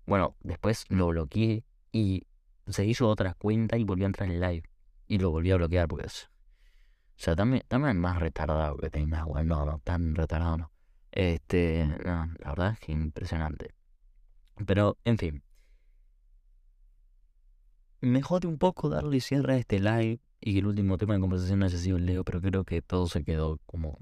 Bueno, 0.05 0.35
después 0.41 0.85
lo 0.89 1.07
bloqueé 1.07 1.63
y 1.91 2.23
se 2.67 2.85
hizo 2.85 3.07
otra 3.09 3.33
cuenta 3.33 3.77
y 3.77 3.83
volvió 3.83 4.05
a 4.05 4.07
entrar 4.07 4.29
en 4.29 4.35
el 4.35 4.41
live. 4.41 4.63
Y 5.07 5.19
lo 5.19 5.31
volvió 5.31 5.55
a 5.55 5.57
bloquear 5.57 5.87
porque 5.87 6.07
es. 6.07 6.29
O 7.17 7.19
sea, 7.19 7.35
también, 7.35 7.63
también 7.67 7.97
más 7.97 8.19
retardado 8.19 8.77
que 8.77 8.89
tenga, 8.89 9.23
bueno, 9.23 9.65
no, 9.65 9.71
no, 9.71 9.79
tan 9.79 10.13
retardado 10.15 10.57
no. 10.57 10.71
Este, 11.18 11.84
la 12.03 12.30
verdad 12.45 12.73
es 12.73 12.80
que 12.80 12.91
impresionante. 12.91 13.73
Pero, 14.68 14.99
en 15.03 15.18
fin. 15.18 15.44
Me 18.02 18.22
jode 18.22 18.48
un 18.48 18.60
poco 18.60 18.88
darle 18.88 19.19
cierre 19.19 19.56
a 19.56 19.57
este 19.57 19.80
live 19.80 20.19
y 20.39 20.53
que 20.53 20.60
el 20.60 20.68
último 20.68 20.95
tema 20.99 21.15
de 21.15 21.19
conversación 21.19 21.64
haya 21.64 21.76
sido 21.80 21.98
el 21.98 22.06
Leo, 22.06 22.23
pero 22.23 22.39
creo 22.39 22.64
que 22.65 22.84
todo 22.84 23.07
se 23.07 23.23
quedó 23.23 23.60
como. 23.65 23.98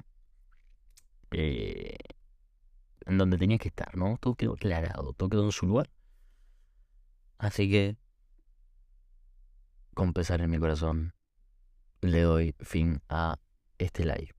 Eh, 1.31 1.95
en 3.05 3.17
donde 3.17 3.37
tenía 3.37 3.59
que 3.59 3.69
estar, 3.69 3.95
¿no? 3.95 4.17
Todo 4.19 4.35
quedó 4.35 4.55
aclarado, 4.55 5.13
todo 5.13 5.29
quedó 5.29 5.45
en 5.45 5.53
su 5.53 5.67
lugar. 5.67 5.89
Así 7.37 7.71
que, 7.71 7.95
con 9.93 10.11
pesar 10.11 10.41
en 10.41 10.51
mi 10.51 10.59
corazón, 10.59 11.13
le 12.01 12.23
doy 12.23 12.55
fin 12.59 13.01
a 13.07 13.39
este 13.77 14.03
live. 14.03 14.34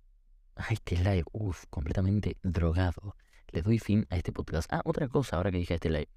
A 0.57 0.73
este 0.73 0.97
live, 0.97 1.25
uff, 1.33 1.67
completamente 1.69 2.39
drogado. 2.43 3.15
Le 3.49 3.61
doy 3.61 3.79
fin 3.79 4.07
a 4.09 4.17
este 4.17 4.33
podcast. 4.33 4.73
Ah, 4.73 4.81
otra 4.85 5.07
cosa, 5.07 5.37
ahora 5.37 5.51
que 5.51 5.59
dije 5.59 5.75
este 5.75 5.91
live. 5.91 6.09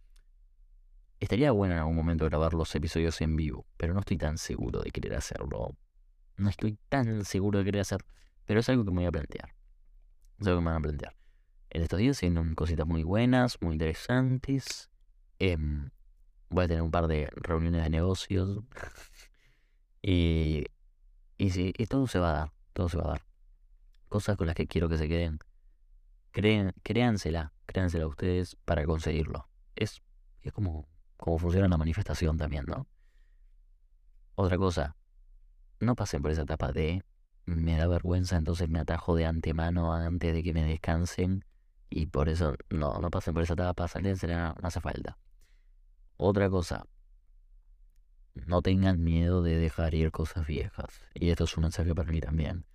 Estaría 1.19 1.51
bueno 1.51 1.73
en 1.73 1.79
algún 1.79 1.97
momento 1.97 2.23
grabar 2.25 2.53
los 2.53 2.73
episodios 2.73 3.19
en 3.19 3.35
vivo, 3.35 3.65
pero 3.75 3.93
no 3.93 3.99
estoy 3.99 4.17
tan 4.17 4.37
seguro 4.37 4.79
de 4.79 4.91
querer 4.91 5.15
hacerlo. 5.15 5.75
No 6.37 6.49
estoy 6.49 6.79
tan 6.87 7.25
seguro 7.25 7.59
de 7.59 7.65
querer 7.65 7.81
hacerlo, 7.81 8.07
pero 8.45 8.61
es 8.61 8.69
algo 8.69 8.85
que 8.85 8.91
me 8.91 8.97
voy 8.97 9.05
a 9.07 9.11
plantear. 9.11 9.53
Es 10.39 10.47
algo 10.47 10.59
que 10.59 10.63
me 10.63 10.71
van 10.71 10.79
a 10.79 10.83
plantear. 10.83 11.15
En 11.71 11.81
estos 11.81 11.99
días 11.99 12.15
se 12.15 12.33
cositas 12.55 12.87
muy 12.87 13.03
buenas, 13.03 13.61
muy 13.61 13.73
interesantes. 13.73 14.89
Em, 15.37 15.89
voy 16.49 16.63
a 16.63 16.67
tener 16.69 16.81
un 16.81 16.91
par 16.91 17.07
de 17.07 17.29
reuniones 17.35 17.83
de 17.83 17.89
negocios. 17.89 18.63
y, 20.01 20.63
y 21.37 21.49
sí, 21.49 21.73
y 21.77 21.85
todo 21.87 22.07
se 22.07 22.19
va 22.19 22.29
a 22.29 22.33
dar, 22.33 22.53
todo 22.71 22.87
se 22.87 22.97
va 22.97 23.03
a 23.03 23.07
dar. 23.09 23.28
Cosas 24.09 24.37
con 24.37 24.47
las 24.47 24.55
que 24.55 24.67
quiero 24.67 24.89
que 24.89 24.97
se 24.97 25.07
queden. 25.07 25.39
Creen, 26.31 26.73
créansela, 26.83 27.53
créansela 27.65 28.07
ustedes 28.07 28.57
para 28.65 28.85
conseguirlo. 28.85 29.47
Es, 29.75 30.01
es 30.41 30.51
como 30.51 30.87
cómo 31.17 31.37
funciona 31.37 31.67
la 31.67 31.77
manifestación 31.77 32.37
también, 32.37 32.65
¿no? 32.65 32.87
Otra 34.35 34.57
cosa, 34.57 34.95
no 35.79 35.95
pasen 35.95 36.21
por 36.21 36.31
esa 36.31 36.43
etapa 36.43 36.71
de 36.71 37.03
me 37.45 37.77
da 37.77 37.87
vergüenza, 37.87 38.37
entonces 38.37 38.69
me 38.69 38.79
atajo 38.79 39.15
de 39.15 39.25
antemano 39.25 39.93
antes 39.93 40.33
de 40.33 40.43
que 40.43 40.53
me 40.53 40.63
descansen 40.63 41.45
y 41.89 42.05
por 42.05 42.29
eso 42.29 42.55
no, 42.69 42.99
no 42.99 43.09
pasen 43.09 43.33
por 43.33 43.43
esa 43.43 43.53
etapa, 43.53 43.87
salíensela, 43.87 44.55
no 44.61 44.67
hace 44.67 44.79
falta. 44.79 45.17
Otra 46.17 46.49
cosa, 46.49 46.85
no 48.45 48.61
tengan 48.61 49.03
miedo 49.03 49.41
de 49.41 49.57
dejar 49.57 49.93
ir 49.93 50.11
cosas 50.11 50.45
viejas. 50.45 51.01
Y 51.13 51.29
esto 51.29 51.45
es 51.45 51.57
un 51.57 51.63
mensaje 51.63 51.95
para 51.95 52.11
mí 52.11 52.21
también. 52.21 52.65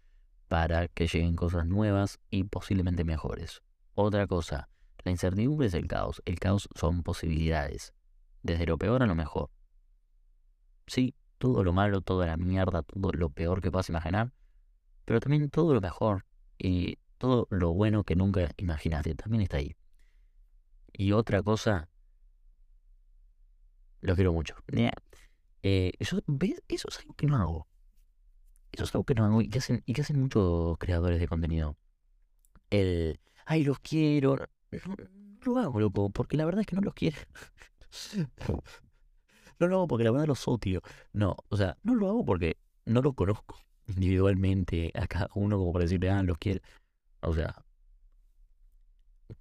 Para 0.48 0.88
que 0.88 1.06
lleguen 1.06 1.36
cosas 1.36 1.66
nuevas 1.66 2.20
y 2.30 2.44
posiblemente 2.44 3.04
mejores. 3.04 3.62
Otra 3.94 4.26
cosa, 4.26 4.68
la 5.04 5.10
incertidumbre 5.10 5.66
es 5.66 5.74
el 5.74 5.86
caos. 5.86 6.22
El 6.24 6.38
caos 6.38 6.68
son 6.74 7.02
posibilidades 7.02 7.94
desde 8.42 8.66
lo 8.66 8.78
peor 8.78 9.02
a 9.02 9.06
lo 9.06 9.14
mejor. 9.14 9.50
Sí, 10.86 11.14
todo 11.38 11.64
lo 11.64 11.72
malo, 11.72 12.00
toda 12.00 12.26
la 12.26 12.36
mierda, 12.36 12.82
todo 12.82 13.12
lo 13.12 13.30
peor 13.30 13.60
que 13.60 13.70
puedas 13.70 13.88
imaginar, 13.88 14.32
pero 15.04 15.20
también 15.20 15.50
todo 15.50 15.74
lo 15.74 15.80
mejor 15.80 16.24
y 16.58 16.98
todo 17.18 17.46
lo 17.50 17.72
bueno 17.72 18.04
que 18.04 18.16
nunca 18.16 18.50
imaginaste 18.56 19.14
también 19.14 19.42
está 19.42 19.58
ahí. 19.58 19.76
Y 20.92 21.12
otra 21.12 21.42
cosa, 21.42 21.88
lo 24.00 24.14
quiero 24.14 24.32
mucho. 24.32 24.54
Eh, 25.62 25.92
eso, 25.98 26.22
eso 26.68 26.88
es 26.88 26.98
algo 26.98 27.14
que 27.14 27.26
no 27.26 27.36
hago. 27.36 27.66
Eso 28.74 28.84
es 28.84 28.94
algo 28.94 29.04
que 29.04 29.14
no 29.14 29.40
y 29.40 29.48
que 29.48 29.58
hacen, 29.58 29.82
y 29.86 29.92
que 29.92 30.02
hacen 30.02 30.20
muchos 30.20 30.76
creadores 30.78 31.20
de 31.20 31.28
contenido. 31.28 31.76
El, 32.70 33.20
ay, 33.46 33.64
los 33.64 33.78
quiero. 33.78 34.36
No, 34.72 34.96
lo 35.42 35.58
hago, 35.58 35.80
loco, 35.80 36.10
porque 36.10 36.36
la 36.36 36.44
verdad 36.44 36.62
es 36.62 36.66
que 36.66 36.76
no 36.76 36.82
los 36.82 36.94
quiero. 36.94 37.18
No 39.60 39.68
lo 39.68 39.76
hago 39.76 39.86
porque 39.86 40.02
la 40.02 40.10
verdad 40.10 40.26
los 40.26 40.48
odio. 40.48 40.82
No, 41.12 41.36
o 41.48 41.56
sea, 41.56 41.78
no 41.84 41.94
lo 41.94 42.08
hago 42.08 42.24
porque 42.24 42.58
no 42.86 43.02
lo 43.02 43.12
conozco 43.12 43.56
individualmente 43.86 44.90
a 44.94 45.06
cada 45.06 45.28
uno 45.36 45.58
como 45.58 45.72
para 45.72 45.84
decirle, 45.84 46.10
ah, 46.10 46.24
los 46.24 46.38
quiero. 46.38 46.60
O 47.20 47.32
sea, 47.32 47.64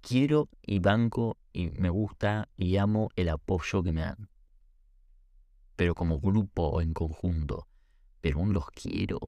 quiero 0.00 0.48
y 0.62 0.78
banco 0.78 1.36
y 1.52 1.70
me 1.70 1.90
gusta 1.90 2.48
y 2.56 2.76
amo 2.76 3.10
el 3.16 3.28
apoyo 3.28 3.82
que 3.82 3.92
me 3.92 4.02
dan. 4.02 4.28
Pero 5.76 5.94
como 5.94 6.20
grupo 6.20 6.68
o 6.68 6.80
en 6.80 6.94
conjunto. 6.94 7.66
Pero 8.24 8.38
aún 8.38 8.54
los 8.54 8.70
quiero. 8.70 9.18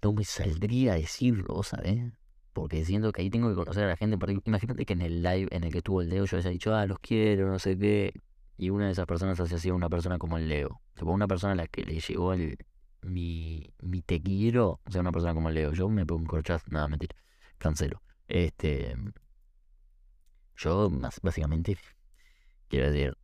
No 0.00 0.12
me 0.12 0.22
saldría 0.22 0.92
a 0.92 0.94
decirlo, 0.94 1.64
¿sabes? 1.64 2.12
porque 2.52 2.84
siento 2.84 3.10
que 3.10 3.22
ahí 3.22 3.30
tengo 3.30 3.48
que 3.48 3.56
conocer 3.56 3.82
a 3.84 3.88
la 3.88 3.96
gente. 3.96 4.16
Imagínate 4.44 4.84
que 4.84 4.92
en 4.92 5.02
el 5.02 5.22
live 5.22 5.48
en 5.50 5.64
el 5.64 5.72
que 5.72 5.78
estuvo 5.78 6.02
el 6.02 6.08
Leo 6.08 6.24
yo 6.24 6.36
haya 6.36 6.50
dicho, 6.50 6.72
ah, 6.72 6.86
los 6.86 7.00
quiero, 7.00 7.48
no 7.48 7.58
sé 7.58 7.76
qué, 7.76 8.12
y 8.56 8.70
una 8.70 8.86
de 8.86 8.92
esas 8.92 9.06
personas 9.06 9.40
haya 9.40 9.58
sido 9.58 9.74
una 9.74 9.88
persona 9.88 10.18
como 10.18 10.38
el 10.38 10.48
Leo. 10.48 10.80
Tipo, 10.94 11.10
una 11.10 11.26
persona 11.26 11.54
a 11.54 11.56
la 11.56 11.66
que 11.66 11.82
le 11.82 11.98
llegó 11.98 12.32
el, 12.32 12.56
mi, 13.02 13.72
mi 13.80 14.02
te 14.02 14.22
quiero, 14.22 14.80
o 14.84 14.90
sea, 14.90 15.00
una 15.00 15.10
persona 15.10 15.34
como 15.34 15.48
el 15.48 15.56
Leo. 15.56 15.72
Yo 15.72 15.88
me 15.88 16.06
pongo 16.06 16.20
un 16.22 16.26
corchazo, 16.26 16.66
nada, 16.70 16.86
mentira, 16.86 17.16
cancelo. 17.58 18.02
Este, 18.28 18.96
yo 20.56 20.90
básicamente, 21.22 21.76
quiero 22.68 22.90
decir, 22.90 23.16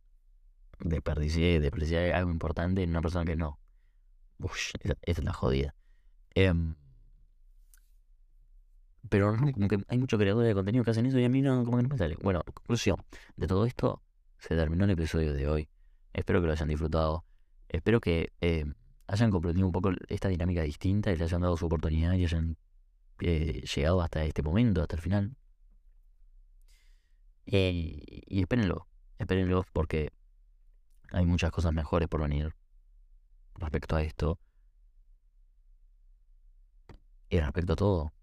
desperdicié, 0.79 1.59
desprecié 1.59 2.13
algo 2.13 2.31
importante 2.31 2.83
en 2.83 2.89
una 2.91 3.01
persona 3.01 3.25
que 3.25 3.35
no. 3.35 3.59
Es 5.03 5.23
la 5.23 5.33
jodida. 5.33 5.75
Em, 6.33 6.75
pero 9.09 9.35
como 9.53 9.67
que 9.67 9.83
hay 9.87 9.97
muchos 9.97 10.19
creadores 10.19 10.49
de 10.49 10.55
contenido 10.55 10.83
que 10.83 10.91
hacen 10.91 11.05
eso 11.05 11.19
y 11.19 11.25
a 11.25 11.29
mí 11.29 11.41
no, 11.41 11.63
como 11.63 11.77
que 11.77 11.83
no 11.83 11.89
me 11.89 11.97
sale. 11.97 12.17
Bueno, 12.21 12.43
conclusión 12.43 12.97
de 13.35 13.47
todo 13.47 13.65
esto, 13.65 14.01
se 14.39 14.55
terminó 14.55 14.85
el 14.85 14.91
episodio 14.91 15.33
de 15.33 15.47
hoy. 15.47 15.69
Espero 16.13 16.41
que 16.41 16.47
lo 16.47 16.53
hayan 16.53 16.67
disfrutado. 16.67 17.25
Espero 17.69 17.99
que 17.99 18.33
eh, 18.41 18.65
hayan 19.07 19.31
comprendido 19.31 19.65
un 19.67 19.71
poco 19.71 19.91
esta 20.07 20.29
dinámica 20.29 20.63
distinta 20.63 21.11
y 21.11 21.17
le 21.17 21.23
hayan 21.23 21.41
dado 21.41 21.57
su 21.57 21.65
oportunidad 21.65 22.13
y 22.13 22.23
hayan 22.23 22.57
eh, 23.19 23.63
llegado 23.75 24.01
hasta 24.01 24.23
este 24.25 24.41
momento, 24.41 24.81
hasta 24.81 24.95
el 24.95 25.01
final. 25.01 25.35
Eh, 27.47 28.01
y 28.27 28.41
espérenlo, 28.41 28.87
espérenlo 29.19 29.65
porque 29.71 30.11
hay 31.11 31.25
muchas 31.25 31.51
cosas 31.51 31.73
mejores 31.73 32.07
por 32.07 32.21
venir 32.21 32.55
respecto 33.55 33.95
a 33.95 34.01
esto. 34.01 34.39
Y 37.29 37.39
respecto 37.39 37.73
a 37.73 37.75
todo. 37.75 38.13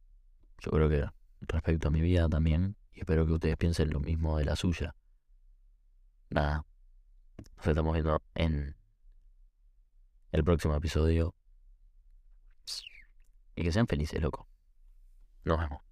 Yo 0.61 0.71
creo 0.71 0.89
que 0.89 1.07
respecto 1.41 1.89
a 1.89 1.91
mi 1.91 2.01
vida 2.01 2.29
también, 2.29 2.77
y 2.93 3.01
espero 3.01 3.27
que 3.27 3.33
ustedes 3.33 3.57
piensen 3.57 3.91
lo 3.91 4.01
mismo 4.01 4.39
de 4.39 4.45
la 4.45 4.57
suya. 4.57 4.95
Nada, 6.31 6.65
nos 7.57 7.67
estamos 7.67 7.93
viendo 7.95 8.23
en 8.35 8.77
el 10.31 10.45
próximo 10.45 10.75
episodio. 10.75 11.35
Y 13.55 13.65
que 13.65 13.73
sean 13.73 13.87
felices, 13.87 14.21
loco. 14.23 14.49
Nos 15.45 15.59
vemos. 15.59 15.92